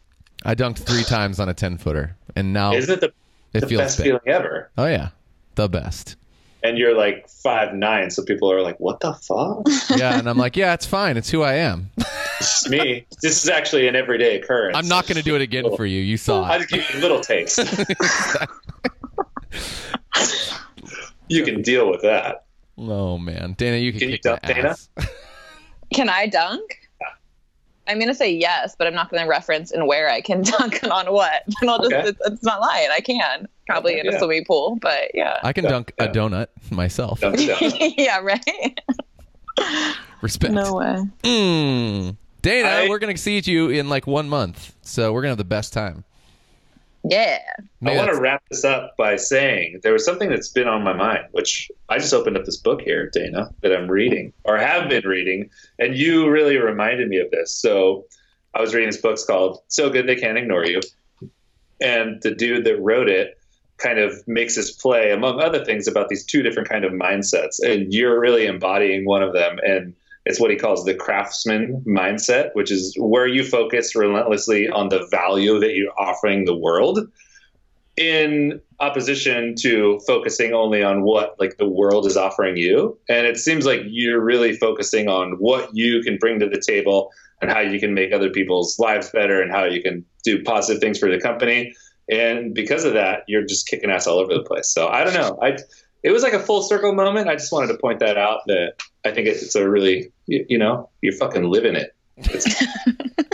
I 0.45 0.55
dunked 0.55 0.79
three 0.79 1.03
times 1.03 1.39
on 1.41 1.49
a 1.49 1.55
ten 1.55 1.77
footer, 1.77 2.17
and 2.37 2.53
now 2.53 2.73
Isn't 2.73 2.95
it 2.95 3.01
the, 3.01 3.13
it 3.53 3.61
the 3.61 3.67
feels 3.67 3.81
best 3.83 3.99
bad. 3.99 4.05
feeling 4.05 4.21
ever? 4.27 4.71
Oh 4.79 4.87
yeah, 4.87 5.09
the 5.57 5.69
best. 5.69 6.17
And 6.63 6.79
you're 6.79 6.97
like 6.97 7.29
five 7.29 7.75
nine, 7.75 8.11
so 8.11 8.23
people 8.23 8.51
are 8.53 8.63
like, 8.63 8.79
"What 8.79 9.01
the 9.01 9.13
fuck?" 9.15 9.67
Yeah, 9.99 10.19
and 10.19 10.29
I'm 10.29 10.39
like, 10.39 10.57
yeah, 10.57 10.73
it's 10.75 10.87
fine. 10.87 11.17
It's 11.17 11.31
who 11.31 11.43
I 11.43 11.55
am. 11.55 11.91
It's 12.43 12.67
me. 12.71 13.05
This 13.21 13.45
is 13.45 13.51
actually 13.51 13.87
an 13.87 13.95
everyday 13.95 14.37
occurrence. 14.41 14.75
I'm 14.75 14.89
not 14.89 15.07
going 15.07 15.19
to 15.19 15.23
do 15.23 15.37
it 15.37 15.43
again 15.43 15.77
for 15.77 15.85
you. 15.85 16.01
You 16.01 16.17
saw 16.17 16.43
I 16.43 16.57
just 16.57 16.71
give 16.71 16.89
you 16.91 16.99
a 16.99 17.03
little 17.03 17.21
taste. 17.21 17.59
you 21.29 21.45
can 21.45 21.61
deal 21.63 21.91
with 21.91 22.01
that. 22.03 22.45
Oh 22.79 23.19
man, 23.19 23.53
Dana, 23.59 23.77
you 23.77 23.93
can, 23.93 24.01
Can 24.01 24.09
you 24.11 24.17
kick 24.19 24.25
my 24.25 24.31
dunk, 24.31 24.43
Dana? 24.47 24.77
Ass. 25.93 25.97
Can 25.97 26.09
I 26.09 26.27
dunk? 26.27 26.77
I'm 27.87 27.99
gonna 27.99 28.15
say 28.15 28.33
yes, 28.33 28.77
but 28.79 28.87
I'm 28.87 28.95
not 28.95 29.11
gonna 29.11 29.27
reference 29.27 29.73
and 29.73 29.87
where 29.87 30.09
I 30.09 30.21
can 30.21 30.43
dunk 30.59 30.85
on 30.85 31.13
what. 31.13 31.43
And 31.61 31.71
I'll 31.71 31.79
just 31.81 31.93
Okay. 31.93 32.09
it's, 32.09 32.19
it's 32.25 32.43
not 32.45 32.61
lying. 32.61 32.89
I 32.93 33.01
can 33.01 33.49
probably 33.67 33.99
in 33.99 34.07
a 34.07 34.13
Yeah. 34.13 34.19
swimming 34.19 34.45
pool, 34.45 34.77
but 34.81 35.11
yeah, 35.15 35.39
I 35.43 35.53
can 35.53 35.65
Yeah, 35.65 35.71
dunk 35.71 35.93
a 35.99 36.07
donut 36.09 36.47
myself. 36.71 37.21
Dunk 37.21 37.37
down. 37.39 37.59
yeah, 37.97 38.21
right. 38.21 38.81
Respect. 40.23 40.53
No 40.53 40.75
way. 40.75 41.05
Mm. 41.25 42.17
Dana, 42.43 42.69
I- 42.69 42.89
we're 42.89 42.99
gonna 42.99 43.17
see 43.17 43.41
you 43.45 43.71
in 43.71 43.89
like 43.89 44.07
one 44.07 44.29
month, 44.29 44.75
so 44.83 45.13
we're 45.13 45.23
gonna 45.23 45.31
have 45.31 45.39
the 45.39 45.45
best 45.45 45.73
time. 45.73 46.05
Yeah. 47.03 47.39
I 47.85 47.97
want 47.97 48.13
to 48.13 48.21
wrap 48.21 48.43
this 48.51 48.65
up 48.65 48.97
by 48.97 49.17
saying 49.17 49.81
there 49.83 49.93
was 49.93 50.05
something 50.05 50.29
that's 50.29 50.49
been 50.49 50.69
on 50.69 50.85
my 50.85 50.93
mind, 50.93 51.25
which 51.33 51.71
I 51.89 51.99
just 51.99 52.13
opened 52.13 52.37
up 52.37 52.45
this 52.45 52.59
book 52.59 52.83
here, 52.83 53.09
Dana, 53.09 53.53
that 53.63 53.75
I'm 53.75 53.91
reading 53.91 54.33
or 54.45 54.59
have 54.59 54.89
been 54.89 55.07
reading, 55.07 55.49
and 55.79 55.97
you 55.97 56.29
really 56.29 56.59
reminded 56.59 57.09
me 57.09 57.19
of 57.19 57.31
this. 57.31 57.53
So 57.53 58.05
I 58.55 58.61
was 58.61 58.75
reading 58.75 58.91
this 58.91 59.01
book 59.01 59.13
it's 59.13 59.25
called 59.25 59.63
"So 59.69 59.89
Good 59.89 60.07
They 60.07 60.17
Can't 60.17 60.37
Ignore 60.37 60.67
You," 60.67 60.81
and 61.81 62.21
the 62.23 62.35
dude 62.35 62.65
that 62.65 62.81
wrote 62.81 63.09
it 63.09 63.39
kind 63.79 63.99
of 63.99 64.23
makes 64.29 64.57
this 64.57 64.71
play, 64.71 65.11
among 65.11 65.41
other 65.41 65.65
things, 65.65 65.89
about 65.89 66.11
these 66.11 66.25
two 66.25 66.43
different 66.43 66.69
kind 66.69 66.85
of 66.85 66.93
mindsets, 66.93 67.59
and 67.63 67.95
you're 67.95 68.21
really 68.21 68.45
embodying 68.45 69.07
one 69.07 69.23
of 69.23 69.33
them, 69.33 69.59
and 69.65 69.95
it's 70.31 70.41
what 70.41 70.51
he 70.51 70.57
calls 70.57 70.85
the 70.85 70.95
craftsman 70.95 71.83
mindset, 71.87 72.51
which 72.53 72.71
is 72.71 72.95
where 72.97 73.27
you 73.27 73.43
focus 73.45 73.97
relentlessly 73.97 74.69
on 74.69 74.89
the 74.89 75.07
value 75.11 75.59
that 75.59 75.75
you're 75.75 75.93
offering 75.99 76.45
the 76.45 76.57
world 76.57 77.01
in 77.97 78.61
opposition 78.79 79.57
to 79.57 80.01
focusing 80.07 80.55
only 80.55 80.85
on 80.85 81.03
what 81.03 81.35
like 81.41 81.57
the 81.59 81.69
world 81.69 82.07
is 82.07 82.17
offering 82.17 82.57
you. 82.57 82.97
And 83.09 83.27
it 83.27 83.39
seems 83.39 83.67
like 83.67 83.81
you're 83.87 84.21
really 84.21 84.55
focusing 84.57 85.09
on 85.09 85.33
what 85.33 85.69
you 85.75 86.01
can 86.03 86.17
bring 86.17 86.39
to 86.39 86.49
the 86.49 86.63
table 86.65 87.11
and 87.43 87.51
how 87.51 87.59
you 87.59 87.81
can 87.81 87.93
make 87.93 88.13
other 88.13 88.31
people's 88.31 88.79
lives 88.79 89.11
better 89.11 89.43
and 89.43 89.51
how 89.51 89.65
you 89.65 89.83
can 89.83 90.05
do 90.23 90.45
positive 90.45 90.81
things 90.81 90.99
for 90.99 91.11
the 91.11 91.21
company. 91.21 91.75
And 92.09 92.55
because 92.55 92.85
of 92.85 92.93
that 92.93 93.25
you're 93.27 93.45
just 93.45 93.67
kicking 93.67 93.91
ass 93.91 94.07
all 94.07 94.21
over 94.21 94.33
the 94.33 94.45
place. 94.45 94.73
So 94.73 94.87
i 94.87 95.03
don't 95.03 95.15
know. 95.15 95.39
I 95.43 95.59
it 96.03 96.11
was 96.11 96.23
like 96.23 96.33
a 96.33 96.41
full 96.41 96.63
circle 96.63 96.95
moment 96.95 97.29
i 97.29 97.35
just 97.35 97.53
wanted 97.53 97.69
to 97.69 97.79
point 97.79 98.01
that 98.01 98.17
out 98.17 98.41
that 98.47 98.75
i 99.05 99.11
think 99.11 99.27
it's 99.27 99.55
a 99.55 99.69
really 99.69 100.13
you, 100.27 100.45
you 100.49 100.59
know 100.59 100.89
you're 101.03 101.15
fucking 101.15 101.45
living 101.45 101.77
it 101.77 101.95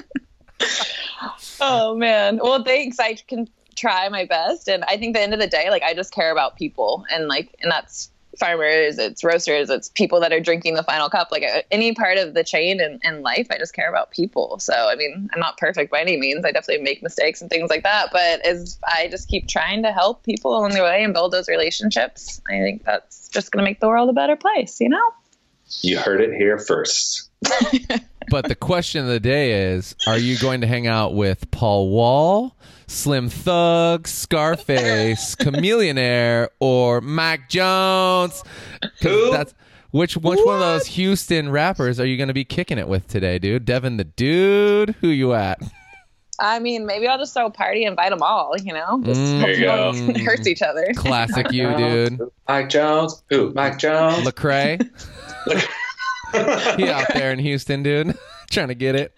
Oh 1.61 1.97
man. 1.97 2.39
Well, 2.43 2.63
thanks. 2.63 2.99
I 2.99 3.15
can 3.15 3.49
try 3.75 4.09
my 4.09 4.25
best, 4.25 4.69
and 4.69 4.85
I 4.85 4.97
think 4.97 5.15
the 5.15 5.21
end 5.21 5.35
of 5.35 5.41
the 5.41 5.47
day, 5.47 5.71
like 5.71 5.83
I 5.83 5.95
just 5.95 6.13
care 6.13 6.31
about 6.31 6.57
people, 6.57 7.05
and 7.11 7.29
like, 7.29 7.55
and 7.61 7.71
that's 7.71 8.11
farmers, 8.39 8.99
it's 8.99 9.23
roasters, 9.25 9.71
it's 9.71 9.89
people 9.91 10.21
that 10.21 10.33
are 10.33 10.41
drinking 10.41 10.75
the 10.75 10.83
final 10.83 11.09
cup. 11.09 11.29
Like 11.31 11.43
uh, 11.43 11.63
any 11.71 11.95
part 11.95 12.19
of 12.19 12.35
the 12.35 12.45
chain 12.45 12.81
in, 12.81 13.01
in 13.03 13.23
life, 13.23 13.47
I 13.51 13.59
just 13.59 13.75
care 13.75 13.89
about 13.89 14.11
people. 14.11 14.59
So 14.59 14.73
I 14.73 14.95
mean, 14.95 15.29
I'm 15.33 15.41
not 15.41 15.59
perfect 15.59 15.91
by 15.91 16.01
any 16.01 16.17
means. 16.17 16.45
I 16.45 16.53
definitely 16.53 16.85
make 16.85 17.03
mistakes 17.03 17.41
and 17.41 17.51
things 17.51 17.71
like 17.71 17.83
that, 17.83 18.11
but 18.13 18.45
as 18.47 18.79
I 18.87 19.09
just 19.09 19.29
keep 19.29 19.49
trying 19.49 19.83
to 19.83 19.93
help 19.93 20.23
people 20.25 20.57
along 20.57 20.71
the 20.71 20.83
way 20.83 21.03
and 21.03 21.13
build 21.13 21.33
those 21.33 21.49
relationships, 21.49 22.41
I 22.49 22.61
think 22.61 22.85
that's 22.85 23.29
just 23.29 23.53
going 23.53 23.65
to 23.65 23.69
make 23.69 23.81
the 23.81 23.89
world 23.89 24.09
a 24.09 24.13
better 24.13 24.37
place. 24.37 24.81
You 24.81 24.89
know. 24.91 25.15
you 25.83 25.99
heard 25.99 26.21
it 26.21 26.35
here 26.35 26.59
first 26.59 27.27
But 28.29 28.49
the 28.49 28.55
question 28.55 29.03
of 29.03 29.09
the 29.09 29.21
day 29.21 29.73
is: 29.73 29.95
Are 30.07 30.19
you 30.19 30.39
going 30.39 30.61
to 30.63 30.67
hang 30.67 30.87
out 30.87 31.15
with 31.15 31.49
Paul 31.51 31.91
Wall, 31.91 32.57
Slim 32.87 33.29
Thug, 33.29 34.07
Scarface, 34.07 35.35
Chamillionaire, 35.41 36.49
or 36.61 37.01
Mike 37.01 37.49
Jones? 37.49 38.43
Who? 39.03 39.31
That's 39.33 39.55
which 39.91 40.17
which 40.17 40.41
one 40.45 40.55
of 40.57 40.61
those 40.61 40.87
Houston 40.89 41.51
rappers 41.51 41.99
are 41.99 42.07
you 42.07 42.17
going 42.17 42.29
to 42.29 42.35
be 42.35 42.45
kicking 42.45 42.79
it 42.79 42.89
with 42.89 43.07
today, 43.09 43.39
dude? 43.39 43.65
Devin 43.65 43.97
the 43.97 44.05
dude, 44.05 44.91
who 45.01 45.09
you 45.09 45.33
at? 45.33 45.61
I 46.39 46.59
mean, 46.59 46.85
maybe 46.85 47.07
I'll 47.07 47.17
just 47.19 47.33
throw 47.33 47.47
a 47.47 47.51
party, 47.51 47.85
and 47.85 47.93
invite 47.93 48.11
them 48.11 48.23
all. 48.23 48.53
You 48.63 48.75
know, 48.75 49.01
just 49.05 49.21
Mm. 49.21 49.41
There 49.41 49.55
you 49.55 50.15
go. 50.15 50.25
hurts 50.25 50.47
each 50.47 50.61
other. 50.63 50.87
Classic 50.95 51.51
you, 51.51 51.75
dude. 51.77 52.21
Mike 52.49 52.69
Jones. 52.69 53.23
Who? 53.31 53.53
Mike 53.55 53.79
Jones. 53.79 54.27
Lecrae, 54.27 54.79
he 56.77 56.89
out 56.91 57.07
there 57.15 57.33
in 57.33 57.39
Houston, 57.39 57.83
dude, 57.83 58.17
trying 58.51 58.69
to 58.69 58.75
get 58.75 58.95
it. 58.97 59.13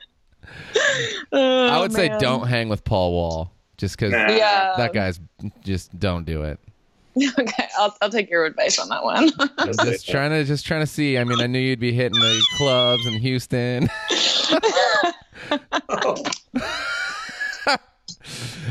I 1.32 1.78
would 1.80 1.92
say 1.92 2.08
Oh, 2.10 2.18
don't 2.20 2.46
hang 2.46 2.68
with 2.68 2.84
Paul 2.84 3.12
Wall, 3.12 3.52
just 3.78 3.96
because 3.96 4.12
Nah. 4.12 4.28
Yeah. 4.30 4.74
that 4.76 4.92
guy's 4.92 5.18
just 5.64 5.98
don't 5.98 6.24
do 6.26 6.42
it. 6.42 6.58
okay, 7.38 7.68
I'll, 7.78 7.96
I'll 8.00 8.10
take 8.10 8.30
your 8.30 8.44
advice 8.44 8.78
on 8.78 8.88
that 8.90 9.02
one. 9.02 9.30
I'm 9.58 9.72
just 9.84 10.08
trying 10.10 10.30
to 10.30 10.44
just 10.44 10.64
trying 10.66 10.80
to 10.82 10.86
see. 10.86 11.18
I 11.18 11.24
mean, 11.24 11.40
I 11.40 11.46
knew 11.46 11.58
you'd 11.58 11.80
be 11.80 11.92
hitting 11.92 12.18
the 12.20 12.46
clubs 12.58 13.06
in 13.06 13.14
Houston. 13.14 13.88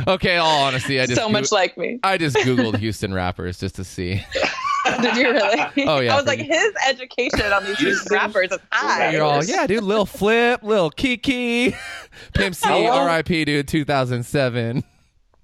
okay, 0.07 0.37
all 0.37 0.63
honesty, 0.63 0.99
I 1.01 1.05
just 1.05 1.19
so 1.19 1.29
much 1.29 1.49
Goo- 1.49 1.55
like 1.55 1.77
me. 1.77 1.99
I 2.03 2.17
just 2.17 2.35
googled 2.37 2.77
Houston 2.77 3.13
rappers 3.13 3.59
just 3.59 3.75
to 3.75 3.83
see. 3.83 4.23
Did 5.01 5.15
you 5.17 5.31
really? 5.31 5.59
Oh, 5.85 5.99
yeah, 5.99 6.13
I 6.13 6.15
was 6.15 6.25
like, 6.25 6.39
you. 6.39 6.45
his 6.45 6.73
education 6.87 7.41
on 7.51 7.65
these 7.65 7.77
Houston 7.79 8.13
rappers 8.15 8.51
is 8.51 8.59
high. 8.71 9.11
You're 9.11 9.23
all 9.23 9.43
yeah, 9.43 9.67
dude. 9.67 9.83
Lil 9.83 10.05
Flip, 10.05 10.63
Lil 10.63 10.91
Keke, 10.91 11.75
Pimp 12.33 12.55
C, 12.55 12.69
R.I.P. 12.69 13.45
Dude, 13.45 13.67
2007. 13.67 14.83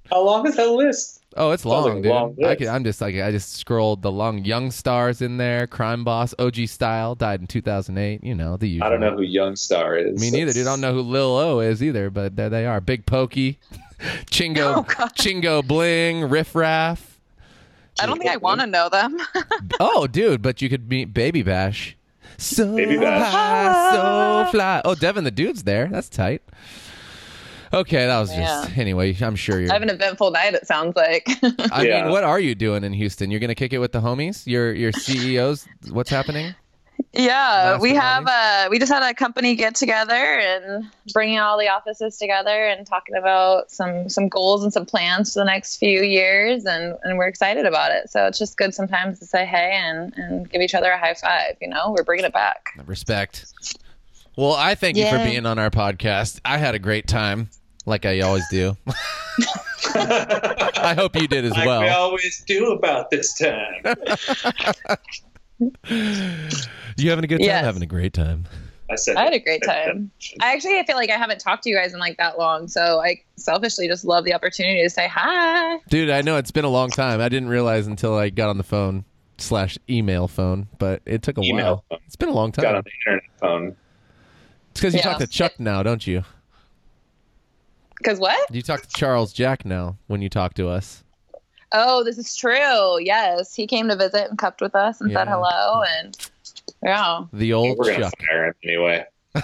How 0.10 0.22
long 0.22 0.47
is 0.47 0.56
that 0.58 0.70
list? 0.70 1.22
Oh, 1.36 1.49
it's 1.51 1.64
Sounds 1.64 1.86
like 1.86 1.93
long, 1.93 2.01
dude. 2.04 2.12
long 2.12 2.36
I 2.43 2.47
list. 2.49 2.58
could, 2.60 2.68
I'm 2.68 2.84
just 2.84 3.01
like 3.01 3.16
I 3.16 3.32
just 3.32 3.54
scrolled 3.58 4.01
the 4.04 4.12
long 4.12 4.45
Young 4.45 4.70
Stars 4.70 5.22
in 5.22 5.38
there. 5.38 5.66
Crime 5.66 6.04
Boss, 6.04 6.36
OG 6.38 6.68
Style, 6.68 7.16
died 7.16 7.41
in 7.41 7.47
2008. 7.47 8.24
You 8.24 8.36
know 8.36 8.56
the 8.58 8.68
usual. 8.68 8.86
I 8.86 8.89
don't 8.89 8.99
know 8.99 9.16
who 9.16 9.24
Young 9.24 9.56
Star 9.56 9.95
is. 9.97 10.20
Me 10.22 10.30
neither, 10.30 10.54
dude. 10.54 10.68
I 10.68 10.72
don't 10.72 10.82
know 10.82 10.93
who 10.93 11.01
Lil 11.01 11.36
O 11.38 11.60
is 11.60 11.82
either, 11.82 12.10
but 12.12 12.36
there 12.36 12.49
they 12.49 12.66
are. 12.68 12.80
Big 12.82 13.06
Pokey, 13.08 13.58
Chingo, 14.28 14.78
Oh, 14.78 14.84
Chingo 15.16 15.66
Bling, 15.66 16.30
Riff 16.30 16.54
Raff. 16.54 17.20
I 17.99 18.06
don't 18.06 18.18
think 18.20 18.30
I 18.30 18.38
want 18.38 18.60
to 18.62 18.68
know 18.68 18.89
them. 18.89 19.18
Oh, 19.80 20.06
dude, 20.08 20.41
but 20.43 20.62
you 20.62 20.70
could 20.70 20.88
meet 20.89 21.14
Baby 21.14 21.41
Bash. 21.41 21.95
So 22.38 22.76
Baby 22.76 22.97
Bash. 22.97 23.32
high, 23.32 23.91
so 24.45 24.51
fly. 24.51 24.82
Oh, 24.86 24.93
Devin 24.95 25.24
the 25.24 25.32
dude's 25.32 25.64
there. 25.64 25.88
That's 25.91 26.10
tight. 26.10 26.41
Okay, 27.74 28.05
that 28.05 28.19
was 28.19 28.30
just 28.30 28.69
Yeah. 28.69 28.82
anyway. 28.82 29.15
I'm 29.19 29.36
sure 29.36 29.59
you're. 29.59 29.71
I 29.71 29.74
have 29.74 29.82
an 29.82 29.89
eventful 29.89 30.30
night. 30.32 30.53
It 30.53 30.67
sounds 30.67 30.95
like. 30.95 31.28
I 31.71 31.84
Yeah. 31.84 32.03
mean, 32.03 32.11
what 32.11 32.24
are 32.24 32.39
you 32.39 32.53
doing 32.55 32.84
in 32.84 32.93
Houston? 32.93 33.32
You're 33.32 33.39
gonna 33.39 33.55
kick 33.55 33.74
it 33.74 33.80
with 33.80 33.91
the 33.93 34.01
homies. 34.01 34.45
Your 34.45 34.74
your 34.74 34.91
CEOs. 34.91 35.67
What's 35.89 36.09
happening? 36.11 36.53
yeah, 37.11 37.71
Last 37.74 37.82
we 37.82 37.95
have 37.95 38.26
uh 38.28 38.67
we 38.69 38.78
just 38.78 38.91
had 38.91 39.01
a 39.01 39.15
company 39.15 39.55
get 39.55 39.74
together 39.74 40.13
and 40.13 40.86
bringing 41.11 41.39
all 41.39 41.57
the 41.57 41.67
offices 41.67 42.17
together 42.17 42.67
and 42.67 42.86
talking 42.86 43.15
about 43.15 43.71
some 43.71 44.07
some 44.09 44.30
goals 44.30 44.63
and 44.63 44.71
some 44.71 44.86
plans 44.86 45.34
for 45.34 45.39
the 45.39 45.45
next 45.45 45.78
few 45.78 46.01
years 46.03 46.65
and 46.65 46.95
and 47.03 47.17
we're 47.17 47.28
excited 47.28 47.65
about 47.65 47.91
it. 47.91 48.09
So 48.11 48.28
it's 48.28 48.38
just 48.38 48.57
good 48.57 48.76
sometimes 48.76 49.17
to 49.19 49.26
say 49.26 49.45
hey 49.45 49.71
and 49.74 50.13
and 50.17 50.49
give 50.49 50.61
each 50.61 50.76
other 50.76 50.91
a 50.91 50.97
high 50.99 51.15
five. 51.15 51.55
You 51.59 51.69
know, 51.69 51.91
we're 51.97 52.03
bringing 52.03 52.26
it 52.26 52.34
back. 52.34 52.69
Respect. 52.86 53.45
Well, 54.38 54.53
I 54.53 54.76
thank 54.76 54.95
you 54.97 55.05
for 55.07 55.17
being 55.19 55.45
on 55.47 55.57
our 55.59 55.69
podcast. 55.71 56.39
I 56.45 56.57
had 56.57 56.74
a 56.76 56.80
great 56.80 57.07
time, 57.07 57.49
like 57.86 58.05
I 58.05 58.21
always 58.21 58.47
do. 58.49 58.75
I 59.95 60.93
hope 60.97 61.15
you 61.15 61.27
did 61.27 61.45
as 61.45 61.51
like 61.51 61.65
we 61.65 61.89
always 61.89 62.43
do 62.47 62.71
about 62.71 63.09
this 63.09 63.34
time. 63.38 63.95
You 66.97 67.09
having 67.09 67.23
a 67.23 67.27
good 67.27 67.38
time? 67.39 67.45
Yes. 67.45 67.63
Having 67.65 67.84
a 67.84 67.88
great 67.88 68.13
time. 68.13 68.45
I 68.91 68.95
said. 68.95 69.15
I 69.15 69.23
had 69.23 69.34
a 69.34 69.39
great 69.39 69.63
time. 69.63 70.11
I 70.41 70.53
actually 70.53 70.81
feel 70.84 70.95
like 70.95 71.09
I 71.09 71.17
haven't 71.17 71.39
talked 71.39 71.63
to 71.63 71.69
you 71.69 71.75
guys 71.75 71.93
in 71.93 71.99
like 71.99 72.17
that 72.17 72.38
long, 72.38 72.67
so 72.67 72.99
I 73.01 73.21
selfishly 73.38 73.88
just 73.88 74.03
love 74.05 74.25
the 74.25 74.34
opportunity 74.34 74.84
to 74.84 74.89
say 74.89 75.07
hi. 75.07 75.77
Dude, 75.89 76.09
I 76.09 76.21
know 76.21 76.38
it's 76.38 76.51
been 76.51 76.65
a 76.65 76.69
long 76.69 76.89
time. 76.89 77.19
I 77.21 77.29
didn't 77.29 77.49
realize 77.49 77.88
until 77.88 78.15
I 78.15 78.29
got 78.29 78.49
on 78.49 78.57
the 78.57 78.63
phone 78.63 79.05
slash 79.38 79.77
email 79.89 80.27
phone, 80.27 80.67
but 80.79 81.01
it 81.05 81.23
took 81.23 81.38
a 81.38 81.41
Email 81.41 81.65
while. 81.65 81.86
phone. 81.89 81.99
It's 82.05 82.15
been 82.15 82.29
a 82.29 82.34
long 82.34 82.51
Got 82.51 82.63
time. 82.63 82.75
on 82.75 82.84
the 82.84 82.91
internet 82.99 83.23
phone. 83.39 83.75
It's 84.71 84.79
because 84.81 84.93
you 84.93 84.99
Yeah. 84.99 85.03
talk 85.11 85.19
to 85.19 85.27
Chuck 85.27 85.53
now, 85.59 85.81
don't 85.81 86.05
you? 86.05 86.23
Because 88.04 88.20
what? 88.20 88.54
You 88.54 88.62
talk 88.62 88.82
to 88.82 88.89
Charles 88.89 89.32
Jack 89.32 89.64
now 89.66 89.97
when 90.08 90.22
you 90.22 90.28
talk 90.30 90.56
to 90.56 90.68
us. 90.68 91.04
Oh, 91.72 92.04
this 92.04 92.18
is 92.18 92.36
true. 92.36 92.99
Yes, 92.99 93.56
he 93.56 93.66
came 93.66 93.88
to 93.88 93.95
visit 93.95 94.30
and 94.30 94.38
cupped 94.38 94.60
with 94.62 94.76
us 94.76 94.99
and 94.99 95.10
said 95.12 95.28
hello, 95.30 95.84
and 95.99 96.18
yeah, 96.84 97.22
The 97.32 97.54
old 97.54 97.78
We're 97.78 97.86
gonna 97.93 97.99
Chuck. 98.04 98.14
fire 98.28 98.47
him 98.47 98.54
anyway. 98.64 99.06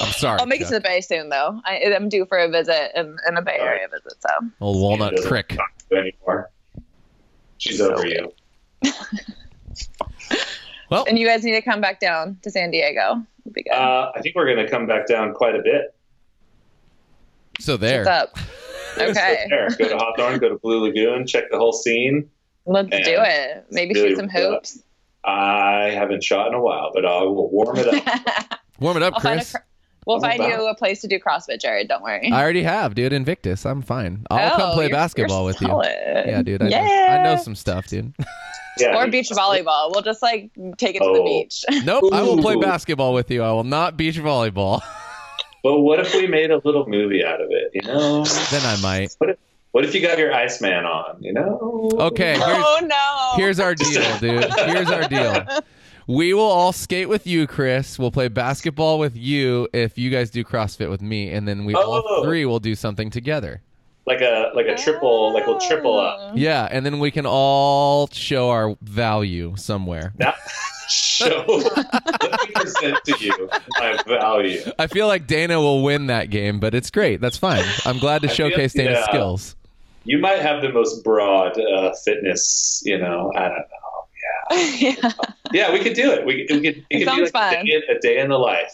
I'm 0.00 0.12
sorry. 0.12 0.38
I'll 0.40 0.46
make 0.46 0.60
it 0.60 0.68
to 0.68 0.74
the 0.74 0.80
Bay 0.80 1.00
soon 1.00 1.28
though. 1.28 1.60
I, 1.64 1.92
I'm 1.94 2.08
due 2.08 2.24
for 2.26 2.38
a 2.38 2.48
visit 2.48 2.92
and, 2.94 3.18
and 3.26 3.36
a 3.36 3.42
Bay 3.42 3.58
All 3.58 3.66
right. 3.66 3.72
Area 3.74 3.88
visit. 3.88 4.14
So 4.20 4.28
Old 4.60 4.80
Walnut 4.80 5.10
Creek. 5.10 5.16
doesn't 5.16 5.28
Crick. 5.28 5.48
talk 5.56 5.76
to 5.78 5.84
you 5.90 5.98
anymore. 6.00 6.50
She's 7.58 7.80
over 7.80 8.06
you. 8.06 8.32
Well, 10.90 11.04
and 11.08 11.18
you 11.18 11.26
guys 11.26 11.44
need 11.44 11.52
to 11.52 11.62
come 11.62 11.80
back 11.80 12.00
down 12.00 12.38
to 12.42 12.50
San 12.50 12.70
Diego. 12.70 13.24
It'll 13.40 13.52
be 13.52 13.62
good. 13.62 13.72
Uh, 13.72 14.12
I 14.14 14.20
think 14.20 14.34
we're 14.34 14.46
gonna 14.54 14.68
come 14.68 14.86
back 14.86 15.06
down 15.06 15.32
quite 15.34 15.54
a 15.54 15.62
bit. 15.62 15.94
so 17.58 17.76
there. 17.76 18.04
What's 18.04 18.08
up? 18.08 18.38
Okay, 18.98 19.46
There. 19.48 19.68
Go 19.78 19.88
to 19.88 19.96
Hawthorne, 19.96 20.40
go 20.40 20.48
to 20.48 20.56
Blue 20.58 20.80
Lagoon, 20.84 21.24
check 21.24 21.44
the 21.52 21.56
whole 21.58 21.72
scene. 21.72 22.28
let's 22.66 22.88
do 22.90 22.96
it. 23.04 23.64
Maybe 23.70 23.94
really 23.94 24.08
shoot 24.10 24.16
some 24.16 24.26
rough. 24.26 24.34
hoops. 24.34 24.82
I 25.22 25.90
haven't 25.94 26.24
shot 26.24 26.48
in 26.48 26.54
a 26.54 26.60
while, 26.60 26.90
but 26.92 27.06
I 27.06 27.22
will 27.22 27.48
warm 27.52 27.76
it 27.78 27.86
up. 27.86 28.58
Warm 28.80 28.96
it 28.96 29.04
up, 29.04 29.14
I'll 29.14 29.20
find 29.20 29.34
a 29.40 29.44
Chris. 29.44 29.52
cr- 29.52 29.58
we'll 30.06 30.16
I'm 30.16 30.22
find 30.22 30.40
about- 30.40 30.50
you 30.60 30.66
a 30.68 30.74
place 30.74 31.00
to 31.02 31.08
do 31.08 31.18
CrossFit, 31.18 31.60
Jared. 31.60 31.88
Don't 31.88 32.02
worry. 32.02 32.30
I 32.30 32.42
already 32.42 32.62
have, 32.62 32.94
dude. 32.94 33.12
Invictus. 33.12 33.64
I'm 33.66 33.82
fine. 33.82 34.26
I'll 34.30 34.50
come 34.56 34.70
Oh, 34.70 34.74
play 34.74 34.84
you're- 34.86 34.92
basketball 34.92 35.38
you're 35.40 35.46
with 35.46 35.60
you. 35.60 35.82
Yeah, 35.84 36.42
dude. 36.42 36.62
I, 36.62 36.68
yeah. 36.68 36.80
Know, 36.84 37.30
I 37.30 37.34
know 37.34 37.42
some 37.42 37.54
stuff, 37.54 37.86
dude. 37.86 38.12
Yeah, 38.78 38.96
Or 38.96 39.08
beach 39.10 39.28
volleyball. 39.30 39.90
We'll 39.92 40.00
just 40.00 40.22
like 40.22 40.50
take 40.78 40.94
it 40.96 41.00
to 41.00 41.04
the 41.12 41.20
Oh. 41.20 41.24
beach. 41.24 41.64
nope. 41.84 42.04
I 42.12 42.22
will 42.22 42.38
play 42.38 42.56
basketball 42.56 43.12
with 43.12 43.30
you. 43.30 43.42
I 43.42 43.50
will 43.52 43.64
not 43.64 43.96
beach 43.96 44.16
volleyball. 44.16 44.80
But 45.62 45.80
what 45.80 46.00
if 46.00 46.14
we 46.14 46.26
made 46.26 46.50
a 46.50 46.56
little 46.64 46.86
movie 46.88 47.22
out 47.22 47.42
of 47.42 47.48
it? 47.50 47.72
You 47.74 47.82
know, 47.82 48.24
then 48.24 48.62
I 48.64 48.80
might. 48.80 49.14
what 49.18 49.28
if, 49.30 49.36
what 49.72 49.84
if 49.84 49.94
you 49.94 50.00
got 50.00 50.16
your 50.16 50.32
Iceman 50.32 50.86
on? 50.86 51.22
You 51.22 51.34
know, 51.34 51.90
Okay. 51.92 52.32
Here's 52.38 52.42
oh 52.46 52.78
no. 52.82 53.36
here's 53.36 53.60
our 53.60 53.74
deal, 53.74 54.18
dude. 54.20 54.44
Here's 54.54 54.88
our 54.90 55.06
deal. 55.06 55.44
We 56.10 56.34
will 56.34 56.42
all 56.42 56.72
skate 56.72 57.08
with 57.08 57.24
you, 57.26 57.46
Chris. 57.46 57.96
We'll 57.98 58.10
play 58.10 58.26
basketball 58.26 58.98
with 58.98 59.16
you 59.16 59.68
if 59.72 59.96
you 59.96 60.10
guys 60.10 60.28
do 60.30 60.42
CrossFit 60.42 60.90
with 60.90 61.00
me, 61.00 61.30
and 61.30 61.46
then 61.46 61.64
we 61.64 61.72
all 61.74 62.02
Oh. 62.04 62.24
three 62.24 62.44
will 62.44 62.58
do 62.58 62.74
something 62.74 63.10
together. 63.10 63.62
like 64.06 64.20
a 64.22 64.50
like 64.56 64.66
a 64.66 64.74
triple, 64.76 65.32
like 65.32 65.46
we'll 65.46 65.60
triple 65.60 65.96
up. 65.96 66.32
Yeah, 66.34 66.66
and 66.68 66.84
then 66.84 66.98
we 66.98 67.12
can 67.12 67.26
all 67.26 68.08
show 68.12 68.50
our 68.50 68.74
value 68.82 69.54
somewhere. 69.56 70.12
Now, 70.18 70.34
show 70.88 71.44
let 71.46 72.40
me 72.48 72.52
present 72.56 72.96
to 73.04 73.14
you 73.24 73.48
my 73.78 74.02
value. 74.08 74.62
I 74.80 74.88
feel 74.88 75.06
like 75.06 75.28
Dana 75.28 75.60
will 75.60 75.84
win 75.84 76.08
that 76.08 76.30
game, 76.30 76.58
but 76.58 76.74
it's 76.74 76.90
great. 76.90 77.20
That's 77.20 77.36
fine. 77.36 77.64
I'm 77.84 77.98
glad 77.98 78.22
to 78.22 78.28
I 78.28 78.34
feel- 78.34 78.50
showcase 78.50 78.72
Dana's 78.72 78.98
yeah. 78.98 79.04
skills. 79.04 79.54
You 80.04 80.18
might 80.18 80.40
have 80.40 80.60
the 80.62 80.72
most 80.72 81.04
broad 81.04 81.56
uh, 81.60 81.92
fitness. 82.04 82.82
You 82.84 82.98
know, 82.98 83.30
I 83.36 83.42
don't 83.42 83.58
know. 83.58 83.79
Yeah. 84.50 85.12
Yeah, 85.52 85.72
we 85.72 85.80
could 85.80 85.94
do 85.94 86.10
it. 86.12 86.24
We, 86.26 86.46
we 86.50 86.60
could. 86.60 86.64
It, 86.64 86.74
could 86.74 86.88
be 86.90 87.04
sounds 87.04 87.20
like 87.20 87.32
fun. 87.32 87.54
A, 87.54 87.64
day, 87.64 87.82
a 87.88 87.98
day 88.00 88.18
in 88.20 88.28
the 88.30 88.38
life. 88.38 88.72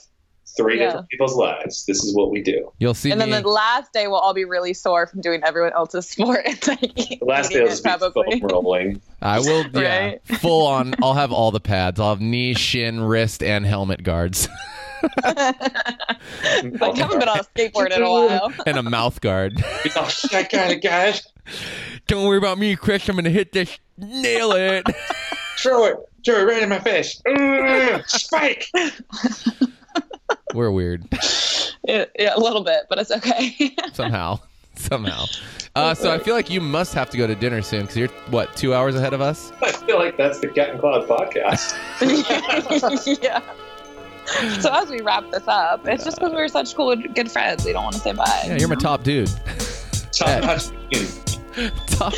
Three 0.57 0.79
Yeah. 0.79 0.87
different 0.87 1.09
people's 1.11 1.35
lives. 1.37 1.85
This 1.85 2.03
is 2.03 2.14
what 2.16 2.31
we 2.31 2.41
do. 2.41 2.72
You'll 2.79 2.95
see 2.95 3.11
And 3.11 3.20
then 3.20 3.31
the 3.31 3.43
last 3.47 3.93
day 3.93 4.07
we'll 4.09 4.16
all 4.20 4.33
be 4.33 4.45
really 4.47 4.72
sore 4.72 5.07
from 5.07 5.20
doing 5.20 5.43
everyone 5.45 5.72
else's 5.74 6.09
sport. 6.11 6.43
It's 6.47 6.66
like 6.66 6.81
The 6.81 7.18
last 7.22 7.49
day 7.51 7.57
eating 7.57 7.62
will 7.64 7.70
just 7.70 7.85
be 7.85 7.91
probably. 7.91 8.41
foam 8.41 8.49
rolling. 8.51 9.03
I 9.20 9.41
will, 9.41 9.66
yeah, 9.74 10.07
Right? 10.07 10.27
full 10.41 10.66
on. 10.66 10.95
I'll 11.03 11.12
have 11.14 11.31
all 11.33 11.51
the 11.51 11.61
pads. 11.61 12.01
I'll 12.01 12.11
have 12.11 12.20
knee, 12.22 12.55
shin, 12.55 13.01
wrist, 13.03 13.43
and 13.43 13.66
helmet 13.66 14.03
guards, 14.03 14.49
Like, 15.24 15.37
I 15.37 16.97
haven't 16.97 17.18
been 17.18 17.29
on 17.29 17.39
a 17.41 17.45
skateboard 17.55 17.95
in 17.95 18.03
a 18.03 18.11
while. 18.11 18.53
and 18.66 18.77
a 18.79 18.83
mouth 18.83 19.20
guard. 19.20 19.62
oh, 19.97 20.11
I 20.33 20.43
got 20.45 20.70
it, 20.70 20.83
guys. 20.83 21.27
Don't 22.07 22.27
worry 22.27 22.39
about 22.39 22.59
me, 22.59 22.77
Chris. 22.77 23.09
I'm 23.09 23.16
gonna 23.16 23.31
hit 23.31 23.53
this. 23.53 23.79
Nail 23.99 24.53
it. 24.53 24.85
Throw 25.67 25.85
it. 25.85 25.97
Throw 26.25 26.35
it 26.37 26.45
right 26.45 26.62
in 26.62 26.69
my 26.69 26.79
face. 26.79 27.21
Ugh, 27.29 28.03
spike. 28.07 28.71
We're 30.55 30.71
weird 30.71 31.09
Yeah, 31.83 32.05
yeah, 32.17 32.37
a 32.37 32.39
little 32.39 32.62
bit, 32.62 32.83
but 32.89 32.99
it's 32.99 33.11
okay. 33.11 33.75
somehow. 33.93 34.39
Somehow. 34.77 35.25
Uh, 35.75 35.93
so 35.95 36.12
I 36.12 36.19
feel 36.19 36.35
like 36.35 36.51
you 36.51 36.61
must 36.61 36.95
have 36.95 37.11
to 37.11 37.19
go 37.19 37.27
to 37.27 37.35
dinner 37.35 37.62
soon 37.62 37.83
because 37.83 37.97
you're 37.97 38.09
what 38.31 38.55
two 38.55 38.75
hours 38.75 38.95
ahead 38.95 39.12
of 39.12 39.21
us. 39.21 39.53
I 39.61 39.73
feel 39.73 39.99
like 39.99 40.17
that's 40.17 40.39
the 40.39 40.49
Cat 40.49 40.71
and 40.71 40.79
Cloud 40.81 41.09
podcast. 41.09 41.75
yeah. 43.23 43.41
So 44.61 44.73
as 44.73 44.89
we 44.89 45.01
wrap 45.01 45.31
this 45.33 45.49
up, 45.49 45.87
it's 45.89 46.05
just 46.05 46.19
because 46.19 46.33
we're 46.33 46.49
such 46.49 46.77
cool, 46.77 46.95
good 46.95 47.31
friends. 47.31 47.64
We 47.64 47.73
don't 47.73 47.83
want 47.83 47.97
to 47.97 48.01
say 48.03 48.12
bye. 48.12 48.45
Yeah, 48.47 48.57
you're 48.57 48.69
my 48.69 48.77
top 48.77 49.03
dude. 49.03 49.31
Top 50.12 50.43
notch. 50.43 51.36
Top. 51.87 52.15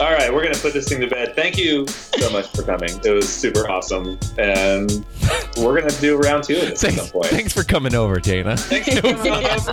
All 0.00 0.12
right, 0.12 0.32
we're 0.32 0.42
gonna 0.42 0.56
put 0.58 0.72
this 0.72 0.88
thing 0.88 1.00
to 1.00 1.06
bed. 1.06 1.34
Thank 1.36 1.58
you 1.58 1.86
so 1.86 2.30
much 2.30 2.48
for 2.54 2.62
coming. 2.62 2.90
It 3.04 3.10
was 3.10 3.28
super 3.28 3.68
awesome, 3.70 4.18
and 4.38 5.04
we're 5.58 5.78
gonna 5.80 5.92
do 6.00 6.16
round 6.16 6.44
two 6.44 6.54
of 6.56 6.60
this 6.62 6.84
at 6.84 6.90
some 6.90 6.90
Thanks, 6.96 7.10
point. 7.12 7.26
thanks 7.26 7.52
for 7.52 7.62
coming 7.64 7.94
over, 7.94 8.18
Dana. 8.20 8.56
it 8.70 9.04
was 9.04 9.68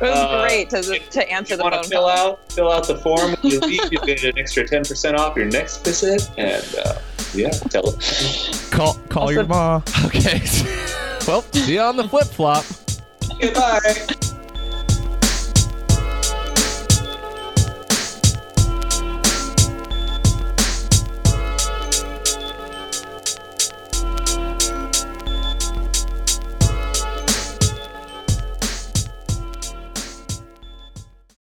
Uh, 0.00 0.42
great 0.46 0.70
to, 0.70 0.82
to 1.10 1.30
answer 1.30 1.56
the 1.56 1.62
phone 1.62 1.72
to 1.82 1.88
fill 1.88 2.02
call. 2.02 2.08
out 2.10 2.52
fill 2.52 2.70
out 2.72 2.86
the 2.86 2.96
form 2.98 3.34
you 3.42 3.60
leave 3.60 3.92
you 3.92 3.98
get 4.00 4.22
an 4.24 4.36
extra 4.38 4.64
10% 4.64 5.16
off 5.18 5.36
your 5.36 5.46
next 5.46 5.84
visit 5.84 6.28
and 6.38 6.64
uh, 6.84 6.94
yeah 7.34 7.50
tell 7.50 7.84
it 7.88 8.68
Call 8.70 8.94
call 9.08 9.30
your 9.32 9.44
mom. 9.44 9.82
Okay. 10.06 10.40
well, 11.28 11.42
see 11.52 11.74
you 11.74 11.80
on 11.80 11.96
the 11.96 12.08
flip 12.08 12.26
flop. 12.26 12.64
goodbye 13.40 13.80